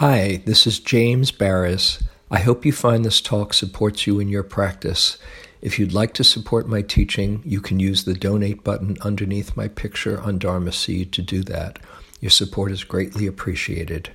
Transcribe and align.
Hi, 0.00 0.40
this 0.46 0.66
is 0.66 0.78
James 0.78 1.30
Baraz. 1.30 2.02
I 2.30 2.38
hope 2.38 2.64
you 2.64 2.72
find 2.72 3.04
this 3.04 3.20
talk 3.20 3.52
supports 3.52 4.06
you 4.06 4.18
in 4.18 4.28
your 4.28 4.42
practice. 4.42 5.18
If 5.60 5.78
you'd 5.78 5.92
like 5.92 6.14
to 6.14 6.24
support 6.24 6.66
my 6.66 6.80
teaching, 6.80 7.42
you 7.44 7.60
can 7.60 7.78
use 7.78 8.04
the 8.04 8.14
donate 8.14 8.64
button 8.64 8.96
underneath 9.02 9.58
my 9.58 9.68
picture 9.68 10.18
on 10.18 10.38
Dharma 10.38 10.72
Seed 10.72 11.12
to 11.12 11.20
do 11.20 11.42
that. 11.42 11.80
Your 12.18 12.30
support 12.30 12.72
is 12.72 12.82
greatly 12.82 13.26
appreciated. 13.26 14.08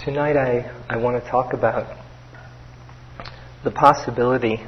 Tonight 0.00 0.36
I, 0.36 0.68
I 0.88 0.96
want 0.96 1.22
to 1.22 1.30
talk 1.30 1.52
about 1.52 1.96
the 3.62 3.70
possibility 3.70 4.60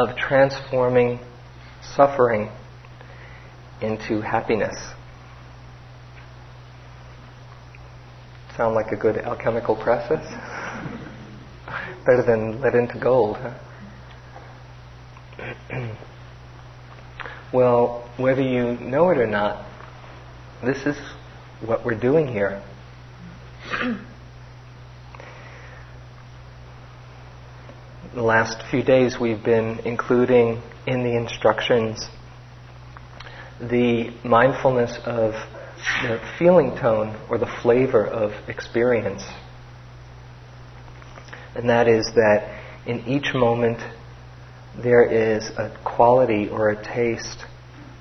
of 0.00 0.16
transforming 0.16 1.18
suffering 1.94 2.50
into 3.82 4.22
happiness. 4.22 4.74
Sound 8.56 8.74
like 8.74 8.92
a 8.92 8.96
good 8.96 9.18
alchemical 9.18 9.76
process? 9.76 10.24
Better 12.06 12.22
than 12.22 12.62
lead 12.62 12.74
into 12.74 12.98
gold, 12.98 13.36
huh? 13.36 13.52
well, 17.52 18.08
whether 18.16 18.42
you 18.42 18.78
know 18.78 19.10
it 19.10 19.18
or 19.18 19.26
not, 19.26 19.66
this 20.64 20.86
is 20.86 20.96
what 21.60 21.84
we're 21.84 21.98
doing 21.98 22.26
here. 22.26 22.62
the 28.14 28.22
last 28.22 28.60
few 28.72 28.82
days 28.82 29.20
we've 29.20 29.44
been 29.44 29.78
including 29.84 30.60
in 30.84 31.04
the 31.04 31.16
instructions 31.16 32.08
the 33.60 34.10
mindfulness 34.24 34.98
of 35.04 35.32
the 36.02 36.20
feeling 36.36 36.76
tone 36.76 37.16
or 37.28 37.38
the 37.38 37.46
flavor 37.62 38.04
of 38.04 38.32
experience. 38.48 39.22
And 41.54 41.68
that 41.68 41.86
is 41.86 42.04
that 42.16 42.60
in 42.84 43.00
each 43.06 43.32
moment 43.32 43.78
there 44.76 45.04
is 45.04 45.50
a 45.50 45.70
quality 45.84 46.48
or 46.48 46.70
a 46.70 46.82
taste 46.82 47.44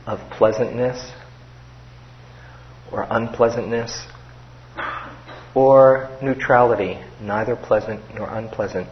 of 0.08 0.20
pleasantness 0.32 1.12
or 2.92 3.06
unpleasantness 3.12 4.08
or 5.54 6.10
neutrality, 6.20 6.98
neither 7.22 7.56
pleasant 7.56 8.02
nor 8.16 8.28
unpleasant. 8.28 8.88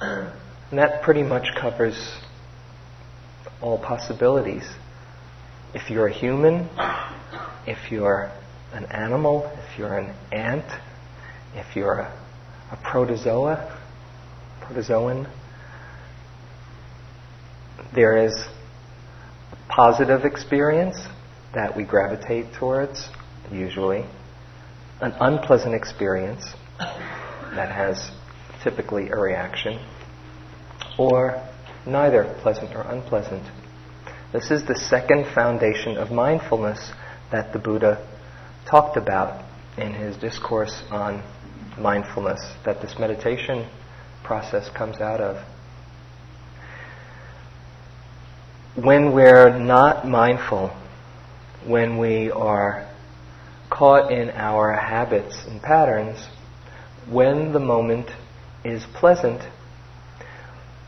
And 0.00 0.78
that 0.78 1.02
pretty 1.02 1.22
much 1.22 1.48
covers 1.60 2.16
all 3.60 3.78
possibilities. 3.78 4.64
If 5.74 5.90
you're 5.90 6.08
a 6.08 6.12
human, 6.12 6.68
if 7.66 7.92
you're 7.92 8.32
an 8.72 8.86
animal, 8.86 9.50
if 9.68 9.78
you're 9.78 9.98
an 9.98 10.14
ant, 10.32 10.64
if 11.54 11.76
you're 11.76 12.00
a, 12.00 12.12
a 12.72 12.78
protozoa, 12.82 13.78
protozoan, 14.62 15.30
there 17.94 18.24
is 18.24 18.32
a 19.52 19.56
positive 19.68 20.24
experience 20.24 20.96
that 21.54 21.76
we 21.76 21.84
gravitate 21.84 22.52
towards, 22.54 23.08
usually, 23.50 24.04
an 25.00 25.12
unpleasant 25.20 25.74
experience 25.74 26.44
that 26.78 27.72
has 27.72 28.10
typically 28.62 29.08
a 29.08 29.16
reaction, 29.16 29.84
or 30.98 31.42
neither 31.86 32.24
pleasant 32.42 32.74
or 32.74 32.82
unpleasant. 32.82 33.42
This 34.32 34.50
is 34.50 34.64
the 34.66 34.76
second 34.76 35.26
foundation 35.34 35.96
of 35.96 36.10
mindfulness 36.10 36.92
that 37.32 37.52
the 37.52 37.58
Buddha 37.58 38.06
talked 38.68 38.96
about 38.96 39.44
in 39.76 39.92
his 39.94 40.16
discourse 40.16 40.82
on 40.90 41.22
mindfulness, 41.78 42.40
that 42.64 42.80
this 42.80 42.96
meditation 42.98 43.68
process 44.22 44.68
comes 44.70 45.00
out 45.00 45.20
of. 45.20 45.44
When 48.76 49.12
we're 49.12 49.58
not 49.58 50.06
mindful, 50.06 50.68
when 51.66 51.98
we 51.98 52.30
are 52.30 52.88
caught 53.68 54.12
in 54.12 54.30
our 54.30 54.72
habits 54.72 55.44
and 55.46 55.60
patterns, 55.60 56.28
when 57.08 57.52
the 57.52 57.60
moment 57.60 58.08
is 58.64 58.84
pleasant, 58.94 59.42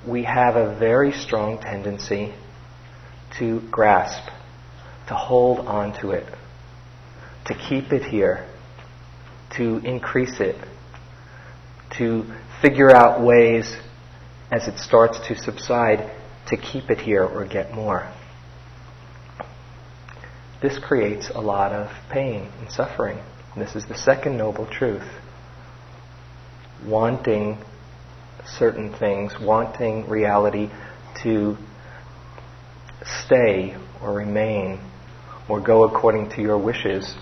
we 0.06 0.24
have 0.24 0.56
a 0.56 0.76
very 0.78 1.12
strong 1.12 1.58
tendency 1.58 2.34
to 3.38 3.60
grasp, 3.70 4.28
to 5.08 5.14
hold 5.14 5.60
on 5.60 5.98
to 6.00 6.10
it, 6.10 6.26
to 7.46 7.54
keep 7.54 7.92
it 7.92 8.02
here, 8.02 8.46
to 9.56 9.78
increase 9.78 10.40
it, 10.40 10.56
to 11.98 12.24
figure 12.60 12.90
out 12.90 13.22
ways 13.22 13.76
as 14.50 14.68
it 14.68 14.78
starts 14.78 15.18
to 15.28 15.36
subside 15.36 16.10
to 16.48 16.56
keep 16.56 16.90
it 16.90 16.98
here 16.98 17.24
or 17.24 17.46
get 17.46 17.72
more. 17.72 18.12
This 20.60 20.78
creates 20.78 21.30
a 21.30 21.40
lot 21.40 21.72
of 21.72 21.90
pain 22.10 22.50
and 22.60 22.70
suffering. 22.70 23.18
This 23.56 23.74
is 23.74 23.86
the 23.86 23.96
second 23.96 24.36
noble 24.36 24.66
truth 24.66 25.08
wanting 26.86 27.58
certain 28.58 28.92
things, 28.92 29.34
wanting 29.40 30.08
reality 30.08 30.70
to 31.22 31.56
stay 33.24 33.76
or 34.00 34.12
remain 34.14 34.80
or 35.48 35.60
go 35.60 35.84
according 35.84 36.30
to 36.30 36.42
your 36.42 36.58
wishes 36.58 37.14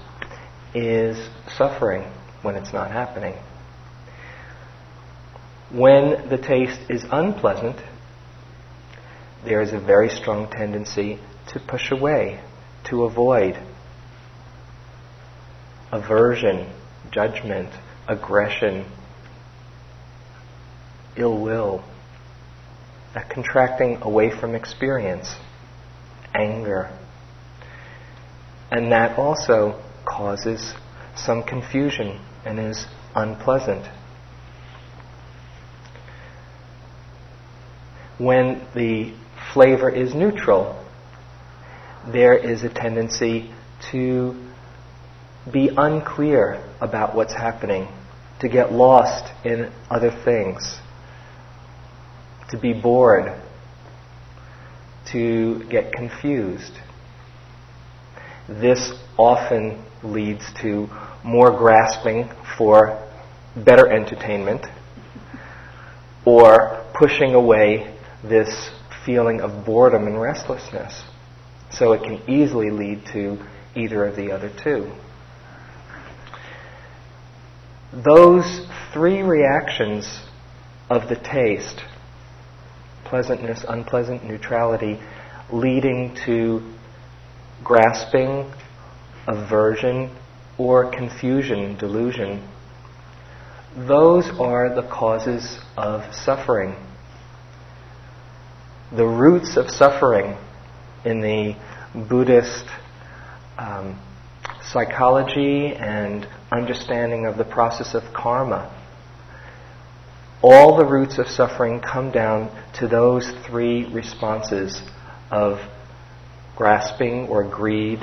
is 0.75 1.29
suffering 1.57 2.03
when 2.43 2.55
it's 2.55 2.73
not 2.73 2.91
happening. 2.91 3.35
When 5.73 6.29
the 6.29 6.39
taste 6.39 6.81
is 6.89 7.05
unpleasant, 7.11 7.77
there 9.45 9.61
is 9.63 9.73
a 9.73 9.81
very 9.81 10.09
strong 10.09 10.51
tendency 10.51 11.19
to 11.49 11.61
push 11.61 11.91
away, 11.91 12.41
to 12.85 13.05
avoid. 13.05 13.59
Aversion, 15.93 16.73
judgment, 17.11 17.71
aggression, 18.07 18.85
ill 21.17 21.41
will, 21.41 21.85
a 23.15 23.23
contracting 23.23 23.99
away 24.03 24.31
from 24.31 24.55
experience, 24.55 25.35
anger. 26.35 26.97
And 28.71 28.93
that 28.93 29.19
also 29.19 29.83
causes 30.05 30.75
some 31.17 31.43
confusion 31.43 32.21
and 32.45 32.59
is 32.59 32.87
unpleasant. 33.15 33.87
When 38.19 38.67
the 38.75 39.15
flavor 39.53 39.91
is 39.91 40.15
neutral, 40.15 40.85
there 42.07 42.35
is 42.35 42.63
a 42.63 42.69
tendency 42.69 43.53
to 43.91 44.51
be 45.51 45.71
unclear 45.77 46.63
about 46.81 47.15
what's 47.15 47.33
happening, 47.33 47.89
to 48.41 48.49
get 48.49 48.73
lost 48.73 49.33
in 49.45 49.73
other 49.91 50.11
things 50.25 50.79
to 52.51 52.59
be 52.59 52.73
bored, 52.73 53.41
to 55.13 55.65
get 55.71 55.93
confused. 55.93 56.73
This 58.49 58.93
often 59.17 59.85
leads 60.03 60.45
to 60.63 60.89
more 61.25 61.57
grasping 61.57 62.29
for 62.57 63.07
better 63.57 63.89
entertainment 63.89 64.67
or 66.25 66.85
pushing 66.95 67.35
away 67.35 67.97
this 68.23 68.71
feeling 69.05 69.41
of 69.41 69.65
boredom 69.65 70.07
and 70.07 70.21
restlessness. 70.21 71.03
So 71.71 71.93
it 71.93 72.03
can 72.03 72.29
easily 72.29 72.71
lead 72.71 73.03
to 73.13 73.39
either 73.75 74.05
of 74.05 74.17
the 74.17 74.33
other 74.33 74.53
two. 74.63 74.93
Those 77.93 78.67
three 78.93 79.23
reactions 79.23 80.21
of 80.89 81.09
the 81.09 81.17
taste 81.17 81.81
pleasantness, 83.11 83.65
unpleasant, 83.69 84.25
neutrality, 84.25 84.99
leading 85.53 86.17
to 86.25 86.63
grasping, 87.65 88.51
aversion, 89.27 90.17
or 90.57 90.91
confusion, 90.91 91.77
delusion. 91.77 92.49
Those 93.77 94.29
are 94.39 94.75
the 94.75 94.89
causes 94.89 95.59
of 95.77 96.15
suffering. 96.15 96.77
The 98.97 99.07
roots 99.07 99.57
of 99.57 99.71
suffering 99.71 100.37
in 101.05 101.21
the 101.21 101.57
Buddhist 102.09 102.67
um, 103.59 104.01
psychology 104.63 105.75
and 105.75 106.29
understanding 106.53 107.27
of 107.27 107.37
the 107.37 107.45
process 107.45 107.95
of 107.95 108.03
karma 108.15 108.80
all 110.43 110.77
the 110.77 110.85
roots 110.85 111.19
of 111.19 111.29
suffering 111.29 111.81
come 111.81 112.11
down 112.11 112.51
to 112.75 112.89
those 112.89 113.31
three 113.47 113.85
responses 113.93 114.81
of 115.31 115.59
grasping 116.57 117.29
or 117.29 117.45
greed, 117.45 118.01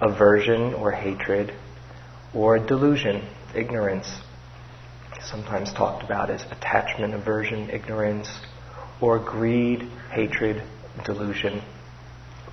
aversion 0.00 0.74
or 0.74 0.90
hatred, 0.90 1.54
or 2.34 2.58
delusion, 2.58 3.26
ignorance, 3.54 4.20
sometimes 5.22 5.72
talked 5.72 6.04
about 6.04 6.30
as 6.30 6.42
attachment, 6.50 7.14
aversion, 7.14 7.70
ignorance, 7.70 8.28
or 9.00 9.18
greed, 9.18 9.82
hatred, 10.10 10.62
delusion. 11.04 11.62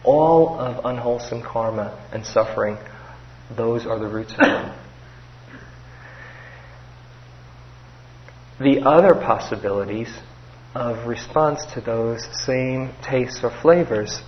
All 0.04 0.60
of 0.60 0.86
unwholesome 0.86 1.44
karma 1.44 1.98
and 2.12 2.26
suffering, 2.26 2.78
those 3.56 3.86
are 3.86 4.00
the 4.00 4.08
roots 4.08 4.34
of 4.34 4.40
them. 4.40 4.83
The 8.60 8.82
other 8.86 9.16
possibilities 9.16 10.10
of 10.76 11.08
response 11.08 11.66
to 11.74 11.82
those 11.82 12.28
same 12.46 12.94
tastes 13.02 13.44
or 13.44 13.50
flavors, 13.62 14.22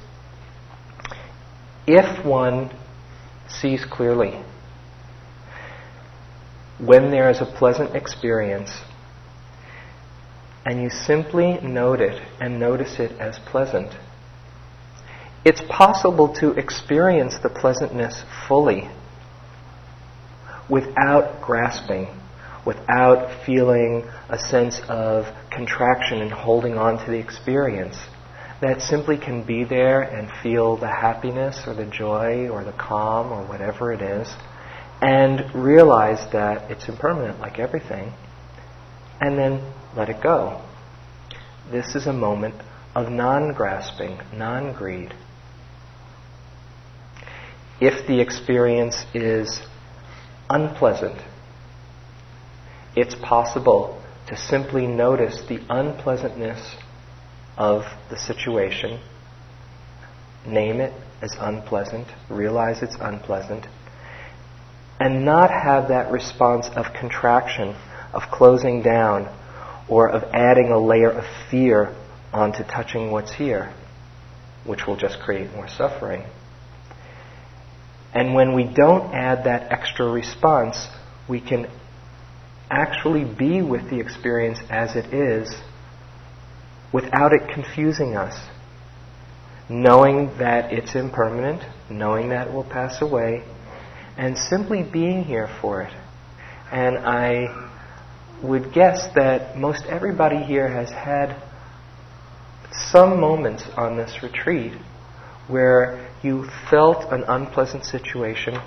if 1.87 2.25
one 2.25 2.71
sees 3.47 3.85
clearly, 3.85 4.43
when 6.79 7.11
there 7.11 7.29
is 7.29 7.41
a 7.41 7.45
pleasant 7.45 7.95
experience, 7.95 8.71
and 10.65 10.81
you 10.81 10.89
simply 10.89 11.59
note 11.61 12.01
it 12.01 12.19
and 12.41 12.59
notice 12.59 12.99
it 12.99 13.11
as 13.19 13.37
pleasant, 13.45 13.93
it's 15.45 15.61
possible 15.69 16.33
to 16.33 16.51
experience 16.53 17.35
the 17.43 17.49
pleasantness 17.49 18.23
fully 18.47 18.89
without 20.67 21.39
grasping, 21.41 22.07
without 22.65 23.45
feeling 23.45 24.09
a 24.29 24.37
sense 24.37 24.81
of 24.89 25.25
contraction 25.51 26.21
and 26.21 26.31
holding 26.31 26.77
on 26.77 26.97
to 27.05 27.11
the 27.11 27.17
experience. 27.17 27.97
That 28.61 28.81
simply 28.81 29.17
can 29.17 29.43
be 29.43 29.63
there 29.63 30.01
and 30.01 30.29
feel 30.41 30.77
the 30.77 30.87
happiness 30.87 31.63
or 31.67 31.73
the 31.73 31.85
joy 31.85 32.49
or 32.49 32.63
the 32.63 32.71
calm 32.71 33.31
or 33.31 33.45
whatever 33.45 33.91
it 33.91 34.01
is, 34.01 34.33
and 35.01 35.53
realize 35.53 36.31
that 36.31 36.71
it's 36.71 36.87
impermanent 36.87 37.39
like 37.39 37.59
everything, 37.59 38.13
and 39.19 39.37
then 39.37 39.73
let 39.95 40.09
it 40.09 40.23
go. 40.23 40.61
This 41.69 41.95
is 41.95 42.07
a 42.07 42.13
moment 42.13 42.55
of 42.95 43.11
non 43.11 43.53
grasping, 43.53 44.19
non 44.33 44.73
greed 44.73 45.13
if 47.79 48.07
the 48.07 48.21
experience 48.21 49.05
is 49.13 49.61
unpleasant, 50.49 51.19
it's 52.95 53.15
possible 53.15 54.01
to 54.27 54.37
simply 54.37 54.87
notice 54.87 55.43
the 55.47 55.59
unpleasantness 55.69 56.75
of 57.57 57.83
the 58.09 58.17
situation, 58.17 58.99
name 60.45 60.79
it 60.81 60.93
as 61.21 61.35
unpleasant, 61.39 62.07
realize 62.29 62.81
it's 62.81 62.97
unpleasant, 62.99 63.65
and 64.99 65.25
not 65.25 65.51
have 65.51 65.89
that 65.89 66.11
response 66.11 66.67
of 66.75 66.85
contraction, 66.99 67.75
of 68.13 68.23
closing 68.31 68.81
down, 68.81 69.27
or 69.87 70.09
of 70.09 70.23
adding 70.33 70.71
a 70.71 70.79
layer 70.79 71.11
of 71.11 71.25
fear 71.51 71.95
onto 72.33 72.63
touching 72.63 73.11
what's 73.11 73.33
here, 73.33 73.73
which 74.65 74.87
will 74.87 74.95
just 74.95 75.19
create 75.19 75.53
more 75.53 75.67
suffering. 75.67 76.23
And 78.13 78.33
when 78.33 78.53
we 78.53 78.63
don't 78.63 79.13
add 79.13 79.43
that 79.43 79.71
extra 79.71 80.09
response, 80.09 80.87
we 81.27 81.41
can 81.41 81.69
actually 82.69 83.23
be 83.23 83.61
with 83.61 83.89
the 83.89 83.99
experience 83.99 84.59
as 84.69 84.95
it 84.95 85.13
is 85.13 85.53
without 86.93 87.33
it 87.33 87.49
confusing 87.53 88.15
us. 88.15 88.35
Knowing 89.67 90.37
that 90.37 90.71
it's 90.71 90.95
impermanent, 90.95 91.61
knowing 91.89 92.29
that 92.29 92.47
it 92.47 92.53
will 92.53 92.63
pass 92.63 93.01
away, 93.01 93.43
and 94.17 94.37
simply 94.37 94.83
being 94.83 95.23
here 95.23 95.49
for 95.59 95.81
it. 95.81 95.93
And 96.71 96.97
I 96.99 97.69
would 98.41 98.73
guess 98.73 99.07
that 99.15 99.57
most 99.57 99.85
everybody 99.85 100.37
here 100.37 100.67
has 100.67 100.89
had 100.89 101.41
some 102.91 103.19
moments 103.19 103.63
on 103.77 103.97
this 103.97 104.21
retreat 104.21 104.73
where 105.47 106.09
you 106.23 106.47
felt 106.69 107.11
an 107.11 107.23
unpleasant 107.27 107.85
situation 107.85 108.59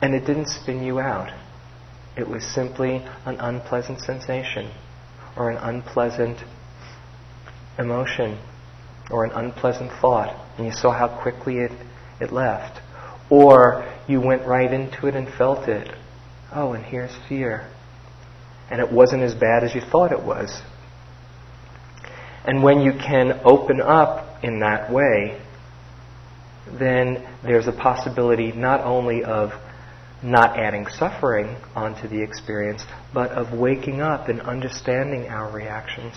and 0.00 0.14
it 0.14 0.26
didn't 0.26 0.48
spin 0.48 0.82
you 0.82 0.98
out. 0.98 1.30
It 2.16 2.28
was 2.28 2.44
simply 2.44 3.04
an 3.24 3.36
unpleasant 3.40 4.00
sensation 4.00 4.70
or 5.36 5.50
an 5.50 5.56
unpleasant 5.56 6.38
emotion 7.78 8.38
or 9.10 9.24
an 9.24 9.32
unpleasant 9.32 9.90
thought 10.00 10.34
and 10.56 10.66
you 10.66 10.72
saw 10.72 10.92
how 10.92 11.08
quickly 11.08 11.58
it, 11.58 11.72
it 12.20 12.32
left. 12.32 12.80
Or 13.30 13.84
you 14.06 14.20
went 14.20 14.46
right 14.46 14.72
into 14.72 15.06
it 15.06 15.16
and 15.16 15.28
felt 15.28 15.68
it. 15.68 15.88
Oh, 16.54 16.72
and 16.72 16.84
here's 16.84 17.14
fear. 17.28 17.68
And 18.70 18.80
it 18.80 18.92
wasn't 18.92 19.22
as 19.22 19.34
bad 19.34 19.64
as 19.64 19.74
you 19.74 19.80
thought 19.80 20.12
it 20.12 20.22
was. 20.22 20.62
And 22.44 22.62
when 22.62 22.80
you 22.80 22.92
can 22.92 23.40
open 23.44 23.80
up 23.80 24.44
in 24.44 24.60
that 24.60 24.92
way, 24.92 25.40
then 26.70 27.26
there's 27.42 27.66
a 27.66 27.72
possibility 27.72 28.52
not 28.52 28.80
only 28.80 29.24
of 29.24 29.52
not 30.24 30.58
adding 30.58 30.86
suffering 30.86 31.54
onto 31.76 32.08
the 32.08 32.22
experience, 32.22 32.84
but 33.12 33.30
of 33.30 33.52
waking 33.52 34.00
up 34.00 34.28
and 34.28 34.40
understanding 34.40 35.28
our 35.28 35.52
reactions. 35.52 36.14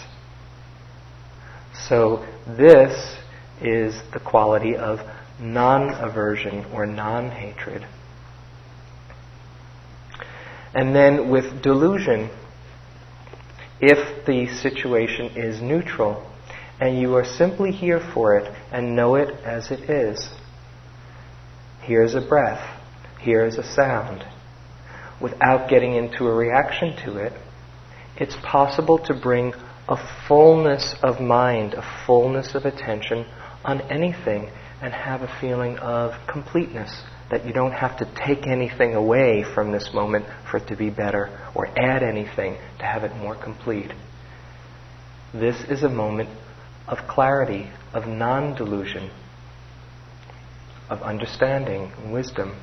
So, 1.87 2.25
this 2.47 3.17
is 3.61 4.01
the 4.13 4.19
quality 4.19 4.75
of 4.77 4.99
non 5.39 5.89
aversion 5.93 6.65
or 6.73 6.85
non 6.85 7.31
hatred. 7.31 7.85
And 10.73 10.95
then 10.95 11.29
with 11.29 11.61
delusion, 11.61 12.29
if 13.81 14.25
the 14.25 14.47
situation 14.47 15.35
is 15.35 15.61
neutral 15.61 16.31
and 16.79 16.99
you 16.99 17.15
are 17.15 17.25
simply 17.25 17.71
here 17.71 17.99
for 18.13 18.37
it 18.37 18.51
and 18.71 18.95
know 18.95 19.15
it 19.15 19.29
as 19.43 19.71
it 19.71 19.89
is, 19.89 20.29
here's 21.81 22.15
a 22.15 22.21
breath, 22.21 22.76
here's 23.19 23.57
a 23.57 23.63
sound, 23.63 24.23
without 25.21 25.69
getting 25.69 25.95
into 25.95 26.27
a 26.27 26.33
reaction 26.33 26.95
to 27.05 27.17
it, 27.17 27.33
it's 28.17 28.35
possible 28.43 28.97
to 28.99 29.13
bring 29.13 29.53
a 29.87 29.97
fullness 30.27 30.95
of 31.01 31.21
mind, 31.21 31.73
a 31.73 32.03
fullness 32.05 32.55
of 32.55 32.65
attention 32.65 33.25
on 33.63 33.81
anything 33.91 34.49
and 34.81 34.93
have 34.93 35.21
a 35.21 35.37
feeling 35.39 35.77
of 35.79 36.11
completeness, 36.27 37.03
that 37.31 37.45
you 37.45 37.53
don't 37.53 37.73
have 37.73 37.97
to 37.97 38.05
take 38.25 38.47
anything 38.47 38.93
away 38.93 39.43
from 39.53 39.71
this 39.71 39.89
moment 39.93 40.25
for 40.49 40.57
it 40.57 40.67
to 40.67 40.75
be 40.75 40.89
better 40.89 41.29
or 41.55 41.67
add 41.77 42.03
anything 42.03 42.57
to 42.79 42.85
have 42.85 43.03
it 43.03 43.15
more 43.17 43.35
complete. 43.35 43.91
This 45.33 45.61
is 45.69 45.83
a 45.83 45.89
moment 45.89 46.29
of 46.87 46.99
clarity, 47.07 47.69
of 47.93 48.07
non 48.07 48.55
delusion, 48.55 49.11
of 50.89 51.01
understanding 51.01 51.91
and 51.97 52.13
wisdom. 52.13 52.55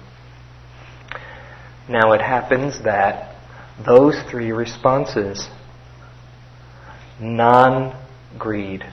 Now 1.89 2.13
it 2.13 2.23
happens 2.23 2.83
that 2.85 3.37
those 3.85 4.15
three 4.31 4.53
responses 4.53 5.49
non 7.21 7.95
greed, 8.39 8.85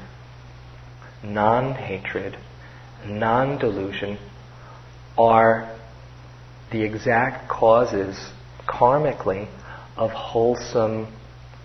non 1.24 1.74
hatred, 1.74 2.38
non 3.06 3.58
delusion 3.58 4.18
are 5.18 5.78
the 6.72 6.84
exact 6.84 7.50
causes 7.50 8.18
karmically 8.68 9.48
of 9.96 10.12
wholesome 10.12 11.14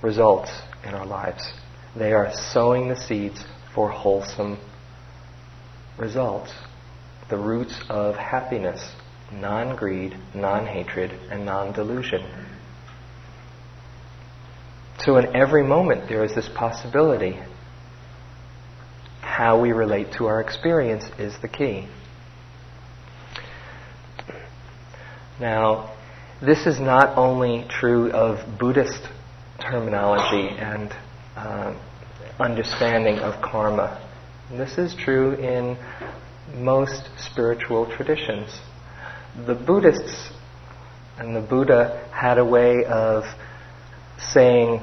results 0.03 0.51
in 0.85 0.95
our 0.95 1.07
lives. 1.07 1.53
They 1.97 2.13
are 2.13 2.33
sowing 2.53 2.89
the 2.89 2.97
seeds 2.97 3.45
for 3.75 3.89
wholesome 3.89 4.59
results. 5.99 6.53
The 7.31 7.39
roots 7.39 7.81
of 7.89 8.15
happiness, 8.15 8.93
non 9.33 9.77
greed, 9.77 10.17
non 10.35 10.67
hatred, 10.67 11.11
and 11.31 11.45
non 11.45 11.73
delusion. 11.73 12.25
So, 15.05 15.17
in 15.19 15.37
every 15.37 15.63
moment, 15.63 16.09
there 16.09 16.25
is 16.25 16.35
this 16.35 16.49
possibility. 16.49 17.39
How 19.21 19.61
we 19.61 19.73
relate 19.73 20.13
to 20.19 20.27
our 20.27 20.41
experience 20.41 21.05
is 21.19 21.35
the 21.43 21.49
key. 21.49 21.89
Now, 25.39 25.95
this 26.41 26.67
is 26.67 26.81
not 26.81 27.19
only 27.19 27.67
true 27.69 28.11
of 28.11 28.59
Buddhist 28.59 29.09
terminology 29.61 30.49
and 30.49 30.91
uh, 31.37 31.75
understanding 32.39 33.19
of 33.19 33.43
karma. 33.43 34.03
This 34.51 34.79
is 34.79 34.95
true 34.95 35.35
in 35.35 35.77
most 36.55 37.11
spiritual 37.19 37.87
traditions. 37.95 38.61
The 39.45 39.55
Buddhists 39.55 40.31
and 41.19 41.37
the 41.37 41.43
Buddha 41.43 42.09
had 42.11 42.39
a 42.39 42.45
way 42.45 42.85
of 42.87 43.25
saying 44.19 44.81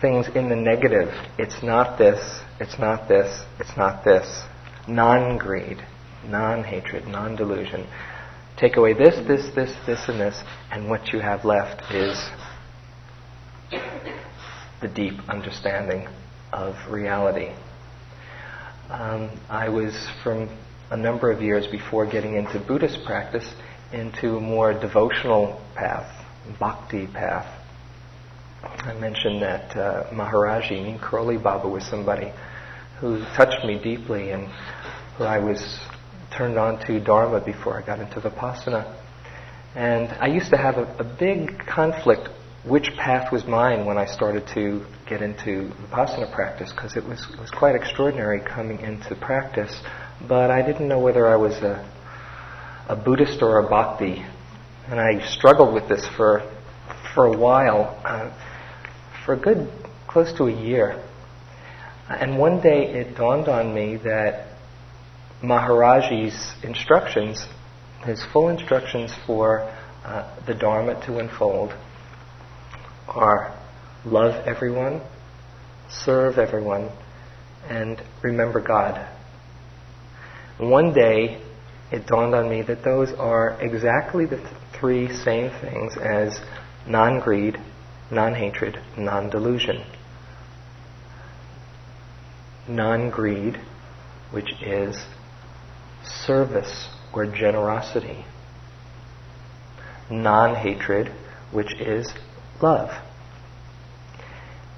things 0.00 0.26
in 0.34 0.48
the 0.48 0.56
negative. 0.56 1.08
It's 1.38 1.62
not 1.62 1.98
this, 1.98 2.40
it's 2.58 2.78
not 2.80 3.08
this, 3.08 3.44
it's 3.60 3.76
not 3.76 4.04
this. 4.04 4.42
Non 4.88 5.38
greed, 5.38 5.84
non 6.26 6.64
hatred, 6.64 7.06
non 7.06 7.36
delusion. 7.36 7.86
Take 8.56 8.76
away 8.76 8.92
this, 8.92 9.14
this, 9.28 9.54
this, 9.54 9.72
this, 9.86 10.08
and 10.08 10.20
this, 10.20 10.42
and 10.72 10.90
what 10.90 11.12
you 11.12 11.20
have 11.20 11.44
left 11.44 11.92
is 11.92 12.18
the 14.80 14.88
deep 14.88 15.14
understanding 15.28 16.08
of 16.52 16.74
reality. 16.90 17.52
Um, 18.90 19.30
I 19.48 19.68
was, 19.68 20.08
from 20.24 20.48
a 20.90 20.96
number 20.96 21.30
of 21.30 21.42
years 21.42 21.66
before 21.66 22.06
getting 22.06 22.34
into 22.34 22.58
Buddhist 22.58 23.04
practice, 23.04 23.48
into 23.92 24.36
a 24.36 24.40
more 24.40 24.72
devotional 24.72 25.60
path, 25.74 26.26
bhakti 26.58 27.06
path. 27.06 27.54
I 28.62 28.94
mentioned 28.94 29.42
that 29.42 29.76
uh, 29.76 30.10
Maharaji, 30.10 30.82
Neem 30.82 30.98
Karoli 30.98 31.42
Baba, 31.42 31.68
was 31.68 31.84
somebody 31.84 32.32
who 33.00 33.20
touched 33.36 33.64
me 33.64 33.80
deeply 33.82 34.30
and 34.30 34.48
who 35.16 35.24
I 35.24 35.38
was 35.38 35.78
turned 36.36 36.58
on 36.58 36.84
to 36.86 37.00
Dharma 37.00 37.40
before 37.44 37.80
I 37.80 37.86
got 37.86 38.00
into 38.00 38.20
Vipassana. 38.20 38.96
And 39.74 40.08
I 40.20 40.26
used 40.26 40.50
to 40.50 40.56
have 40.56 40.76
a, 40.76 40.84
a 40.98 41.04
big 41.04 41.58
conflict 41.66 42.28
which 42.64 42.90
path 42.96 43.32
was 43.32 43.46
mine 43.46 43.86
when 43.86 43.96
I 43.96 44.06
started 44.06 44.46
to 44.54 44.84
get 45.08 45.22
into 45.22 45.72
Vipassana 45.90 46.32
practice 46.34 46.72
because 46.72 46.96
it 46.96 47.04
was, 47.04 47.26
was 47.38 47.50
quite 47.50 47.74
extraordinary 47.74 48.40
coming 48.40 48.80
into 48.80 49.14
practice. 49.14 49.80
But 50.26 50.50
I 50.50 50.62
didn't 50.62 50.88
know 50.88 50.98
whether 50.98 51.26
I 51.26 51.36
was 51.36 51.54
a, 51.54 51.88
a 52.88 52.96
Buddhist 52.96 53.42
or 53.42 53.58
a 53.60 53.68
Bhakti. 53.68 54.24
And 54.88 54.98
I 54.98 55.24
struggled 55.26 55.74
with 55.74 55.88
this 55.88 56.06
for, 56.16 56.42
for 57.14 57.26
a 57.26 57.36
while, 57.36 58.00
uh, 58.04 58.32
for 59.24 59.34
a 59.34 59.38
good 59.38 59.70
close 60.08 60.32
to 60.38 60.44
a 60.44 60.52
year. 60.52 61.04
And 62.08 62.38
one 62.38 62.60
day 62.60 62.86
it 62.94 63.16
dawned 63.16 63.48
on 63.48 63.74
me 63.74 63.96
that 63.98 64.46
Maharaji's 65.42 66.54
instructions, 66.64 67.46
his 68.04 68.24
full 68.32 68.48
instructions 68.48 69.12
for 69.26 69.60
uh, 70.04 70.34
the 70.46 70.54
Dharma 70.54 71.04
to 71.06 71.18
unfold, 71.18 71.74
are 73.06 73.54
love 74.04 74.46
everyone, 74.46 75.02
serve 75.90 76.38
everyone, 76.38 76.90
and 77.68 78.02
remember 78.22 78.60
God. 78.60 79.06
One 80.58 80.92
day, 80.92 81.40
it 81.92 82.06
dawned 82.06 82.34
on 82.34 82.50
me 82.50 82.62
that 82.62 82.82
those 82.82 83.12
are 83.12 83.56
exactly 83.60 84.26
the 84.26 84.38
th- 84.38 84.48
three 84.72 85.12
same 85.12 85.50
things 85.60 85.96
as 85.96 86.40
non 86.84 87.20
greed, 87.20 87.56
non 88.10 88.34
hatred, 88.34 88.76
non 88.96 89.30
delusion. 89.30 89.84
Non 92.66 93.08
greed, 93.08 93.60
which 94.32 94.50
is 94.60 94.96
service 96.26 96.88
or 97.12 97.26
generosity. 97.26 98.24
Non 100.10 100.56
hatred, 100.56 101.12
which 101.52 101.72
is 101.80 102.12
love. 102.60 102.90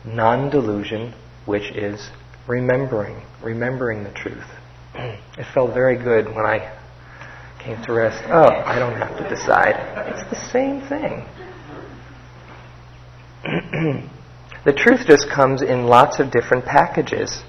Non 0.04 0.50
delusion, 0.50 1.14
which 1.46 1.70
is 1.72 2.10
remembering, 2.46 3.22
remembering 3.42 4.04
the 4.04 4.10
truth. 4.10 4.59
It 4.94 5.46
felt 5.54 5.72
very 5.72 5.96
good 5.96 6.26
when 6.26 6.44
I 6.44 6.76
came 7.58 7.82
to 7.84 7.92
rest. 7.92 8.22
Oh, 8.26 8.48
I 8.48 8.78
don't 8.78 8.96
have 8.96 9.16
to 9.18 9.28
decide. 9.28 9.76
It's 10.08 10.30
the 10.30 10.50
same 10.50 10.80
thing. 10.80 11.26
the 14.64 14.72
truth 14.72 15.06
just 15.06 15.30
comes 15.30 15.62
in 15.62 15.86
lots 15.86 16.20
of 16.20 16.30
different 16.30 16.64
packages. 16.64 17.42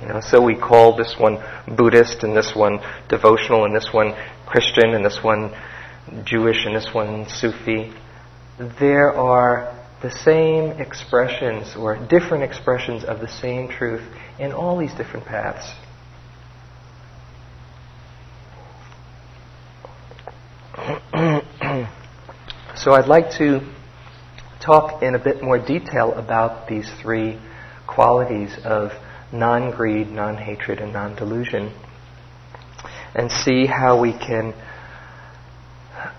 You 0.00 0.08
know, 0.08 0.20
so 0.20 0.40
we 0.40 0.54
call 0.54 0.96
this 0.96 1.16
one 1.18 1.38
Buddhist 1.76 2.22
and 2.22 2.36
this 2.36 2.54
one 2.54 2.78
devotional 3.08 3.64
and 3.64 3.74
this 3.74 3.92
one 3.92 4.14
Christian 4.46 4.94
and 4.94 5.04
this 5.04 5.22
one 5.22 5.52
Jewish 6.24 6.64
and 6.64 6.74
this 6.74 6.94
one 6.94 7.28
Sufi. 7.28 7.92
There 8.78 9.12
are 9.12 9.74
the 10.00 10.10
same 10.10 10.70
expressions 10.80 11.74
or 11.74 11.96
different 11.96 12.44
expressions 12.44 13.04
of 13.04 13.20
the 13.20 13.28
same 13.28 13.68
truth 13.68 14.02
in 14.38 14.52
all 14.52 14.78
these 14.78 14.94
different 14.94 15.26
paths. 15.26 15.72
So 22.78 22.92
I'd 22.92 23.08
like 23.08 23.32
to 23.38 23.60
talk 24.60 25.02
in 25.02 25.16
a 25.16 25.18
bit 25.18 25.42
more 25.42 25.58
detail 25.58 26.12
about 26.12 26.68
these 26.68 26.88
three 27.02 27.40
qualities 27.88 28.56
of 28.64 28.92
non 29.32 29.72
greed, 29.72 30.08
non 30.08 30.36
hatred, 30.36 30.78
and 30.78 30.92
non 30.92 31.16
delusion, 31.16 31.72
and 33.16 33.32
see 33.32 33.66
how 33.66 34.00
we 34.00 34.12
can 34.12 34.54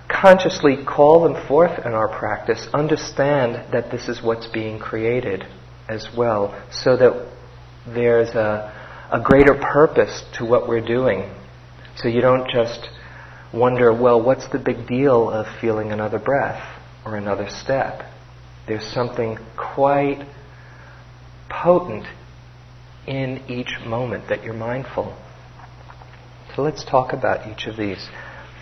consciously 0.09 0.83
call 0.85 1.23
them 1.23 1.47
forth 1.47 1.85
in 1.85 1.93
our 1.93 2.09
practice, 2.09 2.67
understand 2.73 3.71
that 3.71 3.89
this 3.89 4.09
is 4.09 4.21
what's 4.21 4.47
being 4.47 4.79
created 4.79 5.45
as 5.87 6.09
well, 6.15 6.61
so 6.71 6.97
that 6.97 7.31
there's 7.87 8.29
a, 8.29 9.07
a 9.13 9.21
greater 9.21 9.55
purpose 9.55 10.25
to 10.37 10.45
what 10.45 10.67
we're 10.67 10.85
doing. 10.85 11.31
So 11.95 12.09
you 12.09 12.19
don't 12.19 12.49
just 12.49 12.89
wonder, 13.53 13.93
well, 13.93 14.21
what's 14.21 14.47
the 14.49 14.59
big 14.59 14.87
deal 14.87 15.29
of 15.29 15.47
feeling 15.59 15.91
another 15.91 16.19
breath 16.19 16.63
or 17.05 17.15
another 17.15 17.49
step? 17.49 18.03
There's 18.67 18.85
something 18.93 19.37
quite 19.57 20.25
potent 21.49 22.05
in 23.07 23.43
each 23.47 23.79
moment 23.85 24.29
that 24.29 24.43
you're 24.43 24.53
mindful. 24.53 25.17
So 26.55 26.61
let's 26.61 26.85
talk 26.85 27.13
about 27.13 27.47
each 27.51 27.65
of 27.67 27.77
these. 27.77 28.07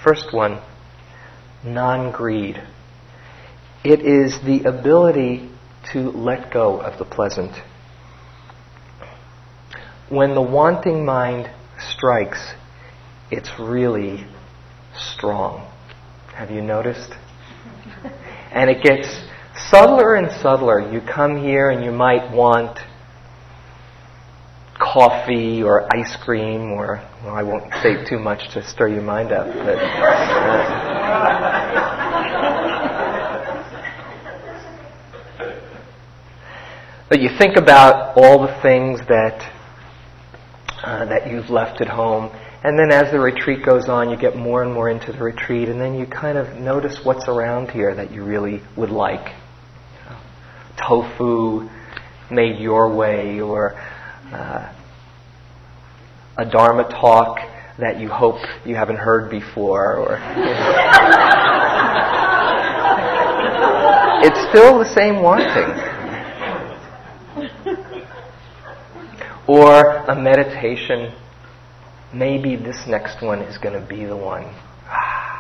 First 0.04 0.34
one 0.34 0.62
non 1.64 2.12
greed. 2.12 2.62
It 3.84 4.02
is 4.02 4.40
the 4.46 4.64
ability 4.64 5.50
to 5.92 6.12
let 6.12 6.52
go 6.52 6.80
of 6.80 6.98
the 6.98 7.06
pleasant. 7.06 7.52
When 10.10 10.36
the 10.36 10.42
wanting 10.42 11.06
mind 11.06 11.50
strikes, 11.80 12.54
it's 13.30 13.50
really 13.60 14.26
strong. 14.96 15.68
Have 16.36 16.52
you 16.52 16.62
noticed? 16.62 17.14
And 18.52 18.70
it 18.70 18.84
gets 18.84 19.08
subtler 19.70 20.16
and 20.16 20.32
subtler. 20.42 20.92
You 20.92 21.02
come 21.02 21.38
here 21.38 21.70
and 21.70 21.84
you 21.84 21.92
might 21.92 22.32
want 22.32 22.78
coffee 24.80 25.64
or 25.64 25.88
ice 25.96 26.16
cream 26.24 26.72
or 26.72 27.02
well, 27.24 27.36
I 27.36 27.44
won't 27.44 27.74
say 27.82 28.06
too 28.08 28.20
much 28.20 28.54
to 28.54 28.64
stir 28.64 28.90
your 28.90 29.02
mind 29.02 29.32
up, 29.32 29.48
but 29.48 29.78
uh, 29.78 30.98
but 37.10 37.20
you 37.20 37.30
think 37.38 37.58
about 37.58 38.16
all 38.16 38.42
the 38.46 38.54
things 38.62 39.00
that 39.08 39.52
uh, 40.84 41.06
that 41.06 41.28
you've 41.30 41.50
left 41.50 41.82
at 41.82 41.88
home, 41.90 42.30
and 42.68 42.78
then 42.78 42.92
as 42.92 43.10
the 43.14 43.20
retreat 43.20 43.64
goes 43.64 43.88
on, 43.88 44.10
you 44.10 44.18
get 44.18 44.36
more 44.36 44.62
and 44.62 44.74
more 44.74 44.90
into 44.90 45.14
the 45.14 45.20
retreat, 45.20 45.70
and 45.70 45.80
then 45.80 45.98
you 45.98 46.06
kind 46.06 46.38
of 46.38 46.56
notice 46.56 47.00
what's 47.02 47.30
around 47.30 47.72
here 47.72 47.96
that 47.96 48.12
you 48.12 48.26
really 48.26 48.62
would 48.76 48.90
like. 48.90 49.30
You 49.30 50.10
know, 50.10 50.18
tofu 50.76 51.70
made 52.30 52.60
your 52.60 52.94
way, 52.94 53.40
or 53.40 53.80
uh, 54.34 54.70
a 56.38 56.44
Dharma 56.44 56.84
talk 56.90 57.40
that 57.80 58.02
you 58.02 58.10
hope 58.10 58.42
you 58.66 58.76
haven't 58.76 58.98
heard 58.98 59.32
before, 59.32 59.96
or 59.96 60.16
it's 64.28 64.42
still 64.50 64.78
the 64.78 64.94
same 64.94 65.22
wanting. 65.22 65.72
Or 69.48 70.00
a 70.10 70.22
meditation, 70.22 71.14
maybe 72.14 72.56
this 72.56 72.88
next 72.88 73.22
one 73.22 73.42
is 73.42 73.58
going 73.58 73.80
to 73.80 73.88
be 73.88 74.06
the 74.06 74.18
one. 74.18 74.46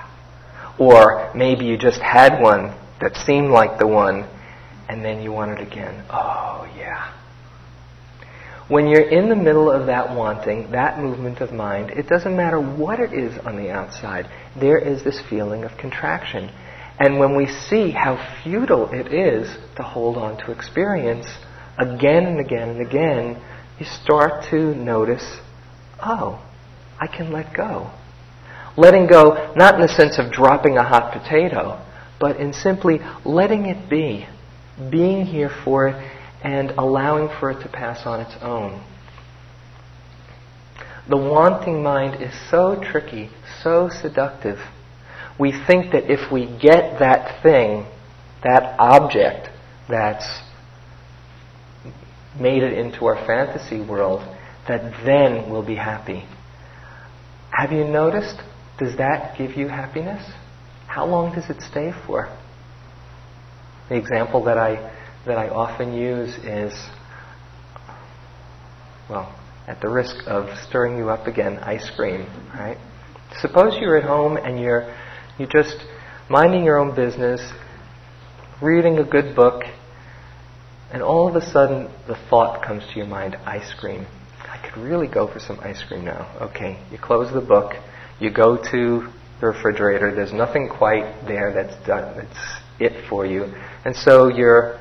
Or 0.79 1.31
maybe 1.33 1.65
you 1.65 1.75
just 1.75 1.99
had 1.99 2.39
one 2.39 2.71
that 3.01 3.15
seemed 3.15 3.49
like 3.49 3.79
the 3.79 3.87
one, 3.87 4.29
and 4.87 5.03
then 5.03 5.23
you 5.23 5.31
want 5.31 5.59
it 5.59 5.59
again. 5.59 6.05
Oh, 6.07 6.71
yeah. 6.77 7.13
When 8.67 8.87
you're 8.87 9.09
in 9.09 9.29
the 9.29 9.35
middle 9.35 9.71
of 9.71 9.87
that 9.87 10.15
wanting, 10.15 10.71
that 10.71 10.99
movement 10.99 11.39
of 11.39 11.51
mind, 11.51 11.91
it 11.91 12.07
doesn't 12.07 12.35
matter 12.35 12.59
what 12.59 12.99
it 12.99 13.11
is 13.11 13.37
on 13.39 13.55
the 13.55 13.71
outside, 13.71 14.29
there 14.59 14.77
is 14.77 15.03
this 15.03 15.21
feeling 15.29 15.63
of 15.63 15.77
contraction. 15.77 16.51
And 16.99 17.17
when 17.17 17.35
we 17.35 17.47
see 17.47 17.91
how 17.91 18.17
futile 18.43 18.91
it 18.91 19.13
is 19.13 19.57
to 19.77 19.83
hold 19.83 20.17
on 20.17 20.37
to 20.45 20.51
experience, 20.51 21.27
again 21.77 22.25
and 22.25 22.39
again 22.39 22.69
and 22.69 22.81
again, 22.81 23.41
you 23.79 23.85
start 23.85 24.45
to 24.49 24.75
notice, 24.75 25.37
oh, 26.03 26.43
I 26.99 27.07
can 27.07 27.31
let 27.31 27.53
go. 27.53 27.91
Letting 28.75 29.07
go, 29.07 29.53
not 29.55 29.75
in 29.75 29.81
the 29.81 29.87
sense 29.87 30.19
of 30.19 30.31
dropping 30.31 30.77
a 30.77 30.83
hot 30.83 31.11
potato, 31.11 31.83
but 32.19 32.37
in 32.37 32.53
simply 32.53 32.99
letting 33.25 33.65
it 33.65 33.89
be 33.89 34.27
being 34.91 35.25
here 35.25 35.49
for 35.63 35.87
it 35.87 36.13
and 36.43 36.71
allowing 36.71 37.29
for 37.39 37.51
it 37.51 37.61
to 37.63 37.69
pass 37.69 38.05
on 38.05 38.19
its 38.19 38.35
own. 38.41 38.83
The 41.09 41.17
wanting 41.17 41.81
mind 41.81 42.21
is 42.21 42.33
so 42.51 42.79
tricky, 42.81 43.29
so 43.63 43.89
seductive. 43.89 44.59
We 45.39 45.51
think 45.51 45.91
that 45.93 46.11
if 46.11 46.31
we 46.31 46.45
get 46.45 46.99
that 46.99 47.41
thing, 47.41 47.85
that 48.43 48.75
object 48.79 49.49
that's 49.89 50.41
made 52.39 52.61
it 52.61 52.73
into 52.73 53.05
our 53.05 53.15
fantasy 53.25 53.79
world, 53.79 54.21
that 54.67 55.05
then 55.05 55.49
we'll 55.49 55.65
be 55.65 55.75
happy. 55.75 56.25
Have 57.51 57.71
you 57.71 57.83
noticed? 57.83 58.41
Does 58.79 58.97
that 58.97 59.37
give 59.37 59.51
you 59.51 59.67
happiness? 59.67 60.23
How 60.87 61.05
long 61.05 61.33
does 61.33 61.49
it 61.49 61.61
stay 61.61 61.91
for? 62.05 62.27
The 63.89 63.95
example 63.95 64.43
that 64.45 64.57
I 64.57 64.93
that 65.25 65.37
I 65.37 65.49
often 65.49 65.93
use 65.93 66.35
is 66.37 66.73
well, 69.09 69.33
at 69.67 69.81
the 69.81 69.89
risk 69.89 70.15
of 70.27 70.49
stirring 70.67 70.97
you 70.97 71.09
up 71.09 71.27
again, 71.27 71.57
ice 71.59 71.89
cream, 71.95 72.25
right? 72.53 72.77
Suppose 73.39 73.77
you're 73.79 73.97
at 73.97 74.03
home 74.03 74.37
and 74.37 74.59
you're 74.59 74.93
you're 75.37 75.49
just 75.49 75.77
minding 76.29 76.63
your 76.63 76.77
own 76.77 76.95
business, 76.95 77.41
reading 78.61 78.97
a 78.97 79.03
good 79.03 79.35
book, 79.35 79.63
and 80.91 81.01
all 81.01 81.27
of 81.27 81.35
a 81.35 81.45
sudden 81.51 81.89
the 82.07 82.15
thought 82.29 82.65
comes 82.65 82.83
to 82.91 82.97
your 82.97 83.05
mind, 83.05 83.35
ice 83.45 83.73
cream. 83.79 84.05
I 84.57 84.69
could 84.69 84.81
really 84.81 85.07
go 85.07 85.27
for 85.31 85.39
some 85.39 85.59
ice 85.61 85.83
cream 85.87 86.05
now. 86.05 86.35
Okay, 86.41 86.79
you 86.91 86.97
close 86.97 87.31
the 87.33 87.41
book, 87.41 87.73
you 88.19 88.31
go 88.31 88.57
to 88.71 89.07
the 89.39 89.47
refrigerator, 89.47 90.13
there's 90.13 90.33
nothing 90.33 90.67
quite 90.67 91.25
there 91.27 91.53
that's 91.53 91.75
done 91.85 92.17
that's 92.17 92.61
it 92.79 93.07
for 93.07 93.25
you. 93.25 93.53
And 93.85 93.95
so 93.95 94.27
you're 94.27 94.79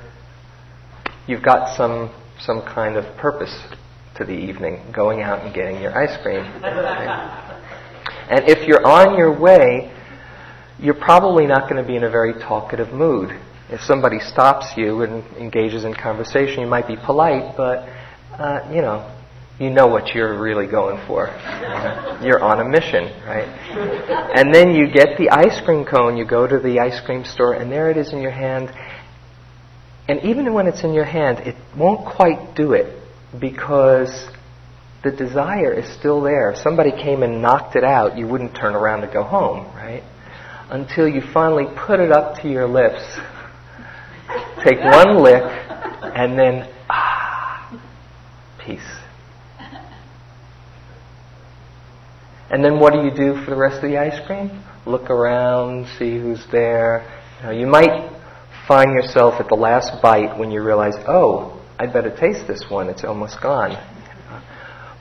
you've 1.26 1.42
got 1.42 1.76
some 1.76 2.11
some 2.40 2.62
kind 2.62 2.97
of 2.97 3.16
purpose 3.18 3.54
to 4.16 4.25
the 4.25 4.33
evening, 4.33 4.80
going 4.95 5.21
out 5.21 5.45
and 5.45 5.54
getting 5.54 5.80
your 5.80 5.97
ice 5.97 6.16
cream. 6.23 6.40
and 8.30 8.49
if 8.49 8.66
you're 8.66 8.87
on 8.87 9.16
your 9.18 9.38
way, 9.38 9.92
you're 10.78 10.95
probably 10.95 11.47
not 11.47 11.68
going 11.68 11.83
to 11.83 11.87
be 11.87 11.97
in 11.97 12.04
a 12.04 12.11
very 12.11 12.33
talkative 12.35 12.92
mood. 12.92 13.38
If 13.68 13.80
somebody 13.80 14.21
stops 14.21 14.66
you 14.76 15.02
and 15.02 15.25
engages 15.37 15.85
in 15.85 15.95
conversation, 15.95 16.61
you 16.61 16.66
might 16.66 16.87
be 16.87 16.97
polite, 16.97 17.56
but 17.56 17.88
uh, 18.38 18.71
you 18.73 18.80
know, 18.80 19.11
you 19.58 19.70
know 19.70 19.86
what 19.86 20.14
you're 20.14 20.38
really 20.38 20.66
going 20.66 21.04
for. 21.06 21.28
You're 22.22 22.42
on 22.42 22.60
a 22.60 22.68
mission, 22.68 23.04
right? 23.26 23.48
And 24.36 24.54
then 24.54 24.75
you 24.75 24.90
get 24.92 25.16
the 25.16 25.30
ice 25.30 25.60
cream 25.64 25.84
cone, 25.84 26.16
you 26.16 26.26
go 26.26 26.46
to 26.46 26.58
the 26.58 26.80
ice 26.80 27.00
cream 27.00 27.25
store, 27.25 27.54
and 27.54 27.72
there 27.72 27.90
it 27.90 27.96
is 27.96 28.12
in 28.12 28.20
your 28.20 28.32
hand. 28.32 28.70
And 30.08 30.22
even 30.25 30.52
when 30.52 30.66
it's 30.66 30.84
in 30.84 30.92
your 30.92 31.04
hand, 31.04 31.40
it 31.40 31.56
won't 31.76 32.06
quite 32.06 32.54
do 32.54 32.72
it 32.72 33.02
because 33.40 34.28
the 35.02 35.10
desire 35.10 35.72
is 35.72 35.88
still 35.98 36.20
there. 36.20 36.50
If 36.50 36.58
somebody 36.58 36.90
came 36.90 37.22
and 37.22 37.40
knocked 37.40 37.76
it 37.76 37.84
out, 37.84 38.18
you 38.18 38.26
wouldn't 38.26 38.54
turn 38.54 38.75
around 38.75 39.00
to 39.02 39.06
go 39.06 39.22
home, 39.22 39.66
right? 39.75 40.02
Until 40.68 41.08
you 41.08 41.22
finally 41.32 41.66
put 41.76 41.98
it 42.00 42.12
up 42.12 42.42
to 42.42 42.48
your 42.48 42.66
lips, 42.66 43.02
take 44.62 44.80
one 44.80 45.22
lick, 45.22 45.42
and 45.42 46.38
then, 46.38 46.68
ah, 46.90 47.80
peace. 48.58 48.95
And 52.50 52.64
then 52.64 52.78
what 52.78 52.92
do 52.92 53.02
you 53.02 53.10
do 53.10 53.42
for 53.44 53.50
the 53.50 53.56
rest 53.56 53.76
of 53.76 53.90
the 53.90 53.98
ice 53.98 54.24
cream? 54.26 54.62
Look 54.86 55.10
around, 55.10 55.86
see 55.98 56.18
who's 56.18 56.44
there. 56.52 57.04
You, 57.40 57.46
know, 57.46 57.52
you 57.52 57.66
might 57.66 58.12
find 58.68 58.92
yourself 58.92 59.40
at 59.40 59.48
the 59.48 59.56
last 59.56 60.00
bite 60.00 60.38
when 60.38 60.50
you 60.50 60.62
realize, 60.62 60.94
oh, 61.08 61.60
I'd 61.78 61.92
better 61.92 62.14
taste 62.14 62.46
this 62.46 62.64
one, 62.70 62.88
it's 62.88 63.04
almost 63.04 63.40
gone. 63.40 63.76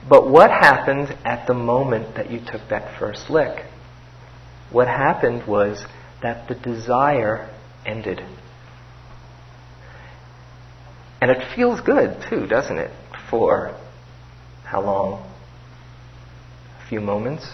But 0.08 0.28
what 0.28 0.50
happened 0.50 1.16
at 1.24 1.46
the 1.46 1.54
moment 1.54 2.14
that 2.16 2.30
you 2.30 2.40
took 2.40 2.68
that 2.70 2.98
first 2.98 3.28
lick? 3.28 3.64
What 4.70 4.88
happened 4.88 5.46
was 5.46 5.84
that 6.22 6.48
the 6.48 6.54
desire 6.54 7.50
ended. 7.84 8.20
And 11.20 11.30
it 11.30 11.54
feels 11.54 11.80
good 11.80 12.22
too, 12.28 12.46
doesn't 12.46 12.78
it? 12.78 12.90
For 13.30 13.76
how 14.64 14.82
long? 14.82 15.35
Few 16.88 17.00
moments. 17.00 17.46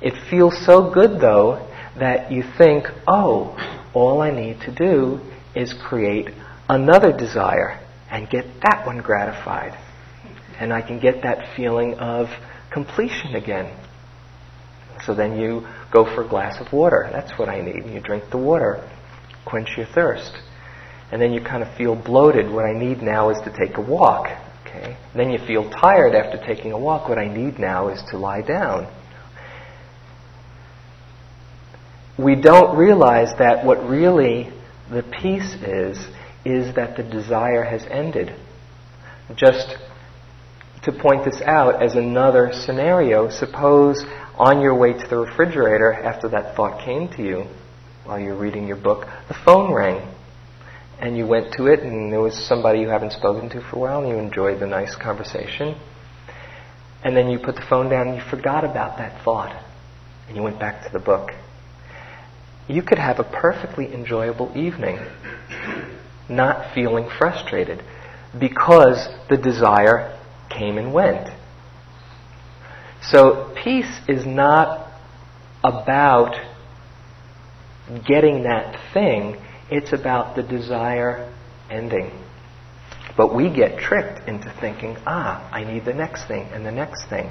It 0.00 0.14
feels 0.30 0.54
so 0.64 0.92
good 0.92 1.20
though 1.20 1.66
that 1.98 2.30
you 2.30 2.44
think, 2.56 2.86
oh, 3.06 3.56
all 3.94 4.20
I 4.20 4.30
need 4.30 4.60
to 4.62 4.74
do 4.74 5.20
is 5.54 5.72
create 5.72 6.28
another 6.68 7.16
desire 7.16 7.80
and 8.10 8.28
get 8.28 8.44
that 8.62 8.86
one 8.86 8.98
gratified. 8.98 9.72
And 10.60 10.72
I 10.72 10.82
can 10.82 11.00
get 11.00 11.22
that 11.22 11.56
feeling 11.56 11.94
of 11.94 12.28
completion 12.72 13.34
again. 13.34 13.74
So 15.04 15.14
then 15.14 15.38
you 15.38 15.66
go 15.92 16.04
for 16.04 16.24
a 16.24 16.28
glass 16.28 16.60
of 16.60 16.72
water. 16.72 17.08
That's 17.12 17.38
what 17.38 17.48
I 17.48 17.60
need. 17.60 17.76
And 17.76 17.94
you 17.94 18.00
drink 18.00 18.24
the 18.30 18.38
water, 18.38 18.88
quench 19.44 19.76
your 19.76 19.86
thirst. 19.86 20.32
And 21.10 21.22
then 21.22 21.32
you 21.32 21.40
kind 21.40 21.62
of 21.62 21.74
feel 21.76 21.94
bloated. 21.94 22.50
What 22.50 22.64
I 22.64 22.72
need 22.72 23.00
now 23.00 23.30
is 23.30 23.38
to 23.44 23.56
take 23.56 23.78
a 23.78 23.80
walk. 23.80 24.28
Okay? 24.68 24.96
then 25.14 25.30
you 25.30 25.38
feel 25.38 25.68
tired 25.70 26.14
after 26.14 26.38
taking 26.44 26.72
a 26.72 26.78
walk. 26.78 27.08
What 27.08 27.18
I 27.18 27.28
need 27.28 27.58
now 27.58 27.88
is 27.88 28.02
to 28.10 28.18
lie 28.18 28.42
down. 28.42 28.92
We 32.18 32.34
don't 32.34 32.76
realize 32.76 33.36
that 33.38 33.64
what 33.64 33.88
really 33.88 34.52
the 34.90 35.02
peace 35.02 35.54
is 35.54 35.98
is 36.44 36.74
that 36.74 36.96
the 36.96 37.02
desire 37.02 37.62
has 37.64 37.84
ended. 37.90 38.34
Just 39.36 39.76
to 40.82 40.92
point 40.92 41.24
this 41.24 41.40
out 41.42 41.82
as 41.82 41.94
another 41.94 42.50
scenario, 42.52 43.28
suppose 43.30 44.04
on 44.36 44.60
your 44.60 44.74
way 44.74 44.92
to 44.92 45.06
the 45.08 45.16
refrigerator 45.16 45.92
after 45.92 46.28
that 46.28 46.56
thought 46.56 46.84
came 46.84 47.08
to 47.08 47.22
you 47.22 47.46
while 48.04 48.18
you're 48.18 48.36
reading 48.36 48.66
your 48.66 48.76
book, 48.76 49.06
the 49.28 49.34
phone 49.44 49.72
rang. 49.72 50.08
And 51.00 51.16
you 51.16 51.26
went 51.26 51.52
to 51.54 51.66
it, 51.66 51.80
and 51.80 52.12
there 52.12 52.20
was 52.20 52.36
somebody 52.46 52.80
you 52.80 52.88
haven't 52.88 53.12
spoken 53.12 53.48
to 53.50 53.60
for 53.60 53.76
a 53.76 53.78
while, 53.78 54.00
and 54.00 54.08
you 54.08 54.16
enjoyed 54.16 54.60
the 54.60 54.66
nice 54.66 54.96
conversation. 54.96 55.76
And 57.04 57.16
then 57.16 57.28
you 57.30 57.38
put 57.38 57.54
the 57.54 57.64
phone 57.68 57.88
down 57.88 58.08
and 58.08 58.16
you 58.16 58.22
forgot 58.28 58.64
about 58.64 58.98
that 58.98 59.22
thought, 59.22 59.54
and 60.26 60.36
you 60.36 60.42
went 60.42 60.58
back 60.58 60.84
to 60.84 60.92
the 60.92 60.98
book. 60.98 61.30
You 62.66 62.82
could 62.82 62.98
have 62.98 63.18
a 63.18 63.24
perfectly 63.24 63.94
enjoyable 63.94 64.52
evening 64.56 64.98
not 66.28 66.74
feeling 66.74 67.08
frustrated 67.18 67.82
because 68.38 69.08
the 69.30 69.36
desire 69.36 70.18
came 70.50 70.76
and 70.76 70.92
went. 70.92 71.28
So 73.02 73.54
peace 73.64 74.00
is 74.06 74.26
not 74.26 74.90
about 75.64 76.34
getting 78.06 78.42
that 78.42 78.92
thing, 78.92 79.36
it's 79.70 79.92
about 79.92 80.36
the 80.36 80.42
desire 80.42 81.32
ending. 81.70 82.10
But 83.16 83.34
we 83.34 83.50
get 83.50 83.78
tricked 83.78 84.28
into 84.28 84.54
thinking, 84.60 84.96
ah, 85.06 85.48
I 85.52 85.64
need 85.64 85.84
the 85.84 85.94
next 85.94 86.26
thing 86.26 86.46
and 86.52 86.64
the 86.64 86.72
next 86.72 87.08
thing. 87.08 87.30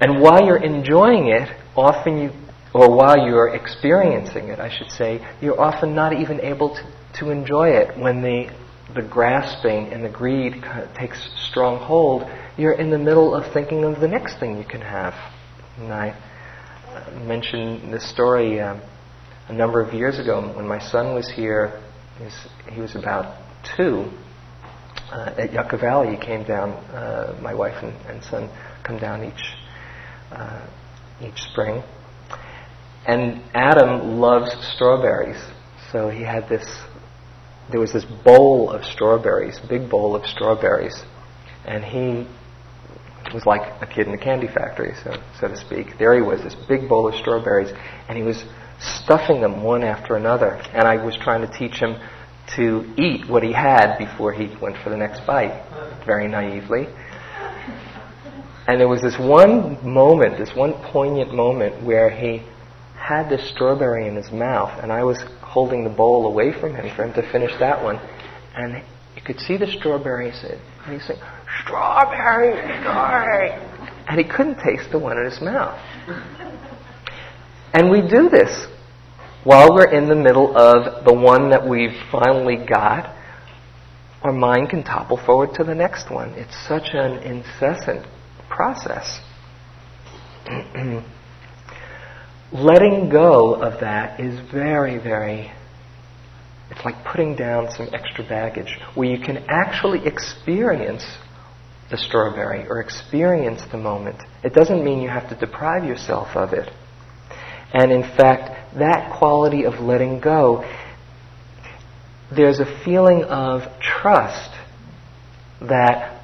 And 0.00 0.20
while 0.20 0.44
you're 0.44 0.62
enjoying 0.62 1.28
it, 1.28 1.48
often 1.76 2.18
you 2.18 2.30
or 2.74 2.94
while 2.94 3.26
you're 3.26 3.54
experiencing 3.54 4.48
it, 4.48 4.58
I 4.58 4.70
should 4.70 4.90
say, 4.90 5.20
you're 5.42 5.60
often 5.60 5.94
not 5.94 6.14
even 6.14 6.40
able 6.40 6.74
to, 6.74 6.82
to 7.18 7.30
enjoy 7.30 7.68
it. 7.68 7.98
When 7.98 8.22
the, 8.22 8.50
the 8.94 9.02
grasping 9.02 9.92
and 9.92 10.02
the 10.02 10.08
greed 10.08 10.64
takes 10.96 11.30
strong 11.50 11.78
hold, 11.78 12.22
you're 12.56 12.72
in 12.72 12.90
the 12.90 12.98
middle 12.98 13.34
of 13.34 13.52
thinking 13.52 13.84
of 13.84 14.00
the 14.00 14.08
next 14.08 14.38
thing 14.40 14.56
you 14.56 14.64
can 14.64 14.80
have. 14.80 15.12
And 15.78 15.92
I 15.92 16.16
mentioned 17.26 17.92
this 17.92 18.08
story 18.08 18.58
um, 18.60 18.80
a 19.52 19.54
number 19.54 19.82
of 19.82 19.92
years 19.92 20.18
ago 20.18 20.40
when 20.56 20.66
my 20.66 20.78
son 20.78 21.14
was 21.14 21.30
here. 21.30 21.78
he 22.70 22.80
was 22.80 22.96
about 22.96 23.36
two. 23.76 24.10
Uh, 25.10 25.34
at 25.36 25.52
Yucca 25.52 25.76
Valley, 25.76 26.16
he 26.16 26.16
came 26.16 26.42
down. 26.42 26.70
Uh, 26.70 27.38
my 27.42 27.52
wife 27.52 27.76
and, 27.82 27.92
and, 28.06 28.24
son 28.24 28.48
come 28.82 28.98
down 28.98 29.22
each 29.22 29.44
uh, 30.30 30.66
each 31.20 31.38
spring, 31.50 31.82
and 33.06 33.42
Adam 33.52 34.20
loves 34.20 34.50
strawberries. 34.74 35.40
So 35.92 36.08
he 36.08 36.22
had 36.22 36.48
this, 36.48 36.64
there 37.70 37.78
was 37.78 37.92
this 37.92 38.06
bowl 38.24 38.70
of 38.70 38.86
strawberries, 38.86 39.60
big 39.68 39.90
bowl 39.90 40.16
of 40.16 40.24
strawberries. 40.24 40.98
And 41.66 41.84
he 41.84 42.26
was 43.34 43.44
like 43.44 43.82
a 43.82 43.86
kid 43.86 44.06
in 44.06 44.14
a 44.14 44.18
candy 44.18 44.48
factory, 44.48 44.94
so, 45.04 45.22
so 45.38 45.48
to 45.48 45.56
speak. 45.58 45.98
There 45.98 46.14
he 46.14 46.22
was, 46.22 46.42
this 46.42 46.56
big 46.66 46.88
bowl 46.88 47.06
of 47.06 47.14
strawberries, 47.16 47.70
and 48.08 48.16
he 48.16 48.24
was 48.24 48.42
stuffing 48.82 49.40
them 49.40 49.62
one 49.62 49.82
after 49.82 50.16
another. 50.16 50.60
And 50.72 50.86
I 50.86 51.02
was 51.02 51.16
trying 51.16 51.46
to 51.46 51.58
teach 51.58 51.76
him 51.76 51.96
to 52.56 52.92
eat 52.98 53.28
what 53.28 53.42
he 53.42 53.52
had 53.52 53.96
before 53.98 54.32
he 54.32 54.54
went 54.60 54.76
for 54.82 54.90
the 54.90 54.96
next 54.96 55.26
bite, 55.26 55.64
very 56.04 56.28
naively. 56.28 56.88
And 58.66 58.80
there 58.80 58.88
was 58.88 59.02
this 59.02 59.16
one 59.18 59.78
moment, 59.88 60.38
this 60.38 60.54
one 60.54 60.74
poignant 60.92 61.34
moment 61.34 61.84
where 61.84 62.10
he 62.10 62.42
had 62.96 63.28
this 63.28 63.50
strawberry 63.50 64.06
in 64.06 64.14
his 64.14 64.30
mouth, 64.30 64.78
and 64.82 64.92
I 64.92 65.02
was 65.02 65.18
holding 65.40 65.84
the 65.84 65.90
bowl 65.90 66.26
away 66.26 66.52
from 66.52 66.74
him 66.74 66.94
for 66.94 67.04
him 67.04 67.12
to 67.14 67.32
finish 67.32 67.50
that 67.58 67.82
one. 67.82 67.98
And 68.54 68.82
you 69.16 69.22
could 69.22 69.38
see 69.40 69.56
the 69.56 69.66
strawberries, 69.66 70.44
and 70.44 70.60
he's 70.92 71.06
saying, 71.06 71.20
strawberry, 71.62 72.52
strawberry. 72.80 73.50
And 74.08 74.18
he 74.18 74.24
couldn't 74.24 74.58
taste 74.62 74.90
the 74.90 74.98
one 74.98 75.18
in 75.18 75.24
his 75.24 75.40
mouth. 75.40 75.78
And 77.74 77.90
we 77.90 78.02
do 78.02 78.28
this 78.28 78.66
while 79.44 79.74
we're 79.74 79.90
in 79.90 80.08
the 80.08 80.14
middle 80.14 80.56
of 80.56 81.04
the 81.04 81.12
one 81.12 81.50
that 81.50 81.68
we've 81.68 81.96
finally 82.10 82.56
got. 82.56 83.16
Our 84.22 84.32
mind 84.32 84.70
can 84.70 84.84
topple 84.84 85.20
forward 85.26 85.54
to 85.54 85.64
the 85.64 85.74
next 85.74 86.10
one. 86.10 86.30
It's 86.34 86.54
such 86.68 86.90
an 86.94 87.18
incessant 87.24 88.06
process. 88.48 89.20
Letting 92.52 93.08
go 93.10 93.54
of 93.54 93.80
that 93.80 94.20
is 94.20 94.38
very, 94.52 94.98
very 94.98 95.50
it's 96.72 96.84
like 96.86 97.04
putting 97.04 97.36
down 97.36 97.68
some 97.70 97.88
extra 97.92 98.24
baggage 98.26 98.78
where 98.94 99.06
you 99.06 99.22
can 99.22 99.44
actually 99.48 100.06
experience 100.06 101.04
the 101.90 101.98
strawberry 101.98 102.66
or 102.66 102.80
experience 102.80 103.60
the 103.70 103.76
moment. 103.76 104.16
It 104.42 104.54
doesn't 104.54 104.82
mean 104.82 105.02
you 105.02 105.10
have 105.10 105.28
to 105.28 105.36
deprive 105.38 105.84
yourself 105.84 106.28
of 106.34 106.54
it. 106.54 106.70
And 107.74 107.92
in 107.92 108.02
fact, 108.16 108.61
that 108.78 109.16
quality 109.18 109.64
of 109.64 109.80
letting 109.80 110.20
go, 110.20 110.64
there's 112.34 112.60
a 112.60 112.82
feeling 112.84 113.24
of 113.24 113.62
trust 113.80 114.50
that 115.60 116.20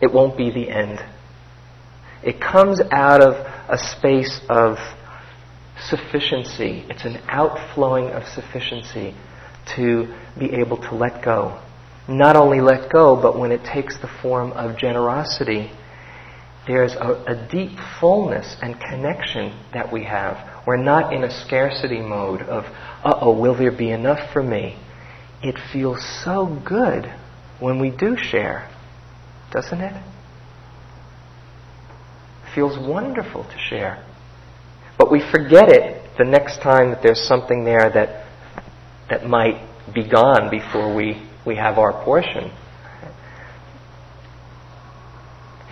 it 0.00 0.12
won't 0.12 0.36
be 0.36 0.50
the 0.50 0.70
end. 0.70 1.00
It 2.22 2.40
comes 2.40 2.80
out 2.92 3.20
of 3.20 3.34
a 3.68 3.78
space 3.78 4.40
of 4.48 4.78
sufficiency. 5.80 6.84
It's 6.88 7.04
an 7.04 7.20
outflowing 7.28 8.10
of 8.10 8.24
sufficiency 8.28 9.14
to 9.76 10.14
be 10.38 10.52
able 10.54 10.78
to 10.78 10.94
let 10.94 11.24
go. 11.24 11.60
Not 12.08 12.36
only 12.36 12.60
let 12.60 12.90
go, 12.90 13.20
but 13.20 13.38
when 13.38 13.52
it 13.52 13.64
takes 13.64 13.98
the 14.00 14.08
form 14.22 14.52
of 14.52 14.78
generosity, 14.78 15.70
there's 16.66 16.94
a, 16.94 17.24
a 17.26 17.48
deep 17.50 17.78
fullness 18.00 18.56
and 18.62 18.78
connection 18.80 19.58
that 19.72 19.92
we 19.92 20.04
have. 20.04 20.57
We're 20.68 20.76
not 20.76 21.14
in 21.14 21.24
a 21.24 21.30
scarcity 21.30 22.00
mode 22.00 22.42
of, 22.42 22.64
uh 23.02 23.20
oh, 23.22 23.32
will 23.32 23.56
there 23.56 23.72
be 23.72 23.90
enough 23.90 24.34
for 24.34 24.42
me? 24.42 24.76
It 25.42 25.54
feels 25.72 26.06
so 26.22 26.60
good 26.62 27.06
when 27.58 27.80
we 27.80 27.88
do 27.88 28.18
share, 28.18 28.68
doesn't 29.50 29.80
it? 29.80 29.94
It 32.44 32.54
feels 32.54 32.78
wonderful 32.78 33.44
to 33.44 33.58
share. 33.58 34.04
But 34.98 35.10
we 35.10 35.22
forget 35.32 35.70
it 35.70 36.18
the 36.18 36.26
next 36.26 36.60
time 36.60 36.90
that 36.90 37.02
there's 37.02 37.26
something 37.26 37.64
there 37.64 37.88
that 37.88 38.26
that 39.08 39.26
might 39.26 39.66
be 39.94 40.06
gone 40.06 40.50
before 40.50 40.94
we, 40.94 41.26
we 41.46 41.56
have 41.56 41.78
our 41.78 42.04
portion. 42.04 42.50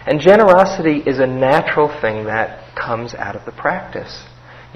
And 0.06 0.20
generosity 0.20 1.02
is 1.06 1.18
a 1.18 1.26
natural 1.26 1.88
thing 2.00 2.24
that 2.24 2.74
comes 2.74 3.12
out 3.12 3.36
of 3.36 3.44
the 3.44 3.52
practice. 3.52 4.24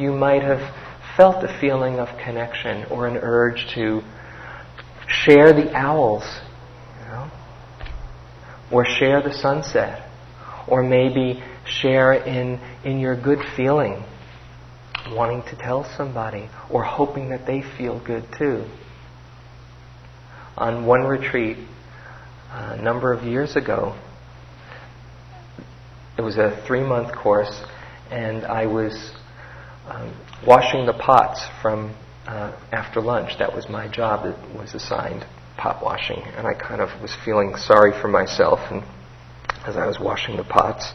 You 0.00 0.12
might 0.12 0.42
have 0.42 0.74
felt 1.14 1.44
a 1.44 1.58
feeling 1.60 1.98
of 1.98 2.08
connection 2.24 2.86
or 2.90 3.06
an 3.06 3.18
urge 3.18 3.70
to 3.74 4.00
share 5.06 5.52
the 5.52 5.70
owls, 5.76 6.24
you 6.98 7.06
know, 7.08 7.30
or 8.70 8.86
share 8.86 9.20
the 9.20 9.34
sunset, 9.34 10.08
or 10.66 10.82
maybe 10.82 11.44
share 11.66 12.14
in, 12.14 12.58
in 12.82 12.98
your 12.98 13.14
good 13.14 13.40
feeling 13.54 14.02
wanting 15.10 15.42
to 15.50 15.56
tell 15.56 15.84
somebody 15.98 16.48
or 16.70 16.82
hoping 16.82 17.28
that 17.28 17.46
they 17.46 17.60
feel 17.60 18.02
good 18.02 18.24
too. 18.38 18.64
On 20.56 20.86
one 20.86 21.02
retreat 21.02 21.58
a 22.50 22.80
number 22.80 23.12
of 23.12 23.22
years 23.24 23.54
ago, 23.54 23.98
it 26.16 26.22
was 26.22 26.38
a 26.38 26.62
three 26.66 26.84
month 26.84 27.14
course, 27.14 27.62
and 28.10 28.46
I 28.46 28.64
was 28.64 29.12
um, 29.86 30.14
washing 30.46 30.86
the 30.86 30.92
pots 30.92 31.46
from 31.62 31.94
uh, 32.26 32.56
after 32.72 33.00
lunch. 33.00 33.38
That 33.38 33.54
was 33.54 33.68
my 33.68 33.88
job, 33.88 34.26
it 34.26 34.58
was 34.58 34.74
assigned 34.74 35.26
pot 35.56 35.82
washing, 35.82 36.22
and 36.36 36.46
I 36.46 36.54
kind 36.54 36.80
of 36.80 36.88
was 37.02 37.14
feeling 37.24 37.54
sorry 37.56 37.92
for 38.00 38.08
myself 38.08 38.60
and 38.70 38.82
as 39.66 39.76
I 39.76 39.86
was 39.86 40.00
washing 40.00 40.36
the 40.36 40.44
pots 40.44 40.92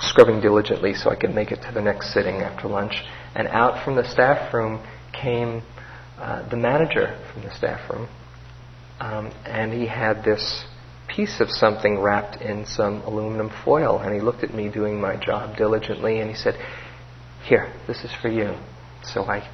scrubbing 0.00 0.40
diligently 0.40 0.94
so 0.94 1.10
I 1.10 1.16
could 1.16 1.34
make 1.34 1.52
it 1.52 1.62
to 1.62 1.72
the 1.72 1.80
next 1.80 2.12
sitting 2.12 2.36
after 2.36 2.68
lunch. 2.68 3.02
And 3.34 3.48
out 3.48 3.84
from 3.84 3.96
the 3.96 4.08
staff 4.08 4.52
room 4.52 4.84
came 5.12 5.62
uh, 6.18 6.48
the 6.48 6.56
manager 6.56 7.18
from 7.32 7.42
the 7.42 7.54
staff 7.54 7.88
room, 7.90 8.08
um, 9.00 9.32
and 9.44 9.72
he 9.72 9.86
had 9.86 10.24
this 10.24 10.64
piece 11.08 11.40
of 11.40 11.50
something 11.50 12.00
wrapped 12.00 12.40
in 12.40 12.64
some 12.64 13.02
aluminum 13.02 13.50
foil. 13.64 13.98
And 13.98 14.14
he 14.14 14.20
looked 14.20 14.44
at 14.44 14.54
me 14.54 14.68
doing 14.68 15.00
my 15.00 15.16
job 15.16 15.56
diligently, 15.56 16.20
and 16.20 16.30
he 16.30 16.36
said, 16.36 16.54
"Here, 17.44 17.72
this 17.86 18.04
is 18.04 18.12
for 18.20 18.28
you." 18.28 18.54
So 19.04 19.24
I 19.24 19.48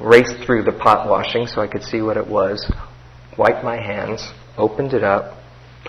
raced 0.00 0.44
through 0.44 0.64
the 0.64 0.72
pot 0.72 1.08
washing 1.08 1.46
so 1.46 1.60
I 1.60 1.66
could 1.66 1.82
see 1.82 2.02
what 2.02 2.16
it 2.16 2.26
was, 2.26 2.70
wiped 3.36 3.64
my 3.64 3.76
hands, 3.76 4.32
opened 4.56 4.94
it 4.94 5.04
up, 5.04 5.38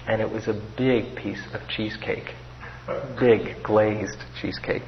and 0.08 0.22
it 0.22 0.32
was 0.32 0.48
a 0.48 0.62
big 0.78 1.16
piece 1.16 1.42
of 1.54 1.68
cheesecake 1.68 2.34
big 3.20 3.62
glazed 3.64 4.18
cheesecake. 4.42 4.84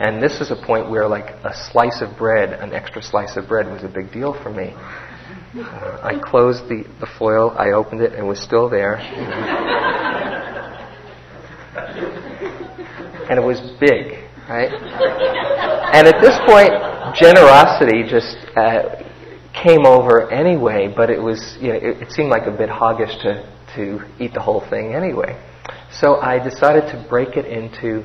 And 0.00 0.22
this 0.22 0.40
is 0.40 0.50
a 0.50 0.56
point 0.56 0.90
where, 0.90 1.06
like, 1.06 1.30
a 1.44 1.52
slice 1.70 2.00
of 2.00 2.16
bread, 2.16 2.52
an 2.52 2.72
extra 2.72 3.02
slice 3.02 3.36
of 3.36 3.46
bread, 3.46 3.66
was 3.66 3.84
a 3.84 3.88
big 3.88 4.10
deal 4.12 4.32
for 4.42 4.50
me. 4.50 4.74
Uh, 5.54 5.98
I 6.02 6.18
closed 6.22 6.64
the, 6.68 6.84
the 7.00 7.06
foil, 7.18 7.54
I 7.56 7.72
opened 7.72 8.00
it, 8.00 8.12
and 8.12 8.20
it 8.20 8.28
was 8.28 8.40
still 8.40 8.70
there. 8.70 8.96
and 13.28 13.38
it 13.38 13.42
was 13.42 13.60
big, 13.78 14.21
right? 14.52 14.72
And 15.94 16.06
at 16.06 16.20
this 16.20 16.36
point, 16.46 16.72
generosity 17.16 18.04
just 18.08 18.36
uh, 18.56 19.02
came 19.52 19.86
over 19.86 20.30
anyway, 20.30 20.92
but 20.94 21.10
it 21.10 21.20
was, 21.20 21.56
you 21.60 21.68
know, 21.68 21.74
it, 21.74 22.02
it 22.02 22.12
seemed 22.12 22.30
like 22.30 22.46
a 22.46 22.50
bit 22.50 22.68
hoggish 22.68 23.20
to, 23.22 23.48
to 23.76 24.00
eat 24.22 24.34
the 24.34 24.40
whole 24.40 24.60
thing 24.68 24.94
anyway. 24.94 25.40
So 25.90 26.16
I 26.16 26.38
decided 26.42 26.90
to 26.92 27.06
break 27.08 27.36
it 27.36 27.46
into 27.46 28.04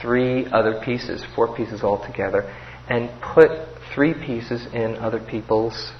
three 0.00 0.46
other 0.46 0.80
pieces, 0.84 1.24
four 1.34 1.54
pieces 1.56 1.82
altogether, 1.82 2.42
and 2.88 3.10
put 3.22 3.50
three 3.94 4.14
pieces 4.14 4.66
in 4.74 4.96
other 4.96 5.20
people's 5.20 5.92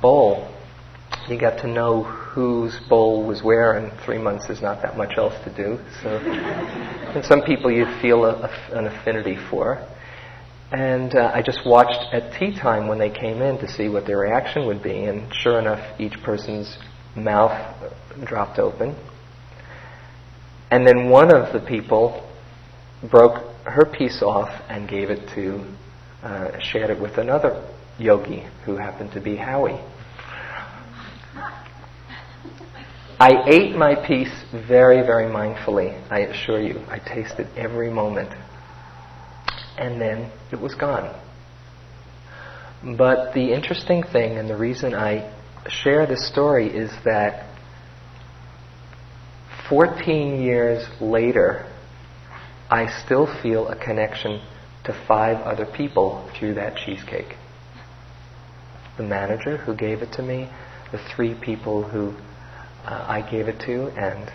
bowl. 0.00 0.50
You 1.28 1.38
got 1.38 1.58
to 1.60 1.66
know 1.66 2.02
whose 2.02 2.78
bowl 2.88 3.24
was 3.26 3.42
where, 3.42 3.78
and 3.78 3.90
three 4.00 4.18
months 4.18 4.50
is 4.50 4.60
not 4.60 4.82
that 4.82 4.96
much 4.98 5.16
else 5.16 5.34
to 5.44 5.50
do. 5.56 5.78
So, 6.02 6.18
and 6.18 7.24
some 7.24 7.40
people 7.42 7.70
you 7.70 7.86
feel 8.02 8.26
a, 8.26 8.34
a, 8.42 8.78
an 8.78 8.86
affinity 8.86 9.38
for. 9.48 9.86
And 10.70 11.14
uh, 11.14 11.30
I 11.32 11.40
just 11.40 11.60
watched 11.64 12.12
at 12.12 12.38
tea 12.38 12.54
time 12.54 12.88
when 12.88 12.98
they 12.98 13.08
came 13.08 13.40
in 13.40 13.58
to 13.58 13.68
see 13.68 13.88
what 13.88 14.06
their 14.06 14.18
reaction 14.18 14.66
would 14.66 14.82
be, 14.82 15.04
and 15.04 15.32
sure 15.34 15.58
enough, 15.58 15.98
each 15.98 16.20
person's 16.22 16.76
mouth 17.16 17.74
dropped 18.24 18.58
open, 18.58 18.94
and 20.70 20.86
then 20.86 21.08
one 21.08 21.32
of 21.34 21.52
the 21.52 21.60
people 21.60 22.28
broke 23.08 23.44
her 23.64 23.86
piece 23.86 24.20
off 24.20 24.50
and 24.68 24.88
gave 24.88 25.08
it 25.08 25.28
to, 25.34 25.64
uh, 26.22 26.58
shared 26.58 26.90
it 26.90 27.00
with 27.00 27.16
another 27.16 27.64
yogi 27.98 28.44
who 28.64 28.76
happened 28.76 29.12
to 29.12 29.20
be 29.20 29.36
Howie. 29.36 29.80
I 33.18 33.44
ate 33.46 33.76
my 33.76 33.94
piece 33.94 34.32
very, 34.52 35.06
very 35.06 35.26
mindfully, 35.26 36.02
I 36.10 36.20
assure 36.20 36.60
you. 36.60 36.80
I 36.88 36.98
tasted 36.98 37.48
every 37.56 37.88
moment. 37.88 38.30
And 39.78 40.00
then 40.00 40.32
it 40.50 40.60
was 40.60 40.74
gone. 40.74 41.14
But 42.96 43.32
the 43.32 43.52
interesting 43.52 44.02
thing, 44.02 44.36
and 44.36 44.50
the 44.50 44.56
reason 44.56 44.94
I 44.94 45.32
share 45.68 46.06
this 46.06 46.28
story, 46.28 46.68
is 46.68 46.90
that 47.04 47.46
14 49.68 50.42
years 50.42 50.84
later, 51.00 51.70
I 52.68 52.86
still 53.04 53.26
feel 53.42 53.68
a 53.68 53.76
connection 53.76 54.42
to 54.84 55.04
five 55.06 55.38
other 55.46 55.66
people 55.66 56.28
through 56.36 56.54
that 56.54 56.76
cheesecake. 56.76 57.36
The 58.96 59.04
manager 59.04 59.56
who 59.56 59.74
gave 59.74 60.02
it 60.02 60.12
to 60.14 60.22
me, 60.22 60.50
the 60.92 60.98
three 60.98 61.34
people 61.34 61.84
who 61.84 62.14
uh, 62.84 63.06
I 63.08 63.22
gave 63.30 63.48
it 63.48 63.60
to, 63.60 63.88
and 63.96 64.30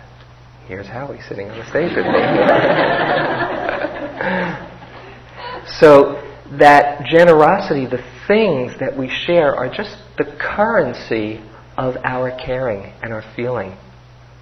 here's 0.66 0.86
Howie 0.86 1.20
sitting 1.28 1.50
on 1.50 1.58
the 1.58 1.70
stage 1.70 1.94
with 1.96 2.06
me. 2.06 2.12
so 5.80 6.16
that 6.58 7.06
generosity, 7.06 7.86
the 7.86 8.02
things 8.26 8.72
that 8.80 8.96
we 8.96 9.08
share, 9.08 9.54
are 9.54 9.68
just 9.68 9.96
the 10.18 10.24
currency 10.38 11.40
of 11.76 11.96
our 12.04 12.30
caring 12.30 12.92
and 13.02 13.12
our 13.12 13.22
feeling. 13.36 13.76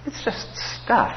It's 0.05 0.23
just 0.23 0.47
stuff. 0.83 1.15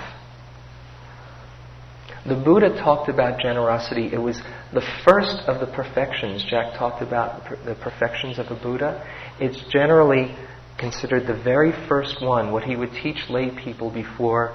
The 2.26 2.36
Buddha 2.36 2.76
talked 2.78 3.08
about 3.08 3.40
generosity. 3.40 4.10
It 4.12 4.20
was 4.20 4.40
the 4.72 4.82
first 5.04 5.42
of 5.48 5.60
the 5.60 5.66
perfections. 5.74 6.44
Jack 6.48 6.78
talked 6.78 7.02
about 7.02 7.42
the 7.64 7.74
perfections 7.74 8.38
of 8.38 8.46
a 8.46 8.54
Buddha. 8.62 9.04
It's 9.40 9.60
generally 9.72 10.36
considered 10.82 11.28
the 11.28 11.42
very 11.44 11.70
first 11.88 12.20
one, 12.20 12.50
what 12.50 12.64
he 12.64 12.74
would 12.74 12.90
teach 12.90 13.30
lay 13.30 13.50
people 13.50 13.88
before, 13.88 14.52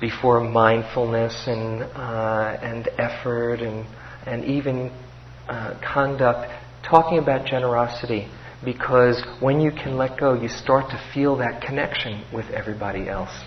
before 0.00 0.40
mindfulness 0.40 1.44
and, 1.46 1.84
uh, 1.84 2.58
and 2.60 2.88
effort 2.98 3.60
and, 3.60 3.86
and 4.26 4.44
even 4.44 4.90
uh, 5.48 5.78
conduct, 5.94 6.50
talking 6.82 7.18
about 7.18 7.46
generosity. 7.46 8.28
Because 8.64 9.22
when 9.38 9.60
you 9.60 9.70
can 9.70 9.96
let 9.96 10.18
go, 10.18 10.34
you 10.34 10.48
start 10.48 10.90
to 10.90 11.10
feel 11.14 11.36
that 11.36 11.62
connection 11.62 12.24
with 12.34 12.46
everybody 12.46 13.08
else. 13.08 13.44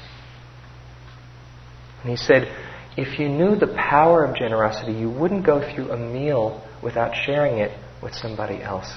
And 2.02 2.10
he 2.10 2.16
said, 2.16 2.48
if 2.96 3.20
you 3.20 3.28
knew 3.28 3.58
the 3.58 3.76
power 3.76 4.24
of 4.24 4.34
generosity, 4.38 4.94
you 4.94 5.10
wouldn't 5.10 5.46
go 5.46 5.60
through 5.76 5.92
a 5.92 5.98
meal 5.98 6.66
without 6.82 7.14
sharing 7.26 7.58
it 7.58 7.78
with 8.02 8.14
somebody 8.14 8.64
else. 8.64 8.88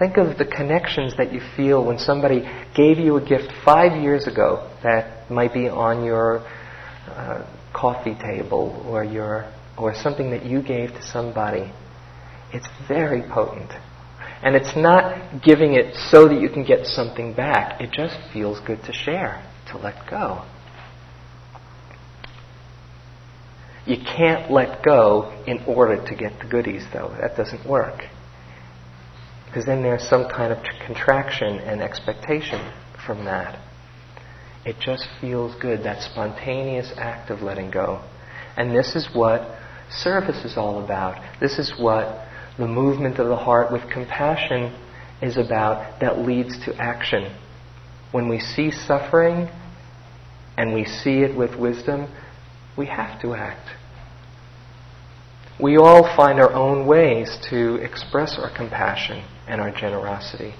Think 0.00 0.16
of 0.16 0.38
the 0.38 0.46
connections 0.46 1.14
that 1.18 1.30
you 1.30 1.42
feel 1.58 1.84
when 1.84 1.98
somebody 1.98 2.40
gave 2.74 2.98
you 2.98 3.18
a 3.18 3.20
gift 3.20 3.52
five 3.66 4.02
years 4.02 4.26
ago 4.26 4.74
that 4.82 5.30
might 5.30 5.52
be 5.52 5.68
on 5.68 6.04
your 6.04 6.38
uh, 7.06 7.46
coffee 7.74 8.14
table 8.14 8.82
or 8.88 9.04
your 9.04 9.52
or 9.76 9.94
something 9.94 10.30
that 10.30 10.46
you 10.46 10.62
gave 10.62 10.88
to 10.92 11.02
somebody. 11.02 11.70
It's 12.50 12.66
very 12.88 13.20
potent. 13.20 13.70
And 14.42 14.56
it's 14.56 14.74
not 14.74 15.42
giving 15.42 15.74
it 15.74 15.94
so 15.94 16.28
that 16.28 16.40
you 16.40 16.48
can 16.48 16.64
get 16.64 16.86
something 16.86 17.34
back. 17.34 17.78
It 17.82 17.90
just 17.92 18.16
feels 18.32 18.58
good 18.60 18.82
to 18.84 18.94
share, 18.94 19.46
to 19.70 19.76
let 19.76 20.08
go. 20.08 20.46
You 23.86 23.98
can't 23.98 24.50
let 24.50 24.82
go 24.82 25.44
in 25.46 25.62
order 25.66 26.02
to 26.02 26.14
get 26.14 26.38
the 26.38 26.46
goodies, 26.46 26.86
though. 26.90 27.14
That 27.20 27.36
doesn't 27.36 27.68
work. 27.68 28.00
Because 29.50 29.66
then 29.66 29.82
there's 29.82 30.08
some 30.08 30.28
kind 30.28 30.52
of 30.52 30.58
contraction 30.86 31.58
and 31.58 31.82
expectation 31.82 32.72
from 33.04 33.24
that. 33.24 33.58
It 34.64 34.76
just 34.78 35.08
feels 35.20 35.60
good, 35.60 35.82
that 35.82 36.02
spontaneous 36.02 36.92
act 36.96 37.30
of 37.30 37.42
letting 37.42 37.72
go. 37.72 38.00
And 38.56 38.70
this 38.70 38.94
is 38.94 39.08
what 39.12 39.58
service 39.90 40.44
is 40.44 40.56
all 40.56 40.84
about. 40.84 41.20
This 41.40 41.58
is 41.58 41.74
what 41.80 42.28
the 42.58 42.68
movement 42.68 43.18
of 43.18 43.26
the 43.26 43.36
heart 43.36 43.72
with 43.72 43.82
compassion 43.90 44.72
is 45.20 45.36
about 45.36 45.98
that 46.00 46.20
leads 46.20 46.64
to 46.66 46.76
action. 46.76 47.34
When 48.12 48.28
we 48.28 48.38
see 48.38 48.70
suffering 48.70 49.48
and 50.56 50.72
we 50.72 50.84
see 50.84 51.22
it 51.22 51.36
with 51.36 51.56
wisdom, 51.56 52.08
we 52.78 52.86
have 52.86 53.20
to 53.22 53.34
act. 53.34 53.68
We 55.60 55.76
all 55.76 56.04
find 56.16 56.38
our 56.38 56.52
own 56.52 56.86
ways 56.86 57.36
to 57.50 57.74
express 57.76 58.38
our 58.38 58.54
compassion 58.54 59.24
and 59.50 59.60
our 59.60 59.72
generosity. 59.72 60.54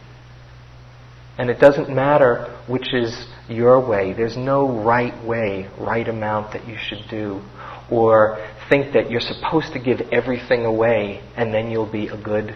And 1.38 1.48
it 1.48 1.59
doesn't 1.59 1.88
matter 1.88 2.59
which 2.68 2.92
is 2.92 3.26
your 3.48 3.81
way. 3.88 4.12
There's 4.12 4.37
no 4.37 4.83
right 4.83 5.14
way, 5.24 5.68
right 5.79 6.07
amount 6.07 6.53
that 6.53 6.68
you 6.68 6.76
should 6.79 7.09
do. 7.09 7.40
Or 7.90 8.46
think 8.68 8.92
that 8.92 9.11
you're 9.11 9.20
supposed 9.20 9.72
to 9.72 9.81
give 9.81 10.00
everything 10.12 10.64
away 10.64 11.22
and 11.37 11.55
then 11.55 11.70
you'll 11.70 11.90
be 11.90 12.09
a 12.09 12.22
good, 12.22 12.55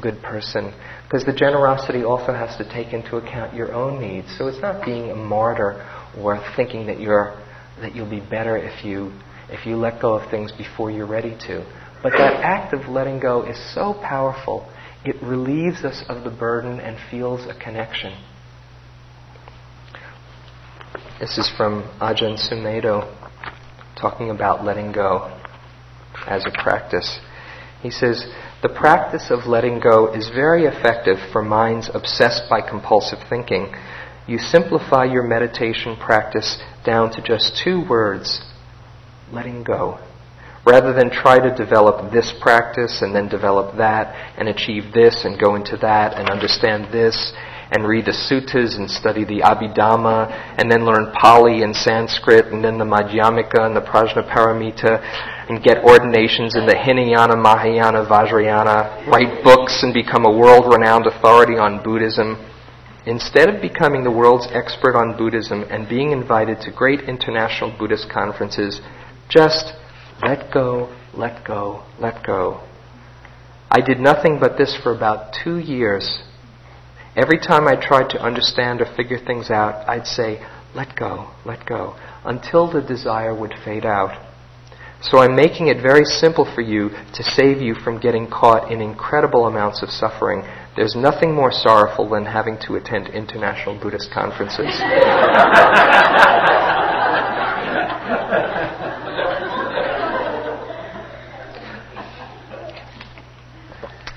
good 0.00 0.22
person. 0.22 0.72
Because 1.04 1.26
the 1.26 1.32
generosity 1.32 2.04
also 2.04 2.32
has 2.32 2.56
to 2.56 2.64
take 2.64 2.92
into 2.94 3.16
account 3.16 3.54
your 3.54 3.72
own 3.74 4.00
needs. 4.00 4.28
So 4.38 4.46
it's 4.46 4.62
not 4.62 4.84
being 4.84 5.10
a 5.10 5.16
martyr 5.16 5.86
or 6.18 6.42
thinking 6.56 6.86
that 6.86 7.00
you're, 7.00 7.38
that 7.80 7.94
you'll 7.94 8.10
be 8.10 8.20
better 8.20 8.56
if 8.56 8.84
you, 8.84 9.12
if 9.50 9.66
you 9.66 9.76
let 9.76 10.00
go 10.00 10.14
of 10.14 10.30
things 10.30 10.52
before 10.52 10.90
you're 10.90 11.06
ready 11.06 11.36
to. 11.46 11.66
But 12.02 12.12
that 12.12 12.34
act 12.42 12.72
of 12.72 12.88
letting 12.88 13.20
go 13.20 13.42
is 13.42 13.56
so 13.74 13.94
powerful, 13.94 14.68
it 15.04 15.16
relieves 15.22 15.84
us 15.84 16.04
of 16.08 16.24
the 16.24 16.30
burden 16.30 16.78
and 16.78 16.96
feels 17.10 17.46
a 17.46 17.58
connection. 17.58 18.12
This 21.20 21.38
is 21.38 21.50
from 21.56 21.84
Ajahn 22.00 22.38
Sumedho 22.38 23.10
talking 23.96 24.30
about 24.30 24.64
letting 24.64 24.92
go 24.92 25.38
as 26.26 26.44
a 26.46 26.50
practice. 26.50 27.20
He 27.80 27.90
says, 27.90 28.26
The 28.62 28.68
practice 28.68 29.30
of 29.30 29.46
letting 29.46 29.80
go 29.80 30.12
is 30.12 30.28
very 30.28 30.64
effective 30.64 31.16
for 31.32 31.42
minds 31.42 31.90
obsessed 31.92 32.48
by 32.48 32.60
compulsive 32.60 33.18
thinking. 33.28 33.74
You 34.28 34.38
simplify 34.38 35.04
your 35.04 35.24
meditation 35.24 35.96
practice 35.96 36.62
down 36.84 37.12
to 37.12 37.22
just 37.22 37.60
two 37.62 37.84
words 37.88 38.40
letting 39.32 39.64
go 39.64 39.98
rather 40.64 40.92
than 40.92 41.10
try 41.10 41.38
to 41.38 41.54
develop 41.54 42.12
this 42.12 42.32
practice 42.40 43.02
and 43.02 43.14
then 43.14 43.28
develop 43.28 43.76
that 43.76 44.14
and 44.38 44.48
achieve 44.48 44.92
this 44.94 45.24
and 45.24 45.40
go 45.40 45.56
into 45.56 45.76
that 45.76 46.14
and 46.14 46.30
understand 46.30 46.92
this 46.92 47.32
and 47.72 47.88
read 47.88 48.04
the 48.04 48.12
suttas 48.12 48.76
and 48.76 48.88
study 48.88 49.24
the 49.24 49.40
Abhidhamma 49.40 50.28
and 50.60 50.70
then 50.70 50.84
learn 50.84 51.10
Pali 51.18 51.62
and 51.62 51.74
Sanskrit 51.74 52.52
and 52.52 52.62
then 52.62 52.78
the 52.78 52.84
Madhyamaka 52.84 53.64
and 53.64 53.74
the 53.74 53.80
Prajnaparamita 53.80 55.00
and 55.48 55.64
get 55.64 55.82
ordinations 55.82 56.54
in 56.54 56.66
the 56.66 56.76
Hinayana, 56.76 57.34
Mahayana, 57.36 58.04
Vajrayana, 58.04 59.06
write 59.08 59.42
books 59.42 59.82
and 59.82 59.92
become 59.92 60.26
a 60.26 60.30
world-renowned 60.30 61.06
authority 61.06 61.56
on 61.56 61.82
Buddhism. 61.82 62.36
Instead 63.06 63.48
of 63.48 63.60
becoming 63.60 64.04
the 64.04 64.12
world's 64.12 64.46
expert 64.52 64.94
on 64.94 65.16
Buddhism 65.16 65.64
and 65.70 65.88
being 65.88 66.12
invited 66.12 66.60
to 66.60 66.70
great 66.70 67.00
international 67.00 67.74
Buddhist 67.76 68.08
conferences, 68.12 68.80
just 69.28 69.72
let 70.22 70.52
go, 70.52 70.94
let 71.14 71.44
go, 71.44 71.84
let 71.98 72.24
go. 72.24 72.62
I 73.70 73.80
did 73.80 73.98
nothing 73.98 74.38
but 74.38 74.56
this 74.56 74.78
for 74.82 74.94
about 74.94 75.34
two 75.42 75.58
years. 75.58 76.22
Every 77.16 77.38
time 77.38 77.66
I 77.66 77.74
tried 77.74 78.10
to 78.10 78.22
understand 78.22 78.80
or 78.80 78.86
figure 78.96 79.18
things 79.18 79.50
out, 79.50 79.88
I'd 79.88 80.06
say, 80.06 80.40
let 80.74 80.96
go, 80.96 81.30
let 81.44 81.66
go, 81.66 81.96
until 82.24 82.70
the 82.70 82.80
desire 82.80 83.34
would 83.34 83.54
fade 83.64 83.84
out. 83.84 84.28
So 85.02 85.18
I'm 85.18 85.34
making 85.34 85.66
it 85.66 85.82
very 85.82 86.04
simple 86.04 86.44
for 86.54 86.60
you 86.60 86.90
to 87.14 87.22
save 87.24 87.60
you 87.60 87.74
from 87.74 87.98
getting 87.98 88.30
caught 88.30 88.70
in 88.70 88.80
incredible 88.80 89.46
amounts 89.46 89.82
of 89.82 89.90
suffering. 89.90 90.42
There's 90.76 90.94
nothing 90.94 91.34
more 91.34 91.50
sorrowful 91.50 92.08
than 92.08 92.24
having 92.24 92.56
to 92.66 92.76
attend 92.76 93.08
international 93.08 93.80
Buddhist 93.80 94.12
conferences. 94.12 94.80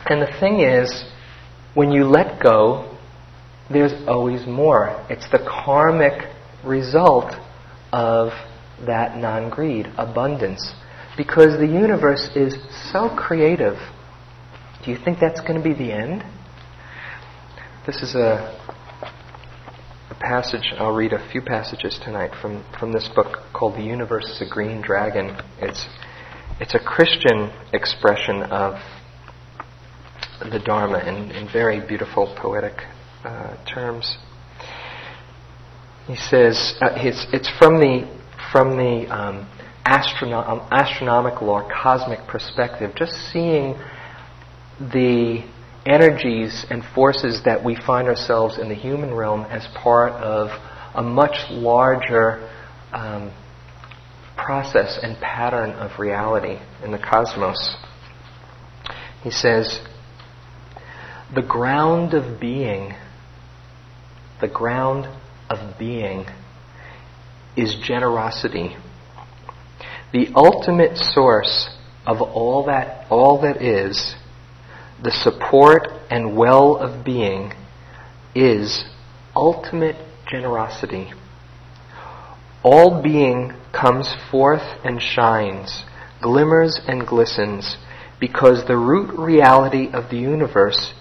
And 0.05 0.21
the 0.21 0.31
thing 0.39 0.59
is, 0.59 1.03
when 1.73 1.91
you 1.91 2.05
let 2.05 2.41
go, 2.41 2.97
there's 3.71 3.93
always 4.07 4.45
more. 4.45 5.05
It's 5.09 5.29
the 5.31 5.39
karmic 5.39 6.31
result 6.63 7.33
of 7.91 8.29
that 8.85 9.17
non 9.17 9.49
greed, 9.49 9.87
abundance. 9.97 10.73
Because 11.17 11.57
the 11.59 11.67
universe 11.67 12.29
is 12.35 12.55
so 12.91 13.09
creative. 13.09 13.77
Do 14.83 14.91
you 14.91 14.97
think 15.03 15.19
that's 15.19 15.39
going 15.41 15.55
to 15.55 15.63
be 15.63 15.73
the 15.73 15.91
end? 15.91 16.23
This 17.87 18.01
is 18.01 18.15
a, 18.15 18.53
a 20.09 20.15
passage, 20.19 20.73
I'll 20.77 20.95
read 20.95 21.13
a 21.13 21.31
few 21.31 21.41
passages 21.41 21.99
tonight 22.03 22.31
from, 22.41 22.63
from 22.79 22.91
this 22.91 23.09
book 23.15 23.37
called 23.53 23.75
The 23.75 23.83
Universe 23.83 24.25
is 24.25 24.41
a 24.41 24.49
Green 24.49 24.81
Dragon. 24.81 25.37
It's, 25.59 25.87
it's 26.59 26.75
a 26.75 26.79
Christian 26.79 27.51
expression 27.73 28.43
of 28.43 28.75
the 30.39 30.59
Dharma 30.59 30.99
in, 30.99 31.31
in 31.31 31.47
very 31.51 31.85
beautiful 31.85 32.35
poetic 32.39 32.77
uh, 33.23 33.55
terms. 33.65 34.17
He 36.07 36.15
says 36.15 36.75
uh, 36.81 36.89
it's, 36.95 37.25
it's 37.33 37.49
from 37.57 37.79
the 37.79 38.15
from 38.51 38.77
the 38.77 39.07
um, 39.13 39.49
astrono- 39.85 40.47
um, 40.47 40.67
astronomical 40.71 41.49
or 41.49 41.69
cosmic 41.69 42.19
perspective, 42.27 42.93
just 42.95 43.13
seeing 43.31 43.73
the 44.79 45.43
energies 45.85 46.65
and 46.69 46.83
forces 46.93 47.41
that 47.45 47.63
we 47.63 47.75
find 47.75 48.07
ourselves 48.07 48.57
in 48.57 48.69
the 48.69 48.75
human 48.75 49.13
realm 49.13 49.41
as 49.49 49.67
part 49.75 50.11
of 50.13 50.49
a 50.95 51.01
much 51.01 51.49
larger 51.49 52.49
um, 52.93 53.31
process 54.37 54.99
and 55.01 55.17
pattern 55.17 55.71
of 55.71 55.99
reality 55.99 56.59
in 56.83 56.91
the 56.91 56.97
cosmos. 56.97 57.75
He 59.23 59.31
says, 59.31 59.79
the 61.33 61.41
ground 61.41 62.13
of 62.13 62.39
being, 62.39 62.93
the 64.41 64.47
ground 64.47 65.07
of 65.49 65.79
being 65.79 66.25
is 67.55 67.75
generosity. 67.75 68.75
The 70.13 70.29
ultimate 70.35 70.97
source 70.97 71.69
of 72.05 72.21
all 72.21 72.65
that, 72.65 73.07
all 73.09 73.41
that 73.41 73.61
is, 73.61 74.15
the 75.03 75.11
support 75.11 75.87
and 76.11 76.37
well 76.37 76.75
of 76.75 77.03
being, 77.03 77.53
is 78.35 78.85
ultimate 79.35 79.95
generosity. 80.27 81.11
All 82.63 83.01
being 83.01 83.53
comes 83.71 84.13
forth 84.31 84.79
and 84.83 85.01
shines, 85.01 85.83
glimmers 86.21 86.79
and 86.87 87.05
glistens, 87.05 87.77
because 88.19 88.65
the 88.65 88.77
root 88.77 89.17
reality 89.17 89.89
of 89.91 90.09
the 90.09 90.17
universe 90.17 90.93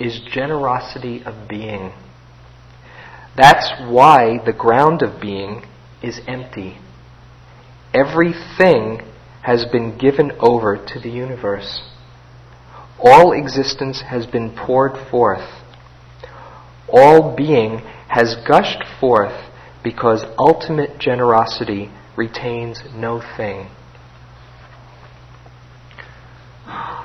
is 0.00 0.20
generosity 0.32 1.22
of 1.24 1.48
being. 1.48 1.92
That's 3.36 3.70
why 3.88 4.38
the 4.44 4.52
ground 4.52 5.02
of 5.02 5.20
being 5.20 5.64
is 6.02 6.20
empty. 6.26 6.78
Everything 7.94 9.02
has 9.42 9.64
been 9.64 9.96
given 9.96 10.32
over 10.40 10.76
to 10.76 11.00
the 11.00 11.08
universe. 11.08 11.82
All 12.98 13.32
existence 13.32 14.02
has 14.02 14.26
been 14.26 14.54
poured 14.54 14.96
forth. 15.10 15.62
All 16.88 17.36
being 17.36 17.78
has 18.08 18.36
gushed 18.46 18.82
forth 19.00 19.50
because 19.84 20.24
ultimate 20.36 20.98
generosity 20.98 21.90
retains 22.16 22.80
no 22.94 23.22
thing. 23.36 23.68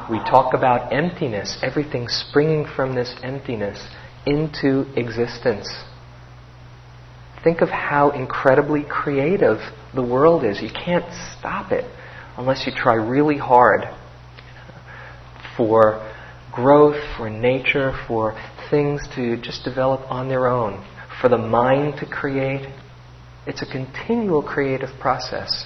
We 0.09 0.19
talk 0.19 0.53
about 0.53 0.91
emptiness, 0.91 1.57
everything 1.61 2.07
springing 2.07 2.65
from 2.65 2.95
this 2.95 3.15
emptiness 3.23 3.85
into 4.25 4.85
existence. 4.97 5.69
Think 7.43 7.61
of 7.61 7.69
how 7.69 8.11
incredibly 8.11 8.83
creative 8.83 9.59
the 9.93 10.03
world 10.03 10.43
is. 10.43 10.61
You 10.61 10.69
can't 10.69 11.05
stop 11.37 11.71
it 11.71 11.85
unless 12.37 12.65
you 12.65 12.73
try 12.75 12.95
really 12.95 13.37
hard 13.37 13.85
for 15.55 16.09
growth, 16.53 17.01
for 17.17 17.29
nature, 17.29 17.93
for 18.07 18.37
things 18.69 19.01
to 19.15 19.37
just 19.37 19.63
develop 19.63 20.01
on 20.09 20.29
their 20.29 20.47
own, 20.47 20.85
for 21.21 21.29
the 21.29 21.37
mind 21.37 21.97
to 21.99 22.05
create. 22.05 22.67
It's 23.45 23.61
a 23.61 23.65
continual 23.65 24.41
creative 24.41 24.89
process. 24.99 25.65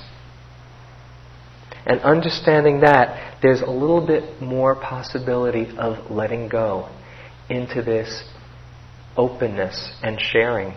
And 1.87 2.01
understanding 2.01 2.81
that, 2.81 3.39
there's 3.41 3.61
a 3.61 3.71
little 3.71 4.05
bit 4.05 4.41
more 4.41 4.75
possibility 4.75 5.75
of 5.77 6.11
letting 6.11 6.49
go 6.49 6.89
into 7.49 7.81
this 7.81 8.29
openness 9.15 9.93
and 10.03 10.19
sharing, 10.19 10.73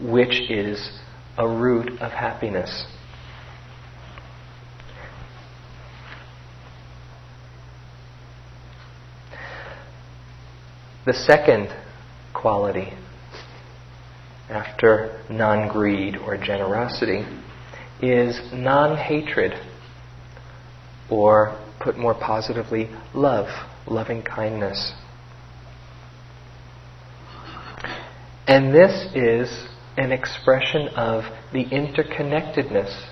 which 0.00 0.50
is 0.50 0.98
a 1.38 1.48
root 1.48 2.00
of 2.00 2.10
happiness. 2.10 2.84
The 11.06 11.12
second 11.12 11.68
quality 12.32 12.92
after 14.48 15.22
non 15.30 15.68
greed 15.68 16.16
or 16.16 16.36
generosity 16.36 17.24
is 18.02 18.40
non 18.52 18.96
hatred, 18.96 19.52
or 21.10 21.58
put 21.80 21.98
more 21.98 22.14
positively, 22.14 22.88
love, 23.14 23.48
loving 23.86 24.22
kindness. 24.22 24.92
And 28.46 28.74
this 28.74 29.06
is 29.14 29.66
an 29.96 30.12
expression 30.12 30.88
of 30.88 31.24
the 31.52 31.64
interconnectedness 31.64 33.06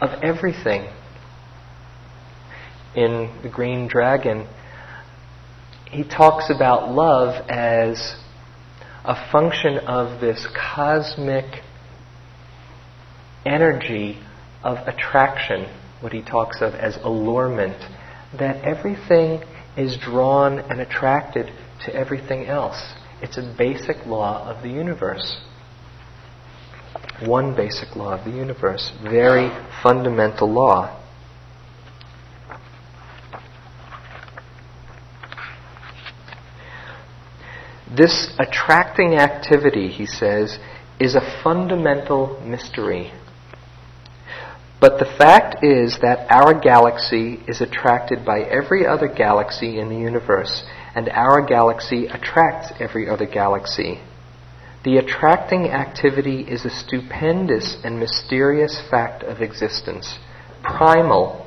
of 0.00 0.22
everything. 0.22 0.92
In 2.94 3.30
The 3.42 3.48
Green 3.48 3.86
Dragon, 3.86 4.46
he 5.90 6.04
talks 6.04 6.50
about 6.50 6.92
love 6.92 7.48
as 7.48 8.16
a 9.04 9.30
function 9.30 9.78
of 9.78 10.20
this 10.20 10.46
cosmic 10.54 11.62
energy 13.46 14.18
of 14.62 14.78
attraction, 14.86 15.66
what 16.00 16.12
he 16.12 16.22
talks 16.22 16.60
of 16.60 16.74
as 16.74 16.96
allurement, 17.02 17.76
that 18.38 18.64
everything 18.64 19.42
is 19.76 19.96
drawn 19.96 20.58
and 20.58 20.80
attracted 20.80 21.50
to 21.84 21.94
everything 21.94 22.46
else. 22.46 22.94
It's 23.20 23.38
a 23.38 23.54
basic 23.56 24.06
law 24.06 24.48
of 24.48 24.62
the 24.62 24.68
universe. 24.68 25.40
One 27.24 27.56
basic 27.56 27.96
law 27.96 28.18
of 28.18 28.24
the 28.24 28.30
universe, 28.30 28.92
very 29.02 29.50
fundamental 29.82 30.50
law. 30.50 30.94
This 37.96 38.32
attracting 38.38 39.14
activity, 39.14 39.88
he 39.88 40.06
says, 40.06 40.58
is 41.00 41.14
a 41.14 41.40
fundamental 41.42 42.40
mystery. 42.44 43.12
But 44.80 44.98
the 44.98 45.12
fact 45.18 45.64
is 45.64 45.98
that 46.02 46.30
our 46.30 46.54
galaxy 46.54 47.40
is 47.48 47.60
attracted 47.60 48.24
by 48.24 48.42
every 48.42 48.86
other 48.86 49.08
galaxy 49.08 49.80
in 49.80 49.88
the 49.88 49.96
universe, 49.96 50.62
and 50.94 51.08
our 51.08 51.44
galaxy 51.44 52.06
attracts 52.06 52.72
every 52.78 53.08
other 53.08 53.26
galaxy. 53.26 54.00
The 54.84 54.98
attracting 54.98 55.70
activity 55.70 56.42
is 56.42 56.64
a 56.64 56.70
stupendous 56.70 57.76
and 57.82 57.98
mysterious 57.98 58.80
fact 58.88 59.24
of 59.24 59.42
existence, 59.42 60.16
primal. 60.62 61.46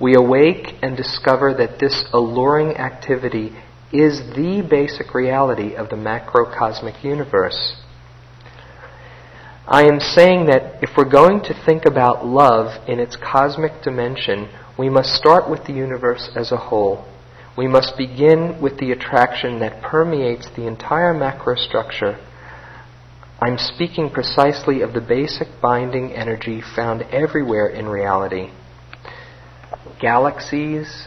We 0.00 0.14
awake 0.14 0.76
and 0.82 0.96
discover 0.96 1.52
that 1.54 1.78
this 1.78 2.06
alluring 2.14 2.76
activity 2.78 3.52
is 3.92 4.20
the 4.34 4.66
basic 4.68 5.14
reality 5.14 5.74
of 5.74 5.90
the 5.90 5.96
macrocosmic 5.96 7.04
universe. 7.04 7.76
I 9.66 9.84
am 9.84 9.98
saying 9.98 10.46
that 10.46 10.82
if 10.82 10.90
we're 10.94 11.08
going 11.08 11.40
to 11.44 11.64
think 11.64 11.86
about 11.86 12.26
love 12.26 12.86
in 12.86 13.00
its 13.00 13.16
cosmic 13.16 13.82
dimension, 13.82 14.50
we 14.78 14.90
must 14.90 15.14
start 15.14 15.48
with 15.48 15.64
the 15.64 15.72
universe 15.72 16.30
as 16.36 16.52
a 16.52 16.56
whole. 16.58 17.06
We 17.56 17.66
must 17.66 17.96
begin 17.96 18.60
with 18.60 18.78
the 18.78 18.92
attraction 18.92 19.60
that 19.60 19.80
permeates 19.80 20.48
the 20.54 20.66
entire 20.66 21.14
macrostructure. 21.14 22.22
I'm 23.40 23.56
speaking 23.56 24.10
precisely 24.10 24.82
of 24.82 24.92
the 24.92 25.00
basic 25.00 25.48
binding 25.62 26.12
energy 26.12 26.60
found 26.76 27.02
everywhere 27.10 27.68
in 27.68 27.86
reality. 27.86 28.50
Galaxies 29.98 31.06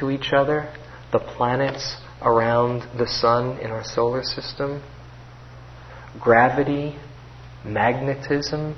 to 0.00 0.10
each 0.10 0.32
other, 0.32 0.74
the 1.12 1.18
planets 1.18 1.96
around 2.22 2.88
the 2.96 3.06
sun 3.06 3.58
in 3.58 3.70
our 3.70 3.84
solar 3.84 4.22
system, 4.22 4.82
gravity, 6.18 6.96
magnetism, 7.66 8.76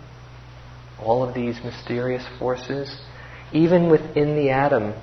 all 1.00 1.22
of 1.22 1.34
these 1.34 1.56
mysterious 1.62 2.24
forces, 2.38 3.00
even 3.52 3.90
within 3.90 4.36
the 4.36 4.50
atom, 4.50 4.94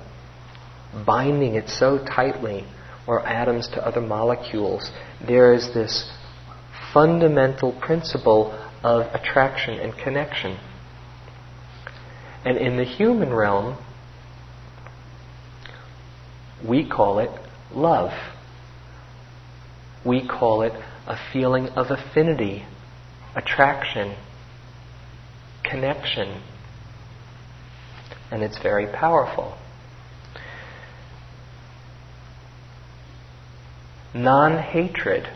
binding 1.06 1.54
it 1.54 1.68
so 1.68 1.98
tightly, 2.04 2.64
or 3.06 3.26
atoms 3.26 3.68
to 3.68 3.86
other 3.86 4.00
molecules, 4.00 4.90
there 5.26 5.54
is 5.54 5.72
this 5.74 6.10
fundamental 6.92 7.72
principle 7.80 8.52
of 8.82 9.02
attraction 9.14 9.74
and 9.74 9.94
connection. 9.96 10.58
And 12.44 12.56
in 12.56 12.76
the 12.76 12.84
human 12.84 13.32
realm, 13.32 13.78
we 16.66 16.88
call 16.88 17.18
it 17.18 17.30
love. 17.72 18.12
We 20.04 20.26
call 20.26 20.62
it 20.62 20.72
a 21.06 21.16
feeling 21.32 21.68
of 21.70 21.86
affinity, 21.90 22.64
attraction, 23.36 24.16
connection. 25.62 26.42
And 28.30 28.42
it's 28.42 28.60
very 28.60 28.86
powerful. 28.92 29.56
Non 34.14 34.58
hatred. 34.58 35.28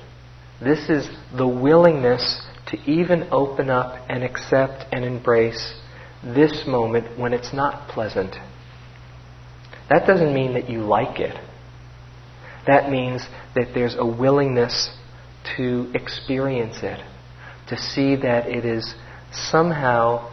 This 0.60 0.88
is 0.88 1.08
the 1.36 1.46
willingness 1.46 2.42
to 2.68 2.78
even 2.90 3.28
open 3.30 3.70
up 3.70 3.96
and 4.08 4.24
accept 4.24 4.84
and 4.92 5.04
embrace 5.04 5.74
this 6.24 6.64
moment 6.66 7.18
when 7.18 7.32
it's 7.32 7.52
not 7.52 7.88
pleasant. 7.88 8.36
That 9.88 10.06
doesn't 10.06 10.32
mean 10.32 10.54
that 10.54 10.68
you 10.68 10.80
like 10.80 11.18
it. 11.18 11.36
That 12.66 12.90
means 12.90 13.22
that 13.54 13.68
there's 13.74 13.96
a 13.98 14.06
willingness 14.06 14.90
to 15.56 15.90
experience 15.94 16.76
it, 16.82 17.00
to 17.70 17.78
see 17.78 18.16
that 18.16 18.48
it 18.48 18.64
is 18.64 18.94
somehow 19.32 20.30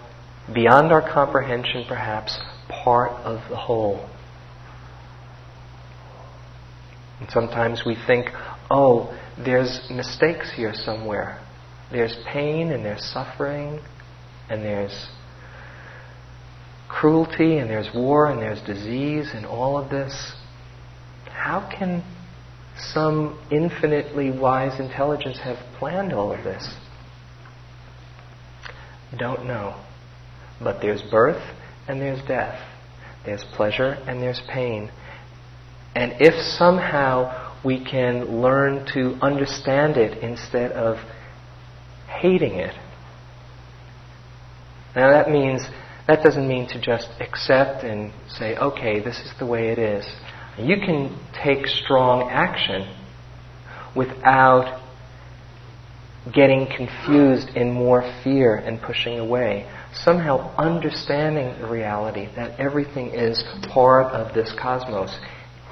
beyond 0.54 0.92
our 0.92 1.02
comprehension, 1.02 1.86
perhaps, 1.88 2.38
part 2.70 3.12
of 3.24 3.50
the 3.50 3.56
whole. 3.56 4.10
And 7.20 7.30
sometimes 7.30 7.84
we 7.86 7.96
think, 8.06 8.28
oh, 8.70 9.18
there's 9.38 9.88
mistakes 9.90 10.52
here 10.56 10.74
somewhere. 10.74 11.44
There's 11.92 12.18
pain 12.28 12.72
and 12.72 12.84
there's 12.84 13.04
suffering 13.04 13.80
and 14.50 14.64
there's 14.64 15.10
cruelty 16.90 17.58
and 17.58 17.70
there's 17.70 17.90
war 17.94 18.30
and 18.30 18.42
there's 18.42 18.62
disease 18.62 19.32
and 19.34 19.46
all 19.46 19.78
of 19.78 19.90
this. 19.90 20.34
How 21.26 21.70
can 21.78 22.04
some 22.80 23.40
infinitely 23.52 24.32
wise 24.32 24.80
intelligence 24.80 25.40
have 25.40 25.58
planned 25.78 26.14
all 26.14 26.32
of 26.32 26.44
this. 26.44 26.76
Don't 29.16 29.46
know. 29.46 29.82
But 30.62 30.82
there's 30.82 31.02
birth 31.02 31.42
and 31.88 32.02
there's 32.02 32.22
death. 32.28 32.60
There's 33.26 33.44
pleasure 33.44 33.92
and 34.08 34.22
there's 34.22 34.42
pain. 34.50 34.92
And 35.96 36.14
if 36.20 36.34
somehow 36.58 37.56
we 37.64 37.84
can 37.84 38.42
learn 38.42 38.86
to 38.94 39.18
understand 39.22 39.98
it 39.98 40.24
instead 40.24 40.72
of 40.72 40.98
hating 42.08 42.54
it, 42.54 42.76
now 44.96 45.12
that 45.12 45.30
means, 45.30 45.62
that 46.08 46.24
doesn't 46.24 46.48
mean 46.48 46.68
to 46.70 46.82
just 46.82 47.10
accept 47.20 47.84
and 47.84 48.12
say, 48.30 48.58
okay, 48.58 49.00
this 49.00 49.20
is 49.20 49.32
the 49.38 49.46
way 49.46 49.70
it 49.70 49.78
is. 49.78 50.06
You 50.58 50.78
can 50.78 51.20
take 51.44 51.68
strong 51.68 52.32
action 52.32 52.96
without 53.96 54.82
getting 56.34 56.68
confused 56.68 57.50
in 57.56 57.72
more 57.72 58.02
fear 58.24 58.56
and 58.56 58.82
pushing 58.82 59.20
away. 59.20 59.70
Somehow 59.94 60.54
understanding 60.58 61.60
the 61.62 61.68
reality 61.68 62.30
that 62.36 62.60
everything 62.60 63.08
is 63.14 63.44
part 63.70 64.08
of 64.14 64.34
this 64.34 64.54
cosmos. 64.60 65.18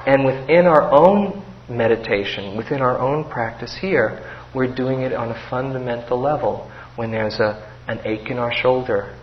And 0.05 0.25
within 0.25 0.65
our 0.65 0.91
own 0.91 1.43
meditation, 1.69 2.57
within 2.57 2.81
our 2.81 2.99
own 2.99 3.29
practice 3.29 3.75
here, 3.79 4.31
we're 4.53 4.73
doing 4.73 5.01
it 5.01 5.13
on 5.13 5.29
a 5.29 5.47
fundamental 5.49 6.19
level. 6.19 6.71
When 6.95 7.11
there's 7.11 7.39
a, 7.39 7.71
an 7.87 7.99
ache 8.05 8.29
in 8.29 8.37
our 8.37 8.53
shoulder, 8.53 9.15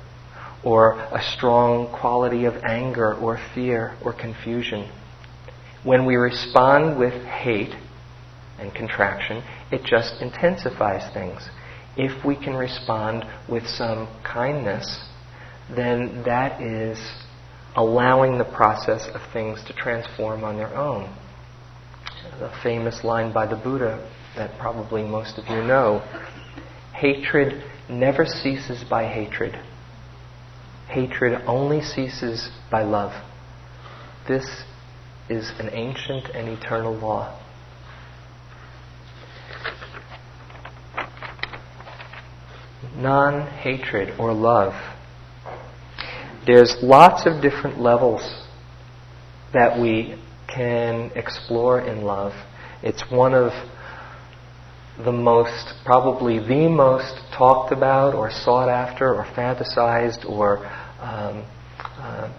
or 0.64 0.92
a 0.92 1.22
strong 1.36 1.88
quality 1.88 2.44
of 2.44 2.54
anger 2.64 3.14
or 3.14 3.40
fear 3.54 3.96
or 4.04 4.12
confusion. 4.12 4.88
When 5.82 6.06
we 6.06 6.14
respond 6.14 6.98
with 6.98 7.24
hate 7.24 7.74
and 8.62 8.74
contraction, 8.74 9.42
it 9.70 9.84
just 9.84 10.22
intensifies 10.22 11.12
things. 11.12 11.48
If 11.96 12.24
we 12.24 12.36
can 12.36 12.54
respond 12.54 13.24
with 13.48 13.66
some 13.66 14.08
kindness, 14.24 15.04
then 15.68 16.22
that 16.24 16.62
is 16.62 16.98
allowing 17.76 18.38
the 18.38 18.44
process 18.44 19.08
of 19.14 19.20
things 19.32 19.62
to 19.64 19.72
transform 19.72 20.44
on 20.44 20.56
their 20.56 20.74
own. 20.74 21.14
The 22.38 22.52
famous 22.62 23.04
line 23.04 23.32
by 23.32 23.46
the 23.46 23.56
Buddha 23.56 24.08
that 24.36 24.58
probably 24.58 25.02
most 25.02 25.38
of 25.38 25.46
you 25.48 25.62
know 25.62 26.00
hatred 26.94 27.62
never 27.88 28.24
ceases 28.24 28.84
by 28.88 29.06
hatred. 29.06 29.58
Hatred 30.88 31.42
only 31.46 31.82
ceases 31.82 32.50
by 32.70 32.82
love. 32.82 33.12
This 34.28 34.64
is 35.28 35.50
an 35.58 35.70
ancient 35.72 36.28
and 36.34 36.48
eternal 36.48 36.94
law. 36.94 37.41
Non 42.96 43.46
hatred 43.46 44.18
or 44.18 44.32
love. 44.32 44.74
There's 46.46 46.76
lots 46.82 47.26
of 47.26 47.40
different 47.40 47.80
levels 47.80 48.22
that 49.52 49.80
we 49.80 50.18
can 50.48 51.10
explore 51.14 51.80
in 51.80 52.02
love. 52.02 52.32
It's 52.82 53.02
one 53.10 53.34
of 53.34 53.52
the 55.04 55.12
most, 55.12 55.72
probably 55.84 56.38
the 56.38 56.68
most 56.68 57.14
talked 57.36 57.72
about 57.72 58.14
or 58.14 58.30
sought 58.30 58.68
after 58.68 59.14
or 59.14 59.24
fantasized 59.24 60.28
or 60.28 60.66
um, 61.00 61.44
uh, 61.78 62.32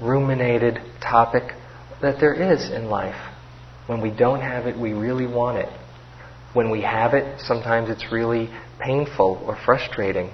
ruminated 0.00 0.78
topic 1.00 1.54
that 2.00 2.20
there 2.20 2.34
is 2.34 2.70
in 2.70 2.86
life. 2.86 3.16
When 3.86 4.00
we 4.00 4.10
don't 4.10 4.40
have 4.40 4.66
it, 4.66 4.78
we 4.78 4.92
really 4.92 5.26
want 5.26 5.58
it. 5.58 5.68
When 6.54 6.70
we 6.70 6.82
have 6.82 7.14
it, 7.14 7.40
sometimes 7.40 7.90
it's 7.90 8.12
really 8.12 8.48
painful 8.80 9.42
or 9.46 9.56
frustrating. 9.64 10.30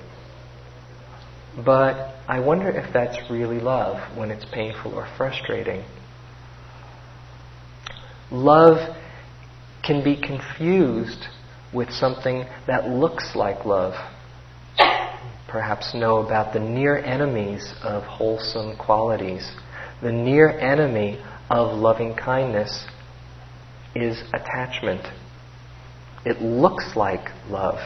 But 1.64 2.14
I 2.26 2.40
wonder 2.40 2.68
if 2.68 2.92
that's 2.92 3.30
really 3.30 3.60
love 3.60 4.16
when 4.16 4.30
it's 4.30 4.44
painful 4.44 4.94
or 4.94 5.06
frustrating. 5.16 5.84
Love 8.30 8.96
can 9.84 10.02
be 10.02 10.16
confused 10.16 11.26
with 11.72 11.90
something 11.90 12.46
that 12.66 12.88
looks 12.88 13.36
like 13.36 13.64
love. 13.64 13.94
Perhaps 15.48 15.94
know 15.94 16.18
about 16.18 16.52
the 16.52 16.58
near 16.58 16.96
enemies 16.96 17.74
of 17.82 18.02
wholesome 18.02 18.76
qualities. 18.76 19.52
The 20.02 20.10
near 20.10 20.48
enemy 20.48 21.22
of 21.50 21.78
loving 21.78 22.14
kindness 22.16 22.86
is 23.94 24.20
attachment. 24.32 25.06
It 26.24 26.42
looks 26.42 26.96
like 26.96 27.28
love. 27.48 27.78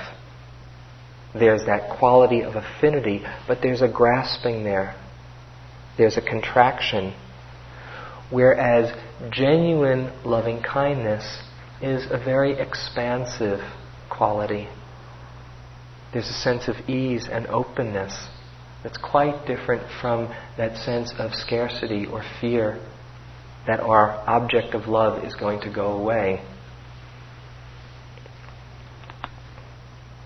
There's 1.35 1.65
that 1.67 1.99
quality 1.99 2.43
of 2.43 2.55
affinity, 2.55 3.23
but 3.47 3.59
there's 3.63 3.83
a 3.83 3.89
grasping 3.89 4.65
there. 4.65 4.95
There's 5.97 6.17
a 6.17 6.23
contraction. 6.23 7.15
Whereas 8.31 8.93
genuine 9.31 10.13
loving 10.25 10.63
kindness 10.63 11.43
is 11.81 12.07
a 12.11 12.19
very 12.19 12.59
expansive 12.59 13.61
quality. 14.11 14.69
There's 16.13 16.29
a 16.29 16.33
sense 16.33 16.69
of 16.69 16.77
ease 16.89 17.29
and 17.31 17.47
openness 17.49 18.29
that's 18.83 18.97
quite 18.97 19.47
different 19.47 19.83
from 20.01 20.35
that 20.57 20.77
sense 20.77 21.13
of 21.19 21.35
scarcity 21.35 22.07
or 22.07 22.23
fear 22.41 22.81
that 23.67 23.81
our 23.81 24.13
object 24.27 24.75
of 24.75 24.89
love 24.89 25.25
is 25.25 25.35
going 25.35 25.61
to 25.61 25.71
go 25.73 25.93
away. 25.93 26.43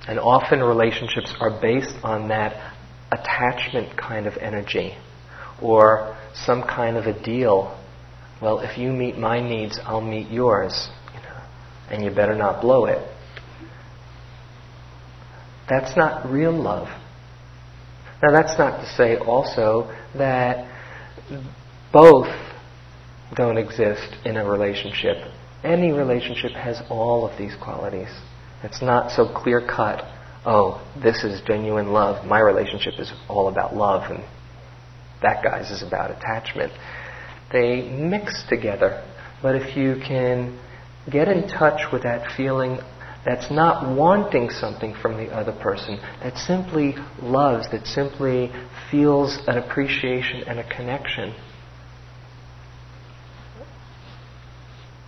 And 0.08 0.18
often 0.18 0.60
relationships 0.60 1.34
are 1.40 1.60
based 1.60 1.94
on 2.02 2.28
that 2.28 2.74
attachment 3.12 3.96
kind 3.96 4.26
of 4.26 4.36
energy 4.38 4.96
or 5.60 6.16
some 6.34 6.62
kind 6.62 6.96
of 6.96 7.06
a 7.06 7.22
deal. 7.22 7.78
Well, 8.40 8.60
if 8.60 8.76
you 8.76 8.90
meet 8.90 9.16
my 9.16 9.40
needs, 9.40 9.78
I'll 9.84 10.00
meet 10.00 10.28
yours 10.30 10.88
and 11.90 12.02
you 12.02 12.10
better 12.10 12.34
not 12.34 12.60
blow 12.60 12.86
it. 12.86 13.06
That's 15.68 15.96
not 15.96 16.28
real 16.30 16.52
love. 16.52 16.88
Now, 18.22 18.30
that's 18.32 18.58
not 18.58 18.80
to 18.80 18.86
say 18.94 19.16
also 19.16 19.94
that 20.14 20.68
both 21.92 22.28
don't 23.34 23.58
exist 23.58 24.16
in 24.24 24.36
a 24.36 24.48
relationship. 24.48 25.16
Any 25.64 25.92
relationship 25.92 26.52
has 26.52 26.80
all 26.88 27.28
of 27.28 27.36
these 27.38 27.54
qualities. 27.62 28.10
It's 28.62 28.80
not 28.80 29.10
so 29.10 29.26
clear 29.26 29.60
cut, 29.60 30.04
oh, 30.46 30.86
this 31.02 31.24
is 31.24 31.40
genuine 31.42 31.92
love. 31.92 32.26
My 32.26 32.40
relationship 32.40 32.94
is 32.98 33.12
all 33.28 33.48
about 33.48 33.74
love, 33.74 34.10
and 34.10 34.24
that 35.22 35.42
guy's 35.42 35.70
is 35.70 35.82
about 35.82 36.10
attachment. 36.10 36.72
They 37.52 37.82
mix 37.82 38.44
together. 38.48 39.04
But 39.42 39.56
if 39.56 39.76
you 39.76 39.96
can 39.96 40.58
get 41.10 41.28
in 41.28 41.48
touch 41.48 41.92
with 41.92 42.04
that 42.04 42.30
feeling 42.36 42.78
that's 43.24 43.50
not 43.50 43.96
wanting 43.96 44.50
something 44.50 44.94
from 44.94 45.16
the 45.16 45.32
other 45.32 45.52
person, 45.52 45.98
that 46.22 46.36
simply 46.36 46.94
loves, 47.20 47.70
that 47.70 47.86
simply 47.86 48.50
feels 48.90 49.38
an 49.46 49.58
appreciation 49.58 50.42
and 50.46 50.58
a 50.58 50.68
connection, 50.76 51.34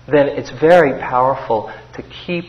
then 0.07 0.29
it's 0.29 0.51
very 0.51 1.01
powerful 1.01 1.73
to 1.95 2.03
keep 2.27 2.45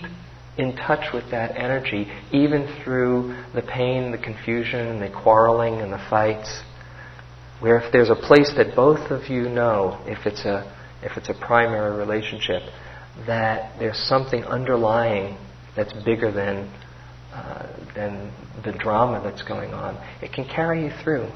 in 0.58 0.76
touch 0.76 1.14
with 1.14 1.32
that 1.32 1.58
energy, 1.58 2.12
even 2.32 2.68
through 2.84 3.36
the 3.54 3.62
pain, 3.62 4.12
the 4.12 4.18
confusion, 4.18 5.00
the 5.00 5.10
quarreling, 5.10 5.82
and 5.82 5.92
the 5.92 6.06
fights. 6.10 6.62
Where 7.60 7.78
if 7.78 7.92
there's 7.92 8.10
a 8.10 8.16
place 8.16 8.54
that 8.58 8.76
both 8.76 9.12
of 9.12 9.30
you 9.30 9.50
know, 9.50 10.02
if 10.06 10.26
it's 10.26 10.46
a 10.46 10.72
if 11.06 11.18
it's 11.18 11.30
a 11.30 11.34
primary 11.34 11.96
relationship, 11.96 12.64
that 13.28 13.78
there's 13.80 13.98
something 13.98 14.44
underlying 14.44 15.38
that's 15.76 15.94
bigger 16.04 16.32
than, 16.32 16.72
uh, 17.34 17.68
than 17.96 18.32
the 18.64 18.72
drama 18.72 19.22
that's 19.24 19.44
going 19.44 19.74
on. 19.74 19.96
It 20.22 20.34
can 20.34 20.46
carry 20.46 20.86
you 20.86 20.92
through. 21.04 21.30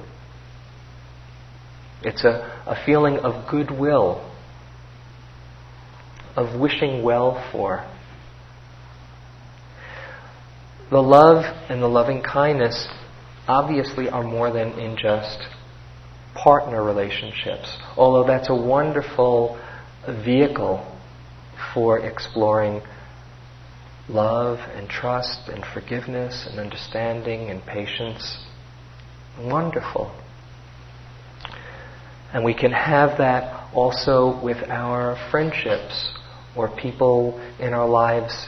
It's 2.01 2.23
a, 2.23 2.63
a 2.65 2.83
feeling 2.85 3.17
of 3.17 3.49
goodwill, 3.49 4.25
of 6.35 6.59
wishing 6.59 7.03
well 7.03 7.47
for. 7.51 7.85
The 10.91 11.01
love 11.01 11.43
and 11.69 11.81
the 11.81 11.87
loving 11.87 12.23
kindness 12.23 12.87
obviously 13.47 14.09
are 14.09 14.23
more 14.23 14.51
than 14.51 14.71
in 14.79 14.97
just 14.97 15.39
partner 16.33 16.83
relationships, 16.83 17.77
although 17.95 18.25
that's 18.25 18.49
a 18.49 18.55
wonderful 18.55 19.59
vehicle 20.25 20.85
for 21.73 21.99
exploring 21.99 22.81
love 24.07 24.59
and 24.75 24.89
trust 24.89 25.47
and 25.49 25.63
forgiveness 25.73 26.47
and 26.49 26.59
understanding 26.59 27.49
and 27.49 27.63
patience. 27.65 28.43
Wonderful. 29.39 30.11
And 32.33 32.43
we 32.43 32.53
can 32.53 32.71
have 32.71 33.17
that 33.19 33.71
also 33.73 34.39
with 34.43 34.57
our 34.69 35.17
friendships 35.29 36.13
or 36.55 36.67
people 36.75 37.39
in 37.59 37.73
our 37.73 37.87
lives 37.87 38.47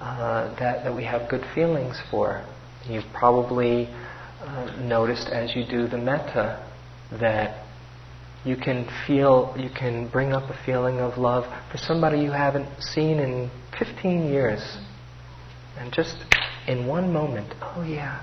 uh, 0.00 0.54
that, 0.58 0.84
that 0.84 0.94
we 0.94 1.04
have 1.04 1.28
good 1.28 1.44
feelings 1.54 2.00
for. 2.10 2.44
You've 2.88 3.10
probably 3.14 3.88
uh, 4.40 4.76
noticed 4.80 5.28
as 5.28 5.56
you 5.56 5.64
do 5.64 5.88
the 5.88 5.98
metta 5.98 6.62
that 7.12 7.66
you 8.44 8.56
can 8.56 8.88
feel, 9.06 9.54
you 9.58 9.70
can 9.70 10.08
bring 10.08 10.32
up 10.32 10.50
a 10.50 10.64
feeling 10.64 11.00
of 11.00 11.18
love 11.18 11.44
for 11.70 11.78
somebody 11.78 12.20
you 12.20 12.30
haven't 12.30 12.68
seen 12.80 13.18
in 13.18 13.50
15 13.78 14.28
years. 14.28 14.60
And 15.78 15.92
just 15.92 16.16
in 16.68 16.86
one 16.86 17.12
moment, 17.12 17.52
oh 17.60 17.82
yeah, 17.82 18.22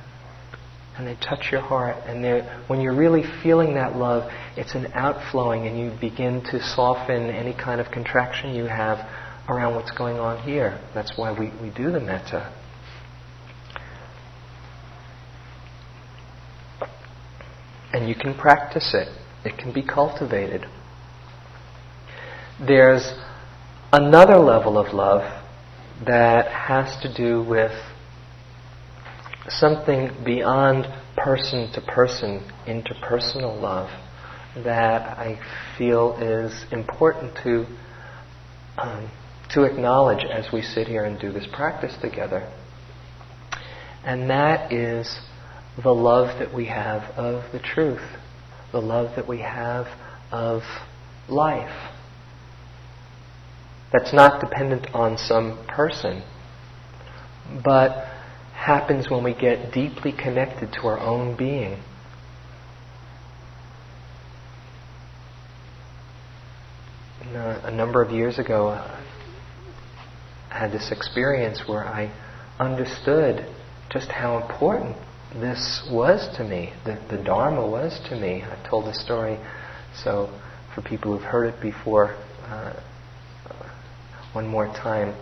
and 0.98 1.08
they 1.08 1.16
touch 1.16 1.52
your 1.52 1.62
heart. 1.62 1.98
And 2.06 2.24
when 2.70 2.82
you're 2.82 2.96
really 2.96 3.24
feeling 3.42 3.74
that 3.76 3.96
love, 3.96 4.32
it's 4.56 4.76
an 4.76 4.88
outflowing, 4.94 5.68
and 5.68 5.78
you 5.78 5.92
begin 6.00 6.44
to 6.52 6.62
soften 6.62 7.30
any 7.30 7.54
kind 7.54 7.82
of 7.82 7.92
contraction 7.92 8.56
you 8.56 8.66
have 8.66 9.00
around 9.48 9.76
what's 9.76 9.92
going 9.92 10.18
on 10.18 10.42
here. 10.44 10.80
That's 10.94 11.18
why 11.18 11.32
we, 11.32 11.52
we 11.62 11.70
do 11.76 11.92
the 11.92 12.00
metta. 12.00 12.54
And 17.92 18.10
you 18.10 18.16
can 18.16 18.34
practice 18.34 18.96
it, 18.96 19.08
it 19.46 19.58
can 19.58 19.72
be 19.72 19.84
cultivated. 19.84 20.66
There's 22.60 23.14
another 23.92 24.38
level 24.38 24.78
of 24.78 24.94
love 24.94 25.22
that 26.06 26.52
has 26.52 27.00
to 27.04 27.14
do 27.14 27.44
with 27.44 27.72
something 29.48 30.10
beyond 30.26 30.88
person 31.16 31.72
to 31.74 31.82
person, 31.82 32.50
interpersonal 32.66 33.60
love, 33.62 33.90
that 34.64 35.18
I 35.18 35.40
feel 35.78 36.18
is 36.20 36.66
important 36.72 37.36
to, 37.44 37.66
um, 38.78 39.10
to 39.52 39.64
acknowledge 39.64 40.24
as 40.26 40.52
we 40.52 40.62
sit 40.62 40.88
here 40.88 41.04
and 41.04 41.20
do 41.20 41.32
this 41.32 41.48
practice 41.52 41.96
together. 42.02 42.52
And 44.04 44.30
that 44.30 44.72
is 44.74 45.20
the 45.82 45.94
love 45.94 46.40
that 46.40 46.54
we 46.54 46.66
have 46.66 47.04
of 47.18 47.52
the 47.52 47.60
truth, 47.60 48.04
the 48.72 48.82
love 48.82 49.16
that 49.16 49.28
we 49.28 49.40
have 49.40 49.88
of 50.32 50.62
life. 51.30 51.92
That's 53.92 54.14
not 54.14 54.42
dependent 54.42 54.88
on 54.94 55.18
some 55.18 55.66
person, 55.68 56.24
but 57.64 58.08
happens 58.54 59.10
when 59.10 59.24
we 59.24 59.34
get 59.34 59.72
deeply 59.74 60.12
connected 60.12 60.74
to 60.74 60.88
our 60.88 61.00
own 61.00 61.36
being. 61.36 61.80
A, 67.34 67.38
uh, 67.38 67.62
a 67.66 67.72
number 67.72 68.02
of 68.02 68.12
years 68.12 68.40
ago, 68.40 68.70
Had 70.54 70.72
this 70.72 70.92
experience 70.92 71.68
where 71.68 71.84
I 71.84 72.14
understood 72.60 73.46
just 73.90 74.10
how 74.10 74.38
important 74.38 74.96
this 75.34 75.88
was 75.92 76.28
to 76.38 76.44
me, 76.44 76.74
the, 76.86 77.00
the 77.10 77.22
Dharma 77.24 77.68
was 77.68 78.00
to 78.10 78.16
me. 78.16 78.44
I've 78.44 78.70
told 78.70 78.86
the 78.86 78.94
story, 78.94 79.40
so 80.04 80.30
for 80.76 80.82
people 80.82 81.12
who've 81.12 81.26
heard 81.26 81.54
it 81.54 81.60
before, 81.60 82.16
uh, 82.46 82.74
one 84.34 84.48
more 84.48 84.68
time, 84.68 85.16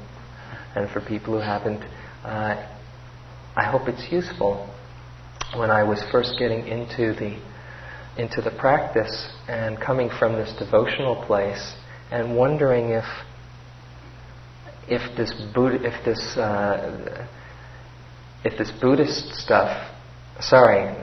and 0.75 0.89
for 0.89 0.99
people 0.99 1.33
who 1.33 1.39
haven't, 1.39 1.81
uh, 2.23 2.67
I 3.55 3.63
hope 3.63 3.87
it's 3.87 4.11
useful. 4.11 4.69
When 5.55 5.69
I 5.69 5.83
was 5.83 6.03
first 6.11 6.35
getting 6.37 6.67
into 6.67 7.13
the 7.13 7.37
into 8.17 8.41
the 8.41 8.51
practice 8.51 9.29
and 9.47 9.79
coming 9.79 10.09
from 10.19 10.33
this 10.33 10.53
devotional 10.59 11.23
place 11.25 11.73
and 12.11 12.35
wondering 12.35 12.89
if 12.89 13.05
if 14.91 15.17
this 15.17 15.33
Buddha, 15.55 15.79
if 15.81 16.05
this 16.05 16.37
uh, 16.37 17.27
if 18.43 18.57
this 18.57 18.71
Buddhist 18.79 19.33
stuff 19.33 19.91
sorry, 20.41 20.95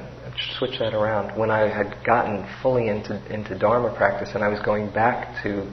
switch 0.58 0.78
that 0.78 0.94
around. 0.94 1.38
When 1.38 1.50
I 1.50 1.68
had 1.68 2.04
gotten 2.04 2.46
fully 2.62 2.88
into, 2.88 3.20
into 3.32 3.58
Dharma 3.58 3.94
practice 3.96 4.30
and 4.34 4.42
I 4.42 4.48
was 4.48 4.60
going 4.60 4.92
back 4.92 5.42
to 5.42 5.70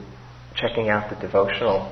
checking 0.55 0.89
out 0.89 1.09
the 1.09 1.19
devotional 1.19 1.91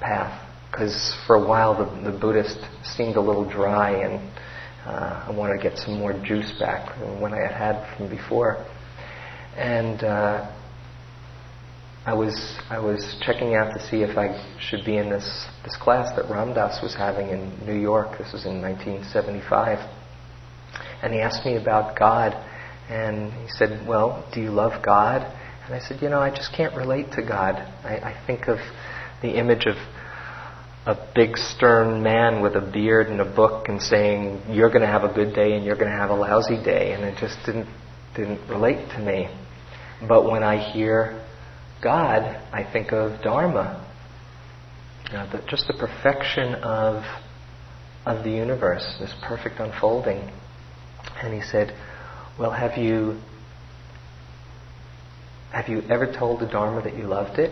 path, 0.00 0.46
because 0.70 1.16
for 1.26 1.36
a 1.36 1.46
while 1.46 1.74
the, 1.74 2.10
the 2.10 2.16
Buddhist 2.16 2.58
seemed 2.84 3.16
a 3.16 3.20
little 3.20 3.48
dry 3.48 3.90
and 3.90 4.30
uh, 4.86 5.26
I 5.28 5.30
wanted 5.32 5.56
to 5.56 5.62
get 5.62 5.78
some 5.78 5.98
more 5.98 6.12
juice 6.24 6.52
back 6.58 6.98
than 6.98 7.20
what 7.20 7.32
I 7.32 7.38
had 7.38 7.52
had 7.52 7.96
from 7.96 8.08
before. 8.08 8.64
And 9.56 10.02
uh, 10.04 10.54
I 12.08 12.14
was 12.14 12.56
I 12.70 12.78
was 12.78 13.16
checking 13.20 13.54
out 13.54 13.74
to 13.74 13.86
see 13.90 13.98
if 14.02 14.16
I 14.16 14.28
should 14.58 14.82
be 14.82 14.96
in 14.96 15.10
this 15.10 15.46
this 15.62 15.76
class 15.76 16.16
that 16.16 16.30
Ram 16.30 16.54
Dass 16.54 16.80
was 16.82 16.94
having 16.94 17.28
in 17.28 17.66
New 17.66 17.78
York. 17.78 18.16
This 18.16 18.32
was 18.32 18.46
in 18.46 18.62
1975 18.62 19.78
and 21.02 21.12
he 21.12 21.20
asked 21.20 21.44
me 21.44 21.56
about 21.56 21.98
God. 21.98 22.32
And 22.88 23.30
he 23.34 23.48
said, 23.48 23.86
Well, 23.86 24.26
do 24.32 24.40
you 24.40 24.50
love 24.50 24.82
God? 24.82 25.20
And 25.66 25.74
I 25.74 25.80
said, 25.80 26.00
You 26.00 26.08
know, 26.08 26.18
I 26.18 26.30
just 26.30 26.50
can't 26.56 26.74
relate 26.74 27.12
to 27.12 27.22
God. 27.22 27.56
I, 27.84 27.96
I 27.96 28.26
think 28.26 28.48
of 28.48 28.56
the 29.20 29.38
image 29.38 29.66
of 29.66 29.76
a 30.86 30.96
big 31.14 31.36
stern 31.36 32.02
man 32.02 32.40
with 32.40 32.56
a 32.56 32.62
beard 32.72 33.08
and 33.08 33.20
a 33.20 33.36
book 33.36 33.68
and 33.68 33.82
saying, 33.82 34.40
You're 34.48 34.70
going 34.70 34.80
to 34.80 34.86
have 34.86 35.04
a 35.04 35.12
good 35.12 35.34
day 35.34 35.52
and 35.52 35.62
you're 35.62 35.76
going 35.76 35.90
to 35.90 35.98
have 35.98 36.08
a 36.08 36.16
lousy 36.16 36.56
day. 36.56 36.94
And 36.94 37.04
it 37.04 37.18
just 37.20 37.36
didn't, 37.44 37.68
didn't 38.16 38.48
relate 38.48 38.88
to 38.92 38.98
me. 38.98 39.28
But 40.08 40.24
when 40.24 40.42
I 40.42 40.72
hear 40.72 41.22
God, 41.82 42.22
I 42.52 42.70
think 42.70 42.92
of 42.92 43.22
Dharma. 43.22 43.84
You 45.06 45.12
know, 45.14 45.28
the, 45.30 45.38
just 45.48 45.66
the 45.66 45.74
perfection 45.74 46.54
of, 46.56 47.04
of 48.04 48.24
the 48.24 48.30
universe, 48.30 48.96
this 49.00 49.14
perfect 49.22 49.60
unfolding. 49.60 50.30
And 51.22 51.32
he 51.34 51.40
said, 51.40 51.74
Well, 52.38 52.50
have 52.50 52.76
you 52.76 53.20
have 55.52 55.68
you 55.68 55.80
ever 55.88 56.12
told 56.12 56.40
the 56.40 56.46
Dharma 56.46 56.82
that 56.82 56.94
you 56.96 57.04
loved 57.04 57.38
it? 57.38 57.50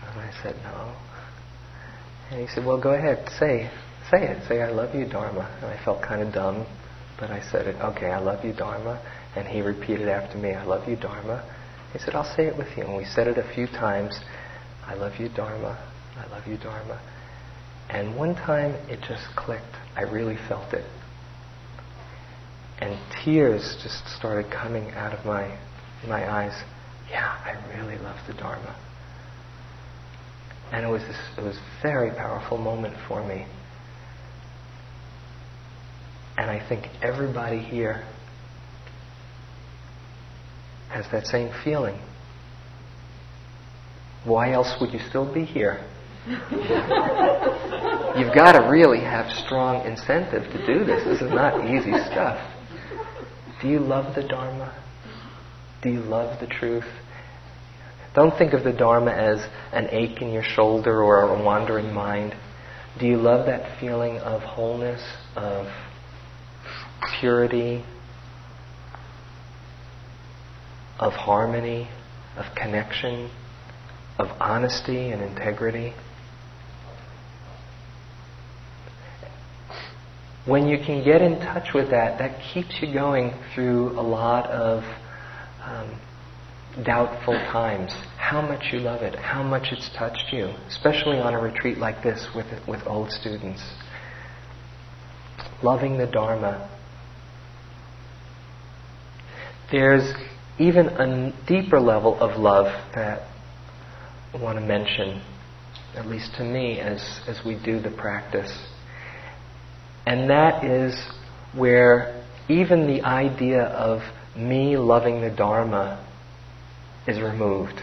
And 0.00 0.20
I 0.20 0.30
said, 0.42 0.54
No. 0.62 0.96
And 2.30 2.40
he 2.40 2.54
said, 2.54 2.64
Well, 2.64 2.80
go 2.80 2.90
ahead, 2.90 3.28
say, 3.38 3.70
say 4.10 4.28
it. 4.28 4.48
Say, 4.48 4.62
I 4.62 4.70
love 4.70 4.94
you, 4.94 5.06
Dharma. 5.06 5.48
And 5.62 5.66
I 5.66 5.82
felt 5.84 6.02
kind 6.02 6.22
of 6.22 6.32
dumb, 6.32 6.66
but 7.18 7.30
I 7.30 7.40
said 7.50 7.66
it, 7.66 7.76
okay, 7.76 8.06
I 8.06 8.18
love 8.18 8.44
you, 8.44 8.52
Dharma. 8.52 9.00
And 9.34 9.46
he 9.46 9.60
repeated 9.60 10.08
after 10.08 10.38
me, 10.38 10.52
I 10.52 10.64
love 10.64 10.88
you, 10.88 10.96
Dharma. 10.96 11.44
He 11.96 12.04
said, 12.04 12.14
I'll 12.14 12.36
say 12.36 12.46
it 12.46 12.56
with 12.56 12.68
you. 12.76 12.84
And 12.84 12.96
we 12.96 13.04
said 13.04 13.26
it 13.26 13.38
a 13.38 13.54
few 13.54 13.66
times, 13.66 14.18
I 14.86 14.94
love 14.94 15.18
you, 15.18 15.28
Dharma. 15.28 15.78
I 16.16 16.26
love 16.28 16.46
you, 16.46 16.56
Dharma. 16.58 17.00
And 17.88 18.16
one 18.16 18.34
time 18.34 18.72
it 18.88 19.00
just 19.00 19.24
clicked. 19.36 19.76
I 19.96 20.02
really 20.02 20.36
felt 20.48 20.72
it 20.74 20.84
and 22.78 22.98
tears 23.24 23.76
just 23.82 24.06
started 24.16 24.50
coming 24.50 24.90
out 24.92 25.12
of 25.12 25.24
my 25.24 25.58
my 26.06 26.30
eyes. 26.30 26.52
Yeah, 27.10 27.26
I 27.44 27.52
really 27.76 27.98
love 27.98 28.18
the 28.26 28.34
Dharma. 28.34 28.76
And 30.72 30.84
it 30.84 30.88
was 30.88 31.02
this, 31.02 31.16
it 31.38 31.42
was 31.42 31.56
a 31.56 31.82
very 31.82 32.10
powerful 32.10 32.58
moment 32.58 32.96
for 33.08 33.26
me. 33.26 33.46
And 36.36 36.50
I 36.50 36.66
think 36.68 36.88
everybody 37.02 37.58
here 37.58 38.04
has 40.90 41.06
that 41.12 41.26
same 41.26 41.50
feeling. 41.64 41.98
Why 44.24 44.52
else 44.52 44.74
would 44.80 44.92
you 44.92 45.00
still 45.08 45.32
be 45.32 45.44
here? 45.44 45.84
You've 46.26 46.44
got 48.34 48.52
to 48.52 48.68
really 48.68 49.00
have 49.00 49.30
strong 49.30 49.86
incentive 49.86 50.42
to 50.52 50.66
do 50.66 50.84
this. 50.84 51.04
This 51.04 51.20
is 51.20 51.30
not 51.30 51.64
easy 51.64 51.92
stuff. 52.10 52.40
Do 53.62 53.68
you 53.68 53.78
love 53.78 54.14
the 54.14 54.26
Dharma? 54.26 54.74
Do 55.82 55.90
you 55.90 56.00
love 56.00 56.40
the 56.40 56.46
truth? 56.46 56.86
Don't 58.14 58.36
think 58.36 58.54
of 58.54 58.64
the 58.64 58.72
Dharma 58.72 59.12
as 59.12 59.46
an 59.72 59.88
ache 59.90 60.22
in 60.22 60.32
your 60.32 60.42
shoulder 60.42 61.02
or 61.02 61.22
a 61.22 61.44
wandering 61.44 61.92
mind. 61.92 62.34
Do 62.98 63.06
you 63.06 63.18
love 63.18 63.46
that 63.46 63.78
feeling 63.78 64.18
of 64.18 64.42
wholeness, 64.42 65.02
of 65.36 65.68
purity, 67.20 67.84
of 70.98 71.12
harmony, 71.12 71.88
of 72.36 72.46
connection, 72.54 73.30
of 74.18 74.28
honesty 74.40 75.10
and 75.10 75.22
integrity? 75.22 75.94
when 80.46 80.68
you 80.68 80.78
can 80.78 81.04
get 81.04 81.20
in 81.20 81.38
touch 81.40 81.74
with 81.74 81.90
that, 81.90 82.18
that 82.18 82.40
keeps 82.54 82.80
you 82.80 82.92
going 82.94 83.34
through 83.52 83.90
a 83.98 84.02
lot 84.02 84.48
of 84.48 84.84
um, 85.62 86.00
doubtful 86.84 87.34
times. 87.34 87.92
How 88.16 88.40
much 88.40 88.72
you 88.72 88.78
love 88.78 89.02
it, 89.02 89.16
how 89.16 89.42
much 89.42 89.72
it's 89.72 89.90
touched 89.96 90.32
you, 90.32 90.46
especially 90.68 91.18
on 91.18 91.34
a 91.34 91.40
retreat 91.40 91.78
like 91.78 92.02
this 92.02 92.28
with, 92.34 92.46
with 92.68 92.80
old 92.86 93.10
students. 93.10 93.62
Loving 95.62 95.98
the 95.98 96.06
Dharma. 96.06 96.70
There's 99.72 100.12
even 100.58 100.86
a 100.88 101.32
deeper 101.46 101.80
level 101.80 102.18
of 102.18 102.38
love 102.38 102.66
that 102.94 103.28
I 104.32 104.42
want 104.42 104.58
to 104.58 104.64
mention, 104.64 105.22
at 105.94 106.06
least 106.06 106.34
to 106.36 106.44
me, 106.44 106.80
as, 106.80 107.20
as 107.26 107.40
we 107.44 107.54
do 107.62 107.80
the 107.80 107.90
practice. 107.90 108.52
And 110.06 110.30
that 110.30 110.64
is 110.64 110.94
where 111.54 112.24
even 112.48 112.86
the 112.86 113.02
idea 113.02 113.62
of 113.64 114.00
me 114.36 114.76
loving 114.76 115.20
the 115.20 115.30
Dharma 115.30 116.06
is 117.06 117.20
removed. 117.20 117.80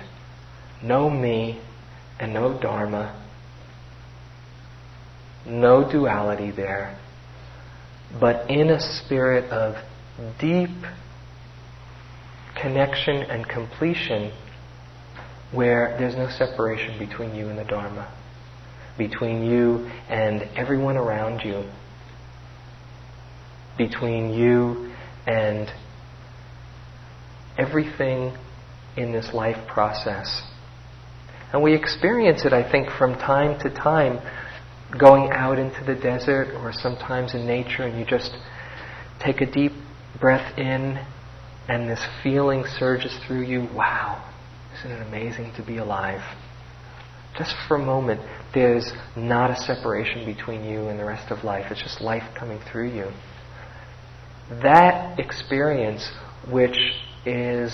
No 0.84 1.10
me 1.10 1.62
and 2.20 2.34
no 2.34 2.60
Dharma. 2.60 3.20
No 5.46 5.90
duality 5.90 6.52
there. 6.52 6.98
But 8.20 8.50
in 8.50 8.70
a 8.70 8.80
spirit 8.80 9.52
of 9.52 9.76
deep 10.40 10.70
connection 12.60 13.18
and 13.24 13.48
completion 13.48 14.32
where 15.52 15.96
there's 16.00 16.16
no 16.16 16.30
separation 16.30 16.98
between 16.98 17.36
you 17.36 17.48
and 17.48 17.58
the 17.58 17.64
Dharma, 17.64 18.12
between 18.98 19.44
you 19.44 19.90
and 20.10 20.44
everyone 20.56 20.98
around 20.98 21.42
you, 21.42 21.64
between 23.78 24.34
you 24.34 24.92
and 25.28 25.72
everything 27.58 28.36
in 28.98 29.12
this 29.12 29.34
life 29.34 29.68
process. 29.68 30.42
And 31.52 31.62
we 31.62 31.76
experience 31.76 32.46
it, 32.46 32.54
I 32.54 32.70
think, 32.70 32.90
from 32.90 33.14
time 33.14 33.60
to 33.60 33.70
time, 33.70 34.20
going 34.98 35.32
out 35.32 35.60
into 35.60 35.84
the 35.84 35.96
desert 35.96 36.54
or 36.56 36.74
sometimes 36.74 37.36
in 37.36 37.46
nature, 37.46 37.84
and 37.84 37.98
you 37.98 38.06
just 38.06 38.32
take 39.20 39.42
a 39.42 39.46
deep 39.46 39.72
breath 40.20 40.58
in, 40.58 41.00
and 41.68 41.90
this 41.90 42.06
feeling 42.22 42.64
surges 42.78 43.18
through 43.26 43.44
you 43.44 43.68
wow, 43.74 44.30
isn't 44.78 44.92
it 44.92 45.08
amazing 45.08 45.54
to 45.56 45.64
be 45.64 45.78
alive? 45.78 46.22
Just 47.38 47.56
for 47.68 47.78
a 47.78 47.84
moment, 47.84 48.22
there's 48.54 48.92
not 49.18 49.50
a 49.50 49.56
separation 49.56 50.26
between 50.26 50.64
you 50.64 50.88
and 50.88 51.00
the 51.00 51.06
rest 51.06 51.32
of 51.32 51.44
life. 51.44 51.66
It's 51.72 51.82
just 51.82 52.02
life 52.02 52.24
coming 52.38 52.60
through 52.72 52.90
you. 52.90 53.12
That 54.62 55.20
experience, 55.20 56.08
which 56.52 56.78
is 57.26 57.74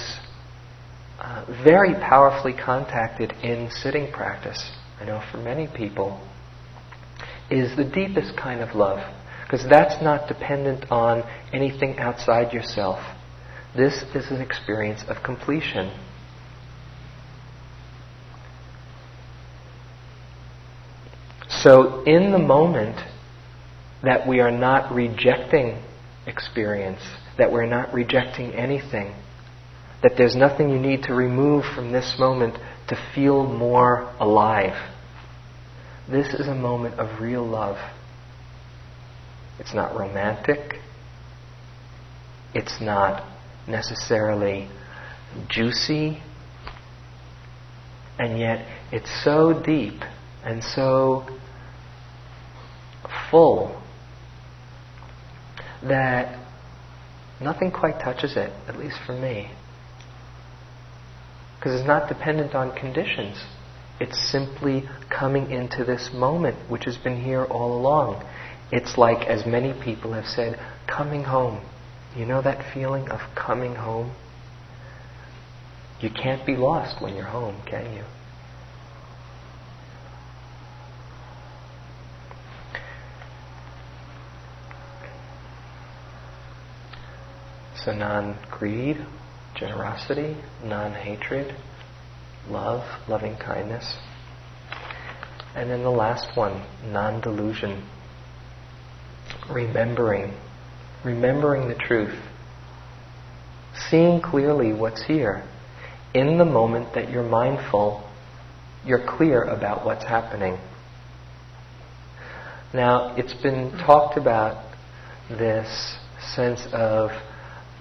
uh, 1.20 1.46
very 1.64 1.94
powerfully 1.96 2.54
contacted 2.54 3.34
in 3.44 3.70
sitting 3.72 4.12
practice, 4.14 4.72
I 5.02 5.06
know 5.06 5.22
for 5.32 5.38
many 5.38 5.68
people, 5.68 6.26
is 7.50 7.76
the 7.76 7.84
deepest 7.84 8.38
kind 8.38 8.62
of 8.62 8.76
love. 8.76 9.00
Because 9.44 9.66
that's 9.68 10.02
not 10.02 10.28
dependent 10.28 10.90
on 10.92 11.24
anything 11.52 11.98
outside 11.98 12.54
yourself. 12.54 13.00
This 13.76 14.04
is 14.16 14.32
an 14.32 14.42
experience 14.42 15.04
of 15.08 15.24
completion. 15.24 15.92
So, 21.50 22.04
in 22.04 22.32
the 22.32 22.40
moment 22.40 22.98
that 24.04 24.28
we 24.28 24.40
are 24.40 24.52
not 24.52 24.94
rejecting 24.94 25.84
experience, 26.26 27.02
that 27.38 27.52
we're 27.52 27.66
not 27.66 27.94
rejecting 27.94 28.54
anything, 28.54 29.14
that 30.02 30.14
there's 30.18 30.36
nothing 30.36 30.70
you 30.70 30.80
need 30.80 31.04
to 31.04 31.14
remove 31.14 31.66
from 31.76 31.92
this 31.92 32.16
moment 32.18 32.56
to 32.88 32.98
feel 33.14 33.46
more 33.46 34.14
alive. 34.20 34.90
This 36.10 36.34
is 36.34 36.48
a 36.48 36.56
moment 36.56 37.00
of 37.00 37.22
real 37.22 37.46
love. 37.46 37.78
It's 39.60 39.74
not 39.74 39.96
romantic. 39.96 40.78
It's 42.54 42.82
not 42.82 43.24
necessarily 43.70 44.68
juicy. 45.48 46.22
And 48.18 48.40
yet, 48.40 48.66
it's 48.92 49.10
so 49.24 49.62
deep 49.66 50.02
and 50.44 50.64
so 50.64 51.26
full 53.32 53.82
that 55.84 56.38
nothing 57.40 57.72
quite 57.72 58.00
touches 58.00 58.36
it, 58.36 58.52
at 58.68 58.78
least 58.78 58.98
for 59.06 59.14
me. 59.14 59.52
Because 61.56 61.80
it's 61.80 61.88
not 61.88 62.10
dependent 62.10 62.56
on 62.56 62.76
conditions. 62.76 63.38
It's 64.00 64.32
simply 64.32 64.84
coming 65.10 65.52
into 65.52 65.84
this 65.84 66.10
moment, 66.14 66.56
which 66.70 66.86
has 66.86 66.98
been 66.98 67.22
here 67.22 67.44
all 67.46 67.78
along. 67.78 68.24
It's 68.72 68.98
like, 68.98 69.28
as 69.28 69.46
many 69.46 69.74
people 69.84 70.14
have 70.14 70.26
said, 70.26 70.60
coming 70.88 71.24
home. 71.24 71.62
You 72.16 72.26
know 72.26 72.42
that 72.42 72.74
feeling 72.74 73.10
of 73.10 73.20
coming 73.36 73.76
home? 73.76 74.12
You 76.02 76.10
can't 76.10 76.46
be 76.46 76.56
lost 76.56 77.02
when 77.02 77.16
you're 77.16 77.26
home, 77.26 77.62
can 77.66 77.94
you? 77.94 78.04
So, 87.84 87.94
non 87.94 88.38
greed, 88.50 88.98
generosity, 89.56 90.36
non 90.64 90.94
hatred, 90.94 91.56
love, 92.50 92.84
loving 93.08 93.36
kindness. 93.38 93.98
And 95.56 95.70
then 95.70 95.84
the 95.84 95.90
last 95.90 96.36
one, 96.36 96.62
non 96.92 97.22
delusion, 97.22 97.84
remembering, 99.50 100.34
remembering 101.04 101.68
the 101.68 101.76
truth, 101.76 102.18
seeing 103.90 104.22
clearly 104.22 104.74
what's 104.74 105.04
here. 105.06 105.44
In 106.14 106.38
the 106.38 106.46
moment 106.46 106.94
that 106.96 107.10
you're 107.12 107.28
mindful, 107.28 108.04
you're 108.86 109.06
clear 109.06 109.44
about 109.44 109.86
what's 109.86 110.04
happening. 110.04 110.58
Now, 112.74 113.16
it's 113.16 113.34
been 113.34 113.72
talked 113.72 114.18
about 114.18 114.66
this 115.30 115.98
sense 116.36 116.66
of 116.74 117.12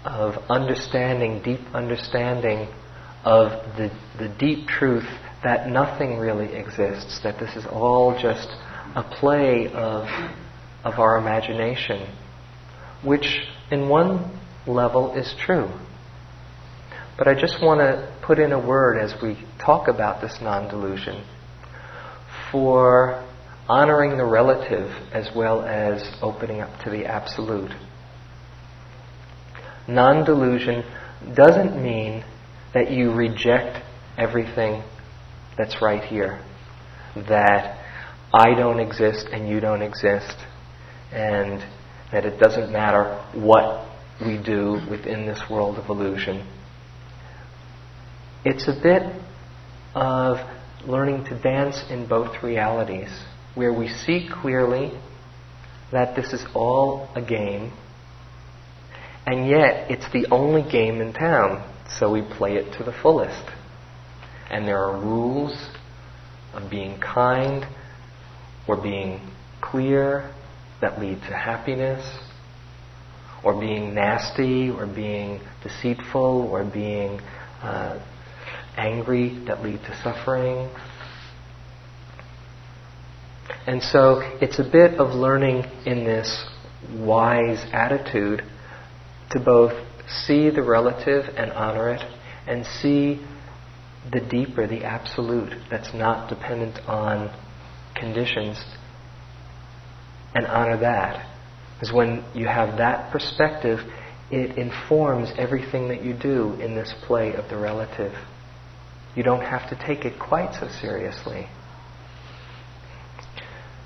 of 0.04 0.34
understanding, 0.48 1.42
deep 1.42 1.60
understanding 1.74 2.68
of 3.24 3.50
the, 3.76 3.90
the 4.18 4.28
deep 4.38 4.66
truth 4.66 5.06
that 5.44 5.68
nothing 5.68 6.18
really 6.18 6.54
exists, 6.54 7.20
that 7.22 7.38
this 7.38 7.54
is 7.56 7.66
all 7.66 8.18
just 8.20 8.48
a 8.96 9.02
play 9.02 9.66
of, 9.68 10.06
of 10.84 10.98
our 10.98 11.18
imagination, 11.18 12.08
which 13.04 13.46
in 13.70 13.88
one 13.88 14.38
level 14.66 15.14
is 15.14 15.34
true. 15.44 15.70
But 17.16 17.28
I 17.28 17.34
just 17.34 17.62
want 17.62 17.80
to 17.80 18.16
put 18.22 18.38
in 18.38 18.52
a 18.52 18.60
word 18.64 18.98
as 18.98 19.14
we 19.22 19.36
talk 19.58 19.88
about 19.88 20.20
this 20.20 20.38
non 20.40 20.68
delusion 20.68 21.24
for 22.52 23.24
honoring 23.68 24.16
the 24.16 24.24
relative 24.24 24.90
as 25.12 25.28
well 25.34 25.62
as 25.62 26.02
opening 26.22 26.60
up 26.60 26.82
to 26.84 26.90
the 26.90 27.04
absolute 27.04 27.72
non 29.88 30.24
delusion 30.24 30.84
doesn't 31.34 31.82
mean 31.82 32.24
that 32.74 32.90
you 32.90 33.12
reject 33.12 33.82
everything 34.16 34.82
that's 35.56 35.82
right 35.82 36.04
here. 36.04 36.40
That 37.16 37.84
I 38.32 38.54
don't 38.54 38.78
exist 38.78 39.26
and 39.32 39.48
you 39.48 39.58
don't 39.58 39.82
exist, 39.82 40.36
and 41.10 41.64
that 42.12 42.24
it 42.24 42.38
doesn't 42.38 42.72
matter 42.72 43.22
what 43.34 43.86
we 44.24 44.36
do 44.42 44.80
within 44.90 45.26
this 45.26 45.40
world 45.50 45.76
of 45.76 45.88
illusion. 45.88 46.46
It's 48.44 48.66
a 48.68 48.80
bit 48.80 49.02
of 49.94 50.38
learning 50.86 51.24
to 51.26 51.38
dance 51.40 51.82
in 51.90 52.06
both 52.08 52.42
realities, 52.42 53.10
where 53.54 53.72
we 53.72 53.88
see 53.88 54.28
clearly 54.30 54.92
that 55.92 56.16
this 56.16 56.32
is 56.32 56.44
all 56.54 57.08
a 57.14 57.22
game 57.22 57.72
and 59.28 59.46
yet, 59.46 59.90
it's 59.90 60.10
the 60.10 60.26
only 60.30 60.62
game 60.62 61.02
in 61.02 61.12
town, 61.12 61.62
so 61.86 62.10
we 62.10 62.22
play 62.22 62.56
it 62.56 62.72
to 62.78 62.82
the 62.82 62.92
fullest. 62.92 63.44
And 64.50 64.66
there 64.66 64.78
are 64.78 64.98
rules 64.98 65.68
of 66.54 66.70
being 66.70 66.98
kind 66.98 67.66
or 68.66 68.78
being 68.78 69.20
clear 69.60 70.34
that 70.80 71.00
lead 71.00 71.20
to 71.22 71.34
happiness, 71.36 72.04
or 73.44 73.58
being 73.58 73.94
nasty, 73.94 74.70
or 74.70 74.86
being 74.86 75.40
deceitful, 75.62 76.48
or 76.50 76.64
being 76.64 77.20
uh, 77.62 77.98
angry 78.76 79.42
that 79.46 79.62
lead 79.62 79.80
to 79.82 80.00
suffering. 80.02 80.68
And 83.66 83.82
so 83.82 84.20
it's 84.40 84.58
a 84.58 84.64
bit 84.64 84.98
of 84.98 85.14
learning 85.14 85.64
in 85.84 86.04
this 86.04 86.44
wise 86.94 87.64
attitude 87.72 88.42
to 89.30 89.40
both 89.40 89.72
see 90.08 90.48
the 90.50 90.62
relative 90.62 91.24
and 91.36 91.52
honor 91.52 91.90
it, 91.90 92.02
and 92.46 92.64
see 92.64 93.20
the 94.10 94.20
deeper, 94.20 94.66
the 94.66 94.84
absolute, 94.84 95.52
that's 95.70 95.92
not 95.92 96.30
dependent 96.30 96.78
on 96.88 97.30
conditions, 97.94 98.58
and 100.38 100.46
honor 100.46 100.76
that. 100.76 101.26
Because 101.74 101.92
when 101.92 102.24
you 102.32 102.46
have 102.46 102.78
that 102.78 103.10
perspective, 103.10 103.80
it 104.30 104.56
informs 104.56 105.30
everything 105.36 105.88
that 105.88 106.04
you 106.04 106.14
do 106.14 106.52
in 106.60 106.76
this 106.76 106.94
play 107.06 107.34
of 107.34 107.48
the 107.50 107.56
relative. 107.56 108.12
You 109.16 109.24
don't 109.24 109.42
have 109.42 109.68
to 109.70 109.76
take 109.86 110.04
it 110.04 110.18
quite 110.18 110.54
so 110.54 110.68
seriously. 110.80 111.48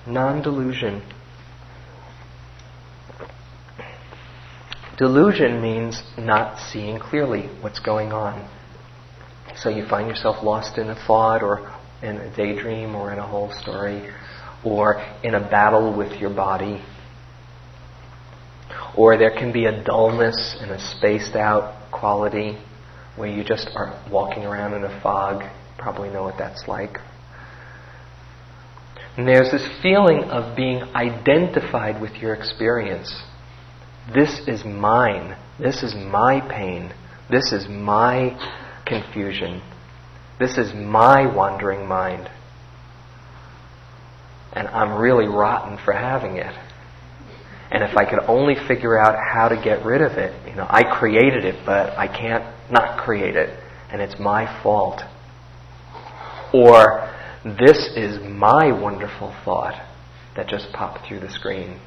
Non 0.07 0.43
delusion 0.43 1.03
Delusion 4.99 5.63
means 5.63 6.03
not 6.19 6.59
seeing 6.71 6.99
clearly 6.99 7.49
what's 7.63 7.81
going 7.81 8.13
on. 8.13 8.47
So 9.57 9.71
you 9.71 9.87
find 9.89 10.07
yourself 10.07 10.45
lost 10.45 10.77
in 10.77 10.91
a 10.91 11.07
thought 11.07 11.43
or 11.43 11.75
in 12.03 12.19
a 12.19 12.37
daydream 12.37 12.95
or 12.95 13.11
in 13.11 13.19
a 13.19 13.27
whole 13.27 13.51
story 13.63 14.13
or 14.65 15.03
in 15.23 15.35
a 15.35 15.41
battle 15.41 15.97
with 15.97 16.21
your 16.21 16.35
body. 16.35 16.83
Or 18.97 19.17
there 19.17 19.31
can 19.31 19.53
be 19.53 19.67
a 19.67 19.85
dullness 19.85 20.57
and 20.61 20.71
a 20.71 20.81
spaced 20.81 21.35
out 21.35 21.91
quality 21.91 22.59
where 23.17 23.29
you 23.29 23.45
just 23.45 23.69
are 23.75 24.03
walking 24.11 24.45
around 24.45 24.75
in 24.75 24.85
a 24.85 25.01
fog. 25.03 25.43
Probably 25.79 26.11
know 26.11 26.23
what 26.23 26.39
that's 26.39 26.67
like. 26.69 26.99
And 29.17 29.29
there's 29.29 29.51
this 29.51 29.67
feeling 29.83 30.25
of 30.25 30.57
being 30.57 30.83
identified 30.95 32.01
with 32.01 32.13
your 32.17 32.35
experience. 32.35 33.23
This 34.15 34.41
is 34.47 34.65
mine. 34.65 35.37
This 35.59 35.83
is 35.83 35.95
my 35.95 36.41
pain. 36.41 36.93
This 37.31 37.53
is 37.53 37.69
my 37.69 38.39
confusion. 38.87 39.63
This 40.39 40.57
is 40.57 40.73
my 40.75 41.33
wandering 41.33 41.87
mind. 41.87 42.31
And 44.55 44.69
I'm 44.69 45.01
really 45.01 45.27
rotten 45.27 45.79
for 45.85 45.93
having 45.93 46.37
it. 46.37 46.55
And 47.71 47.83
if 47.83 47.97
I 47.97 48.05
could 48.05 48.21
only 48.29 48.55
figure 48.69 48.99
out 48.99 49.17
how 49.33 49.49
to 49.49 49.57
get 49.57 49.85
rid 49.85 50.03
of 50.03 50.13
it, 50.19 50.35
you 50.47 50.55
know, 50.55 50.67
I 50.69 50.83
created 50.83 51.47
it, 51.47 51.65
but 51.65 51.97
I 51.97 52.07
can't 52.07 52.45
not 52.71 53.03
create 53.03 53.35
it, 53.35 53.59
and 53.91 54.03
it's 54.03 54.21
my 54.21 54.63
fault. 54.63 55.01
Or, 56.53 57.09
this 57.45 57.91
is 57.97 58.21
my 58.23 58.79
wonderful 58.79 59.35
thought 59.45 59.75
that 60.37 60.49
just 60.49 60.71
popped 60.73 61.09
through 61.09 61.21
the 61.21 61.31
screen. 61.31 61.81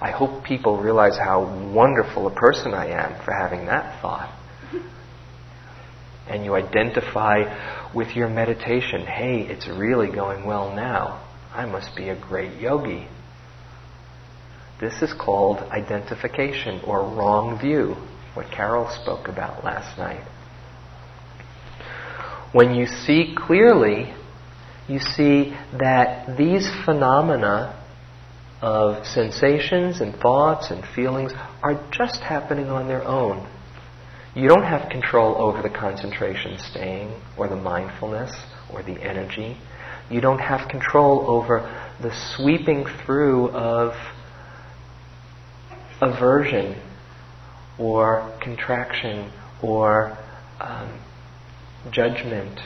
I 0.00 0.10
hope 0.10 0.44
people 0.44 0.80
realize 0.80 1.16
how 1.16 1.72
wonderful 1.72 2.26
a 2.26 2.34
person 2.34 2.74
I 2.74 2.88
am 2.88 3.24
for 3.24 3.32
having 3.32 3.66
that 3.66 4.02
thought. 4.02 4.38
And 6.28 6.44
you 6.44 6.54
identify 6.54 7.90
with 7.94 8.14
your 8.14 8.28
meditation 8.28 9.06
hey, 9.06 9.46
it's 9.48 9.66
really 9.66 10.10
going 10.14 10.44
well 10.44 10.74
now. 10.74 11.28
I 11.54 11.66
must 11.66 11.94
be 11.94 12.08
a 12.08 12.16
great 12.18 12.58
yogi. 12.60 13.08
This 14.80 15.02
is 15.02 15.12
called 15.12 15.58
identification 15.58 16.80
or 16.86 17.00
wrong 17.00 17.58
view, 17.60 17.96
what 18.34 18.50
Carol 18.50 18.88
spoke 19.02 19.28
about 19.28 19.62
last 19.62 19.98
night. 19.98 20.26
When 22.52 22.74
you 22.74 22.86
see 22.86 23.34
clearly, 23.36 24.14
you 24.88 24.98
see 24.98 25.56
that 25.78 26.36
these 26.36 26.68
phenomena 26.84 27.78
of 28.60 29.06
sensations 29.06 30.00
and 30.00 30.14
thoughts 30.16 30.70
and 30.70 30.84
feelings 30.94 31.32
are 31.62 31.82
just 31.90 32.20
happening 32.20 32.68
on 32.68 32.88
their 32.88 33.02
own. 33.02 33.48
You 34.34 34.48
don't 34.48 34.64
have 34.64 34.90
control 34.90 35.36
over 35.36 35.60
the 35.60 35.70
concentration 35.70 36.56
staying 36.58 37.12
or 37.36 37.48
the 37.48 37.56
mindfulness 37.56 38.34
or 38.72 38.82
the 38.82 39.00
energy. 39.02 39.58
You 40.12 40.20
don't 40.20 40.40
have 40.40 40.68
control 40.68 41.24
over 41.26 41.60
the 42.00 42.12
sweeping 42.36 42.84
through 43.04 43.50
of 43.50 43.94
aversion 46.00 46.80
or 47.78 48.36
contraction 48.42 49.32
or 49.62 50.18
um, 50.60 51.00
judgment 51.90 52.60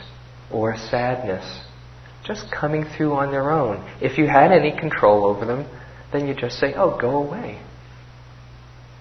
or 0.50 0.76
sadness 0.76 1.60
just 2.24 2.50
coming 2.50 2.84
through 2.84 3.12
on 3.12 3.30
their 3.30 3.50
own. 3.50 3.88
If 4.00 4.18
you 4.18 4.26
had 4.26 4.50
any 4.50 4.76
control 4.76 5.24
over 5.24 5.44
them, 5.44 5.66
then 6.12 6.26
you 6.26 6.34
just 6.34 6.58
say, 6.58 6.74
oh, 6.74 6.98
go 7.00 7.22
away. 7.22 7.60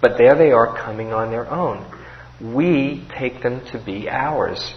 But 0.02 0.18
there 0.18 0.36
they 0.38 0.52
are 0.52 0.76
coming 0.78 1.12
on 1.12 1.32
their 1.32 1.50
own. 1.50 1.91
We 2.39 3.08
take 3.18 3.41
them 3.41 3.66
to 3.72 3.84
be 3.84 4.08
ours. 4.08 4.76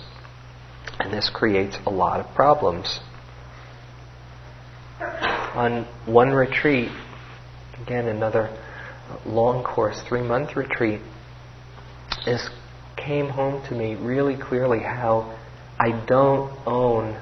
And 0.98 1.12
this 1.12 1.30
creates 1.32 1.76
a 1.84 1.90
lot 1.90 2.20
of 2.20 2.34
problems. 2.34 3.00
On 5.00 5.84
one 6.06 6.30
retreat, 6.30 6.90
again, 7.80 8.06
another 8.06 8.56
long 9.24 9.62
course, 9.64 10.00
three 10.08 10.22
month 10.22 10.56
retreat, 10.56 11.00
this 12.24 12.48
came 12.96 13.28
home 13.28 13.64
to 13.68 13.74
me 13.74 13.94
really 13.94 14.36
clearly 14.36 14.80
how 14.80 15.38
I 15.78 16.04
don't 16.06 16.52
own 16.66 17.20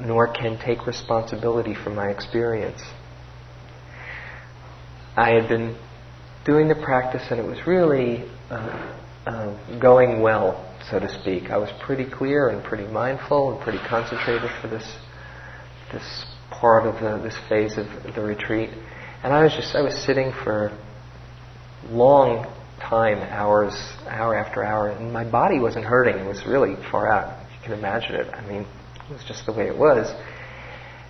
nor 0.00 0.32
can 0.32 0.58
take 0.58 0.86
responsibility 0.86 1.74
for 1.74 1.90
my 1.90 2.08
experience. 2.08 2.82
I 5.16 5.30
had 5.30 5.48
been 5.48 5.76
doing 6.44 6.68
the 6.68 6.74
practice 6.74 7.22
and 7.30 7.40
it 7.40 7.46
was 7.46 7.66
really 7.66 8.24
uh, 8.50 8.94
uh, 9.26 9.78
going 9.80 10.20
well, 10.20 10.76
so 10.90 10.98
to 10.98 11.08
speak. 11.20 11.50
I 11.50 11.56
was 11.56 11.70
pretty 11.84 12.08
clear 12.08 12.48
and 12.48 12.62
pretty 12.62 12.86
mindful 12.86 13.52
and 13.52 13.60
pretty 13.60 13.80
concentrated 13.88 14.50
for 14.60 14.68
this 14.68 14.98
this 15.92 16.26
part 16.50 16.86
of 16.86 16.94
the, 16.94 17.22
this 17.22 17.36
phase 17.48 17.78
of 17.78 17.86
the 18.14 18.22
retreat. 18.22 18.70
And 19.22 19.32
I 19.32 19.42
was 19.42 19.52
just 19.52 19.74
I 19.74 19.82
was 19.82 19.94
sitting 19.94 20.32
for 20.44 20.76
long 21.90 22.46
time, 22.80 23.18
hours, 23.18 23.74
hour 24.06 24.36
after 24.36 24.62
hour, 24.62 24.88
and 24.88 25.12
my 25.12 25.28
body 25.28 25.58
wasn't 25.58 25.84
hurting. 25.84 26.16
It 26.16 26.26
was 26.26 26.44
really 26.46 26.76
far 26.90 27.08
out. 27.08 27.38
You 27.52 27.62
can 27.62 27.72
imagine 27.72 28.14
it. 28.14 28.32
I 28.32 28.46
mean, 28.46 28.62
it 28.62 29.12
was 29.12 29.24
just 29.24 29.46
the 29.46 29.52
way 29.52 29.66
it 29.66 29.76
was. 29.76 30.12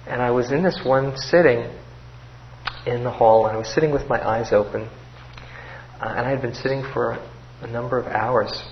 And 0.06 0.22
I 0.22 0.30
was 0.30 0.52
in 0.52 0.62
this 0.62 0.80
one 0.84 1.16
sitting 1.16 1.68
in 2.86 3.02
the 3.02 3.10
hall, 3.10 3.46
and 3.46 3.56
I 3.56 3.58
was 3.58 3.68
sitting 3.68 3.90
with 3.90 4.08
my 4.08 4.24
eyes 4.26 4.52
open, 4.52 4.82
uh, 6.00 6.14
and 6.16 6.26
I 6.26 6.30
had 6.30 6.40
been 6.40 6.54
sitting 6.54 6.84
for 6.92 7.18
a 7.60 7.66
number 7.66 7.98
of 7.98 8.06
hours 8.06 8.62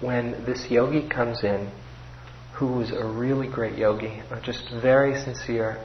when 0.00 0.44
this 0.44 0.70
yogi 0.70 1.08
comes 1.08 1.42
in 1.42 1.70
who 2.54 2.66
was 2.66 2.90
a 2.90 3.04
really 3.04 3.48
great 3.48 3.76
yogi, 3.76 4.22
just 4.42 4.70
very 4.82 5.18
sincere, 5.22 5.78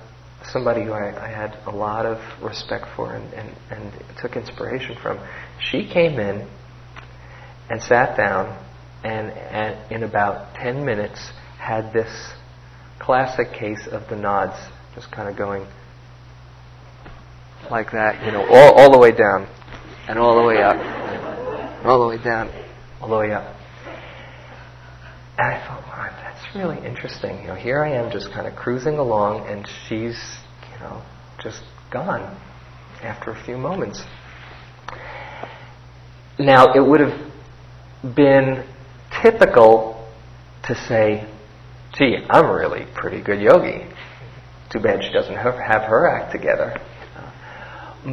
somebody 0.46 0.84
who 0.84 0.92
I, 0.92 1.26
I, 1.26 1.30
had 1.30 1.58
a 1.66 1.72
lot 1.72 2.06
of 2.06 2.20
respect 2.42 2.86
for 2.96 3.14
and, 3.14 3.34
and, 3.34 3.56
and 3.70 3.92
took 4.20 4.36
inspiration 4.36 4.96
from. 5.02 5.20
She 5.60 5.88
came 5.88 6.20
in 6.20 6.48
and 7.70 7.82
sat 7.82 8.18
down 8.18 8.58
and, 9.04 9.32
and 9.32 9.92
in 9.92 10.04
about 10.04 10.56
10 10.56 10.86
minutes 10.86 11.32
had 11.58 11.94
this 11.94 12.34
classic 13.00 13.54
case 13.54 13.88
of 13.88 14.08
the 14.10 14.16
nods, 14.16 14.58
just 14.96 15.12
kind 15.12 15.30
of 15.30 15.36
going 15.38 15.66
like 17.70 17.92
that, 17.92 18.26
you 18.26 18.32
know, 18.32 18.46
all, 18.48 18.74
all 18.74 18.92
the 18.92 18.98
way 18.98 19.12
down 19.12 19.48
and 20.08 20.20
all 20.20 20.36
the 20.36 20.46
way 20.46 20.62
up, 20.62 20.76
all 21.86 22.02
the 22.02 22.08
way 22.08 22.24
down, 22.24 22.52
all 23.00 23.10
the 23.10 23.18
way 23.18 23.32
up. 23.32 23.56
And 25.42 25.56
I 25.56 25.68
thought, 25.68 25.82
wow, 25.88 26.08
that's 26.22 26.56
really 26.56 26.78
interesting. 26.86 27.42
You 27.42 27.48
know, 27.48 27.56
here 27.56 27.84
I 27.84 27.94
am 27.94 28.12
just 28.12 28.32
kind 28.32 28.46
of 28.46 28.56
cruising 28.56 29.00
along, 29.00 29.48
and 29.48 29.68
she's, 29.88 30.38
you 30.72 30.80
know, 30.80 31.02
just 31.42 31.64
gone 31.90 32.22
after 33.02 33.32
a 33.32 33.44
few 33.44 33.58
moments. 33.58 34.04
Now, 36.38 36.74
it 36.76 36.80
would 36.80 37.00
have 37.00 37.32
been 38.16 38.68
typical 39.24 40.08
to 40.66 40.76
say, 40.76 41.28
gee, 41.98 42.18
I'm 42.30 42.46
a 42.46 42.54
really 42.54 42.86
pretty 42.94 43.24
good 43.24 43.42
yogi. 43.42 43.88
Too 44.72 44.80
bad 44.80 45.04
she 45.04 45.12
doesn't 45.12 45.34
have, 45.34 45.56
have 45.56 45.90
her 45.90 46.08
act 46.08 46.32
together. 46.32 46.80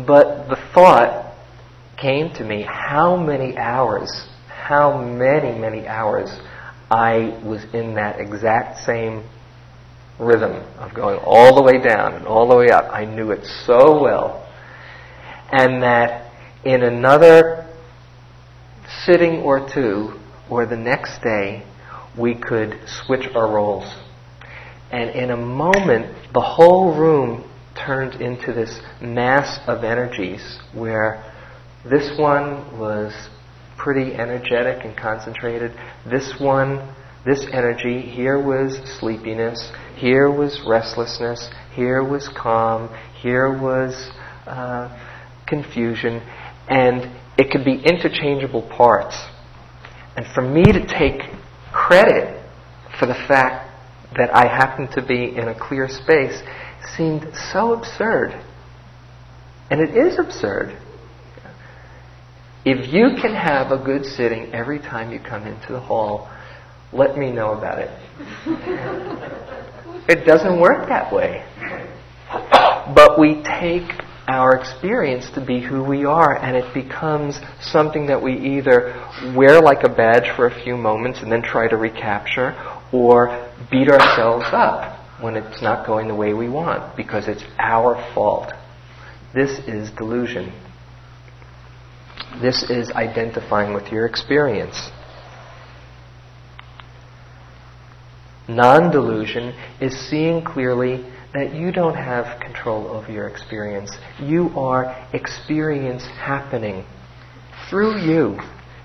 But 0.06 0.48
the 0.48 0.56
thought 0.72 1.34
came 2.00 2.32
to 2.36 2.42
me 2.44 2.62
how 2.66 3.18
many 3.18 3.58
hours, 3.58 4.10
how 4.48 4.98
many, 5.02 5.58
many 5.58 5.86
hours 5.86 6.30
I 6.90 7.38
was 7.44 7.64
in 7.74 7.94
that 7.94 8.18
exact 8.18 8.84
same 8.84 9.28
rhythm 10.18 10.52
of 10.78 10.94
going 10.94 11.18
all 11.22 11.54
the 11.54 11.62
way 11.62 11.80
down 11.80 12.14
and 12.14 12.26
all 12.26 12.48
the 12.48 12.56
way 12.56 12.70
up. 12.70 12.86
I 12.90 13.04
knew 13.04 13.30
it 13.30 13.44
so 13.66 14.02
well. 14.02 14.46
And 15.50 15.82
that 15.82 16.32
in 16.64 16.82
another 16.82 17.66
sitting 19.04 19.42
or 19.42 19.68
two, 19.72 20.18
or 20.50 20.66
the 20.66 20.76
next 20.76 21.22
day, 21.22 21.64
we 22.18 22.34
could 22.34 22.78
switch 22.86 23.26
our 23.34 23.50
roles. 23.50 23.84
And 24.90 25.10
in 25.10 25.30
a 25.30 25.36
moment, 25.36 26.32
the 26.32 26.40
whole 26.40 26.98
room 26.98 27.48
turned 27.74 28.20
into 28.20 28.52
this 28.52 28.80
mass 29.00 29.60
of 29.66 29.84
energies 29.84 30.58
where 30.72 31.22
this 31.84 32.18
one 32.18 32.78
was 32.78 33.12
pretty 33.78 34.14
energetic 34.14 34.84
and 34.84 34.96
concentrated. 34.96 35.72
This 36.04 36.34
one, 36.38 36.94
this 37.24 37.46
energy, 37.52 38.02
here 38.02 38.38
was 38.38 38.76
sleepiness, 38.98 39.70
here 39.96 40.30
was 40.30 40.60
restlessness, 40.66 41.48
here 41.74 42.02
was 42.02 42.28
calm, 42.28 42.94
here 43.22 43.56
was 43.56 44.10
uh, 44.46 44.88
confusion, 45.46 46.22
and 46.68 47.16
it 47.38 47.50
could 47.50 47.64
be 47.64 47.80
interchangeable 47.84 48.62
parts. 48.62 49.16
And 50.16 50.26
for 50.34 50.42
me 50.42 50.64
to 50.64 50.84
take 50.86 51.22
credit 51.72 52.44
for 52.98 53.06
the 53.06 53.14
fact 53.14 53.68
that 54.16 54.34
I 54.34 54.48
happened 54.48 54.90
to 54.92 55.02
be 55.06 55.36
in 55.36 55.48
a 55.48 55.58
clear 55.58 55.88
space 55.88 56.42
seemed 56.96 57.26
so 57.52 57.72
absurd. 57.72 58.32
And 59.70 59.80
it 59.80 59.96
is 59.96 60.18
absurd. 60.18 60.76
If 62.70 62.92
you 62.92 63.16
can 63.18 63.34
have 63.34 63.72
a 63.72 63.82
good 63.82 64.04
sitting 64.04 64.52
every 64.52 64.78
time 64.78 65.10
you 65.10 65.18
come 65.18 65.46
into 65.46 65.72
the 65.72 65.80
hall, 65.80 66.28
let 66.92 67.16
me 67.16 67.32
know 67.32 67.52
about 67.52 67.78
it. 67.78 67.90
it 70.06 70.26
doesn't 70.26 70.60
work 70.60 70.86
that 70.90 71.10
way. 71.10 71.46
But 72.94 73.18
we 73.18 73.42
take 73.42 73.88
our 74.26 74.54
experience 74.54 75.30
to 75.30 75.40
be 75.42 75.62
who 75.62 75.82
we 75.82 76.04
are, 76.04 76.36
and 76.36 76.58
it 76.58 76.74
becomes 76.74 77.40
something 77.62 78.06
that 78.08 78.22
we 78.22 78.34
either 78.34 78.92
wear 79.34 79.62
like 79.62 79.84
a 79.84 79.88
badge 79.88 80.36
for 80.36 80.46
a 80.46 80.62
few 80.62 80.76
moments 80.76 81.20
and 81.22 81.32
then 81.32 81.40
try 81.40 81.68
to 81.68 81.76
recapture, 81.78 82.52
or 82.92 83.50
beat 83.70 83.88
ourselves 83.88 84.44
up 84.52 85.22
when 85.22 85.36
it's 85.36 85.62
not 85.62 85.86
going 85.86 86.06
the 86.06 86.14
way 86.14 86.34
we 86.34 86.50
want 86.50 86.94
because 86.98 87.28
it's 87.28 87.44
our 87.58 87.96
fault. 88.14 88.52
This 89.32 89.58
is 89.66 89.90
delusion. 89.92 90.52
This 92.40 92.62
is 92.70 92.90
identifying 92.92 93.74
with 93.74 93.90
your 93.90 94.06
experience. 94.06 94.90
Non 98.48 98.90
delusion 98.90 99.54
is 99.80 99.98
seeing 100.08 100.42
clearly 100.42 101.04
that 101.34 101.54
you 101.54 101.72
don't 101.72 101.96
have 101.96 102.40
control 102.40 102.86
over 102.88 103.10
your 103.12 103.28
experience. 103.28 103.90
You 104.20 104.48
are 104.56 105.06
experience 105.12 106.06
happening 106.06 106.86
through 107.68 107.98
you. 107.98 108.38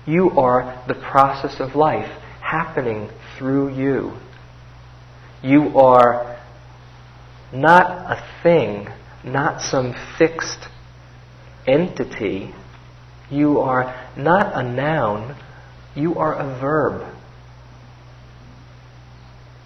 You 0.06 0.30
are 0.32 0.84
the 0.86 0.94
process 0.94 1.60
of 1.60 1.74
life 1.74 2.10
happening 2.42 3.08
through 3.38 3.74
you. 3.74 4.12
You 5.42 5.78
are 5.78 6.38
not 7.52 7.86
a 7.86 8.42
thing, 8.42 8.88
not 9.24 9.62
some 9.62 9.94
fixed 10.18 10.68
entity. 11.66 12.52
You 13.34 13.58
are 13.58 13.92
not 14.16 14.54
a 14.54 14.62
noun, 14.62 15.36
you 15.96 16.14
are 16.18 16.34
a 16.34 16.60
verb. 16.60 17.12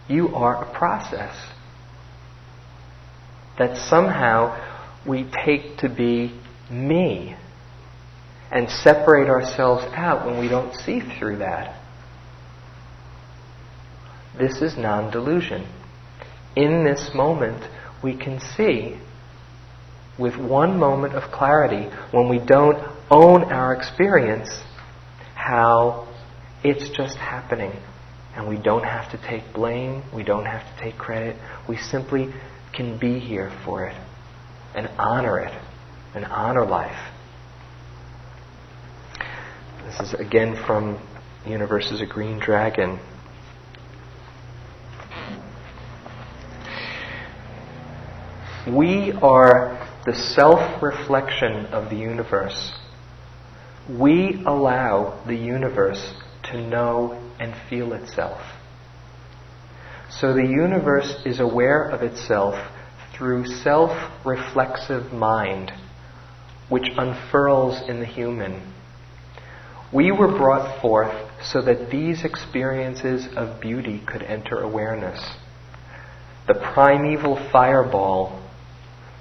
You 0.09 0.35
are 0.35 0.65
a 0.65 0.73
process 0.73 1.37
that 3.59 3.77
somehow 3.77 4.59
we 5.07 5.31
take 5.45 5.77
to 5.79 5.91
be 5.91 6.33
me 6.71 7.37
and 8.51 8.71
separate 8.71 9.29
ourselves 9.29 9.85
out 9.95 10.25
when 10.25 10.39
we 10.39 10.49
don't 10.49 10.75
see 10.75 11.01
through 11.01 11.37
that. 11.39 11.79
This 14.39 14.63
is 14.63 14.79
non 14.79 15.11
delusion. 15.11 15.67
In 16.57 16.85
this 16.85 17.11
moment, 17.15 17.63
we 18.03 18.17
can 18.17 18.41
see 18.41 18.97
with 20.19 20.37
one 20.37 20.79
moment 20.79 21.15
of 21.15 21.31
clarity, 21.31 21.89
when 22.13 22.29
we 22.29 22.39
don't 22.39 22.98
own 23.11 23.45
our 23.45 23.75
experience, 23.75 24.51
how 25.35 26.09
it's 26.63 26.89
just 26.91 27.17
happening. 27.17 27.73
And 28.35 28.49
we 28.49 28.57
don't 28.57 28.85
have 28.85 29.11
to 29.13 29.19
take 29.29 29.53
blame, 29.53 30.03
we 30.15 30.23
don't 30.23 30.45
have 30.45 30.63
to 30.63 30.83
take 30.83 30.97
credit, 30.97 31.37
we 31.69 31.77
simply 31.77 32.33
can 32.73 32.99
be 32.99 33.19
here 33.19 33.51
for 33.65 33.85
it 33.85 33.97
and 34.75 34.89
honor 34.99 35.41
it 35.41 35.53
and 36.15 36.25
honor 36.27 36.65
life. 36.65 37.13
This 39.85 40.01
is 40.01 40.15
again 40.15 40.55
from 40.67 41.01
Universe 41.47 41.91
is 41.91 42.01
a 42.01 42.07
Green 42.07 42.39
Dragon. 42.39 43.01
We 48.69 49.13
are 49.13 49.89
the 50.05 50.15
self 50.15 50.83
reflection 50.83 51.67
of 51.67 51.89
the 51.89 51.97
universe. 51.97 52.78
We 53.89 54.43
allow 54.47 55.23
the 55.27 55.37
universe 55.37 56.13
to 56.51 56.61
know 56.61 57.19
and 57.41 57.55
feel 57.71 57.95
itself. 57.95 58.41
So 60.11 60.35
the 60.35 60.47
universe 60.47 61.23
is 61.25 61.41
aware 61.41 61.85
of 61.85 62.03
itself 62.03 62.55
through 63.15 63.47
self 63.47 63.91
reflexive 64.25 65.13
mind, 65.13 65.73
which 66.69 66.89
unfurls 66.97 67.89
in 67.89 68.01
the 68.01 68.07
human. 68.07 68.73
We 69.93 70.13
were 70.13 70.37
brought 70.37 70.83
forth 70.83 71.15
so 71.43 71.63
that 71.63 71.91
these 71.91 72.25
experiences 72.25 73.27
of 73.37 73.61
beauty 73.61 74.03
could 74.07 74.23
enter 74.23 74.61
awareness. 74.61 75.19
The 76.47 76.55
primeval 76.75 77.37
fireball 77.51 78.43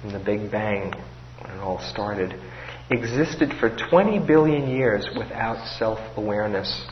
in 0.04 0.12
the 0.12 0.18
Big 0.18 0.50
Bang, 0.50 0.92
when 1.40 1.54
it 1.54 1.60
all 1.60 1.80
started, 1.80 2.38
existed 2.90 3.52
for 3.60 3.74
20 3.90 4.18
billion 4.20 4.68
years 4.68 5.08
without 5.16 5.66
self 5.78 5.98
awareness. 6.16 6.86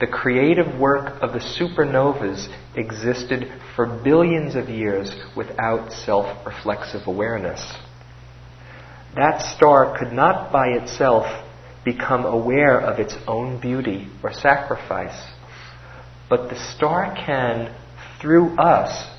The 0.00 0.06
creative 0.06 0.78
work 0.78 1.20
of 1.22 1.32
the 1.32 1.40
supernovas 1.40 2.48
existed 2.74 3.52
for 3.76 3.86
billions 4.02 4.54
of 4.54 4.68
years 4.68 5.14
without 5.36 5.92
self 5.92 6.46
reflexive 6.46 7.06
awareness. 7.06 7.60
That 9.14 9.42
star 9.42 9.98
could 9.98 10.12
not 10.12 10.52
by 10.52 10.68
itself 10.68 11.26
become 11.84 12.24
aware 12.24 12.80
of 12.80 12.98
its 12.98 13.14
own 13.26 13.60
beauty 13.60 14.08
or 14.22 14.32
sacrifice, 14.32 15.18
but 16.28 16.48
the 16.48 16.74
star 16.76 17.14
can, 17.14 17.74
through 18.20 18.56
us, 18.56 19.10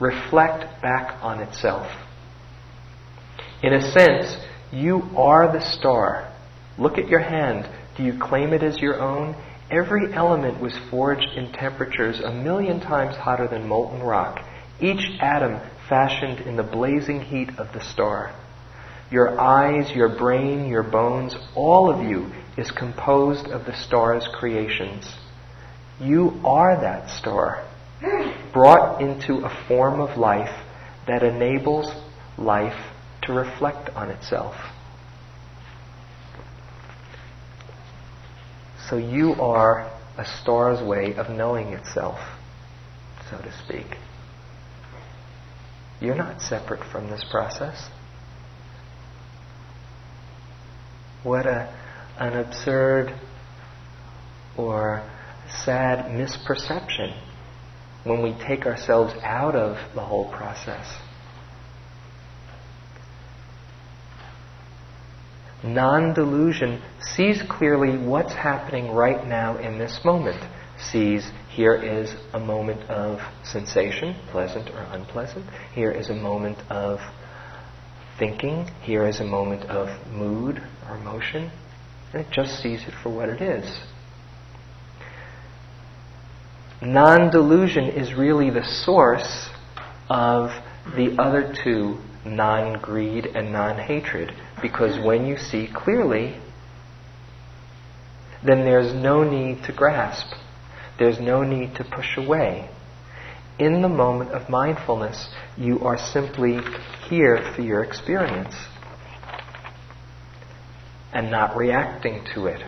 reflect 0.00 0.82
back 0.82 1.18
on 1.22 1.40
itself. 1.40 1.86
In 3.62 3.72
a 3.72 3.90
sense, 3.92 4.36
you 4.72 5.02
are 5.16 5.52
the 5.52 5.60
star. 5.60 6.32
Look 6.78 6.98
at 6.98 7.08
your 7.08 7.20
hand. 7.20 7.68
Do 7.96 8.04
you 8.04 8.18
claim 8.18 8.52
it 8.52 8.62
as 8.62 8.78
your 8.78 9.00
own? 9.00 9.34
Every 9.70 10.12
element 10.12 10.60
was 10.60 10.76
forged 10.90 11.36
in 11.36 11.52
temperatures 11.52 12.20
a 12.20 12.32
million 12.32 12.80
times 12.80 13.16
hotter 13.16 13.48
than 13.48 13.68
molten 13.68 14.02
rock, 14.02 14.44
each 14.80 15.18
atom 15.20 15.60
fashioned 15.88 16.40
in 16.40 16.56
the 16.56 16.62
blazing 16.62 17.20
heat 17.20 17.50
of 17.58 17.72
the 17.72 17.80
star. 17.80 18.34
Your 19.10 19.40
eyes, 19.40 19.90
your 19.94 20.08
brain, 20.08 20.68
your 20.68 20.82
bones, 20.82 21.34
all 21.54 21.90
of 21.90 22.06
you 22.06 22.30
is 22.56 22.70
composed 22.70 23.46
of 23.46 23.64
the 23.64 23.74
star's 23.74 24.28
creations. 24.38 25.10
You 26.00 26.40
are 26.44 26.80
that 26.80 27.10
star, 27.10 27.66
brought 28.52 29.00
into 29.00 29.44
a 29.44 29.64
form 29.66 30.00
of 30.00 30.18
life 30.18 30.54
that 31.06 31.22
enables 31.22 31.90
life 32.36 32.78
to 33.28 33.34
reflect 33.34 33.90
on 33.90 34.08
itself. 34.08 34.54
So 38.88 38.96
you 38.96 39.34
are 39.34 39.90
a 40.16 40.24
star's 40.24 40.82
way 40.82 41.14
of 41.14 41.28
knowing 41.28 41.74
itself, 41.74 42.18
so 43.30 43.36
to 43.36 43.52
speak. 43.64 43.98
You're 46.00 46.14
not 46.14 46.40
separate 46.40 46.82
from 46.90 47.10
this 47.10 47.22
process. 47.30 47.90
What 51.22 51.46
a, 51.46 51.70
an 52.18 52.32
absurd 52.32 53.14
or 54.56 55.06
sad 55.64 56.06
misperception 56.06 57.14
when 58.04 58.22
we 58.22 58.34
take 58.46 58.64
ourselves 58.64 59.12
out 59.22 59.54
of 59.54 59.76
the 59.94 60.00
whole 60.00 60.32
process. 60.32 60.86
Non 65.62 66.14
delusion 66.14 66.80
sees 67.00 67.42
clearly 67.42 67.98
what's 67.98 68.32
happening 68.32 68.92
right 68.92 69.26
now 69.26 69.56
in 69.56 69.78
this 69.78 70.00
moment. 70.04 70.40
Sees 70.78 71.28
here 71.48 71.74
is 71.74 72.14
a 72.32 72.38
moment 72.38 72.88
of 72.88 73.18
sensation, 73.42 74.14
pleasant 74.30 74.70
or 74.70 74.86
unpleasant. 74.92 75.44
Here 75.74 75.90
is 75.90 76.08
a 76.10 76.14
moment 76.14 76.58
of 76.70 77.00
thinking. 78.18 78.70
Here 78.82 79.06
is 79.08 79.18
a 79.18 79.24
moment 79.24 79.64
of 79.64 79.88
mood 80.06 80.62
or 80.88 80.96
emotion. 80.96 81.50
And 82.12 82.24
it 82.24 82.30
just 82.30 82.62
sees 82.62 82.82
it 82.86 82.94
for 83.02 83.10
what 83.10 83.28
it 83.28 83.42
is. 83.42 83.80
Non 86.80 87.30
delusion 87.30 87.86
is 87.88 88.14
really 88.14 88.50
the 88.50 88.64
source 88.64 89.48
of 90.08 90.50
the 90.94 91.16
other 91.18 91.52
two 91.64 91.98
non 92.24 92.80
greed 92.80 93.26
and 93.26 93.52
non 93.52 93.78
hatred. 93.78 94.32
Because 94.60 94.98
when 95.04 95.26
you 95.26 95.36
see 95.36 95.68
clearly, 95.72 96.36
then 98.44 98.64
there's 98.64 98.94
no 98.94 99.24
need 99.24 99.64
to 99.64 99.72
grasp. 99.72 100.26
There's 100.98 101.20
no 101.20 101.42
need 101.42 101.76
to 101.76 101.84
push 101.84 102.16
away. 102.16 102.70
In 103.58 103.82
the 103.82 103.88
moment 103.88 104.30
of 104.30 104.48
mindfulness, 104.48 105.28
you 105.56 105.80
are 105.80 105.98
simply 105.98 106.58
here 107.08 107.52
for 107.54 107.62
your 107.62 107.82
experience 107.82 108.54
and 111.12 111.30
not 111.30 111.56
reacting 111.56 112.24
to 112.34 112.46
it. 112.46 112.62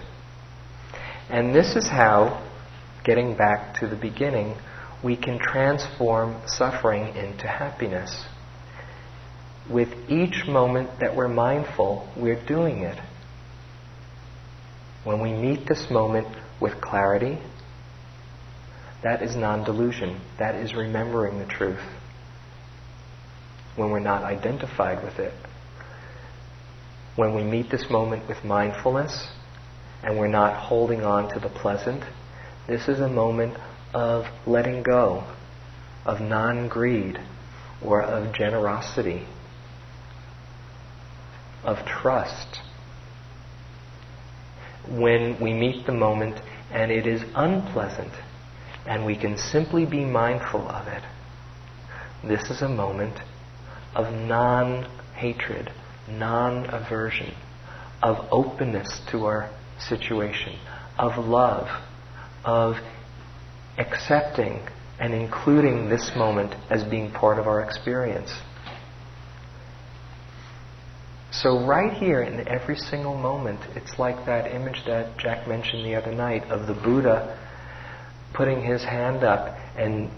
And 1.28 1.54
this 1.54 1.76
is 1.76 1.86
how, 1.86 2.44
getting 3.04 3.36
back 3.36 3.78
to 3.80 3.86
the 3.86 3.94
beginning, 3.94 4.56
we 5.04 5.16
can 5.16 5.38
transform 5.38 6.36
suffering 6.46 7.14
into 7.14 7.46
happiness 7.46 8.26
with 9.70 9.88
each 10.08 10.46
moment 10.46 11.00
that 11.00 11.14
we're 11.14 11.28
mindful, 11.28 12.08
we're 12.16 12.44
doing 12.46 12.78
it. 12.82 12.98
When 15.04 15.20
we 15.20 15.32
meet 15.32 15.66
this 15.66 15.90
moment 15.90 16.26
with 16.60 16.80
clarity, 16.80 17.38
that 19.02 19.22
is 19.22 19.34
non 19.34 19.64
delusion. 19.64 20.20
That 20.38 20.56
is 20.56 20.74
remembering 20.74 21.38
the 21.38 21.46
truth. 21.46 21.80
When 23.76 23.90
we're 23.90 24.00
not 24.00 24.24
identified 24.24 25.02
with 25.02 25.18
it. 25.18 25.32
When 27.16 27.34
we 27.34 27.42
meet 27.42 27.70
this 27.70 27.88
moment 27.90 28.28
with 28.28 28.44
mindfulness 28.44 29.28
and 30.02 30.18
we're 30.18 30.28
not 30.28 30.56
holding 30.56 31.02
on 31.02 31.32
to 31.34 31.40
the 31.40 31.48
pleasant, 31.48 32.04
this 32.66 32.88
is 32.88 33.00
a 33.00 33.08
moment 33.08 33.56
of 33.94 34.26
letting 34.46 34.82
go, 34.82 35.24
of 36.04 36.20
non 36.20 36.68
greed, 36.68 37.18
or 37.82 38.02
of 38.02 38.34
generosity, 38.34 39.26
of 41.64 41.84
trust. 41.86 42.60
When 44.88 45.40
we 45.40 45.52
meet 45.52 45.86
the 45.86 45.92
moment 45.92 46.40
and 46.72 46.90
it 46.90 47.06
is 47.06 47.22
unpleasant, 47.34 48.12
and 48.86 49.04
we 49.04 49.16
can 49.16 49.36
simply 49.36 49.84
be 49.84 50.04
mindful 50.04 50.66
of 50.68 50.86
it, 50.88 51.02
this 52.24 52.50
is 52.50 52.62
a 52.62 52.68
moment 52.68 53.18
of 53.94 54.12
non 54.12 54.84
hatred, 55.14 55.70
non 56.08 56.66
aversion, 56.66 57.34
of 58.02 58.26
openness 58.30 59.00
to 59.10 59.26
our 59.26 59.50
situation, 59.78 60.58
of 60.98 61.24
love, 61.24 61.68
of 62.44 62.76
accepting 63.78 64.60
and 64.98 65.14
including 65.14 65.88
this 65.88 66.12
moment 66.14 66.54
as 66.68 66.84
being 66.84 67.10
part 67.10 67.38
of 67.38 67.46
our 67.46 67.62
experience. 67.62 68.32
So, 71.32 71.64
right 71.64 71.92
here 71.92 72.22
in 72.22 72.46
every 72.48 72.76
single 72.76 73.16
moment, 73.16 73.60
it's 73.76 74.00
like 74.00 74.26
that 74.26 74.52
image 74.52 74.84
that 74.86 75.16
Jack 75.16 75.46
mentioned 75.46 75.86
the 75.86 75.94
other 75.94 76.12
night 76.12 76.50
of 76.50 76.66
the 76.66 76.74
Buddha 76.74 77.38
putting 78.32 78.62
his 78.62 78.82
hand 78.82 79.22
up 79.22 79.56
and 79.76 80.10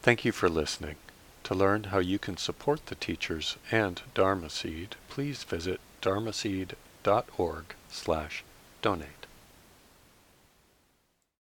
Thank 0.00 0.24
you 0.24 0.32
for 0.32 0.48
listening. 0.48 0.96
To 1.44 1.54
learn 1.54 1.84
how 1.84 1.98
you 1.98 2.18
can 2.18 2.36
support 2.36 2.86
the 2.86 2.96
teachers 2.96 3.56
and 3.70 4.02
Dharma 4.14 4.50
Seed, 4.50 4.96
please 5.08 5.44
visit 5.44 5.80
dharmaseed.org 6.02 7.64
slash 7.88 8.44
donate. 8.82 9.21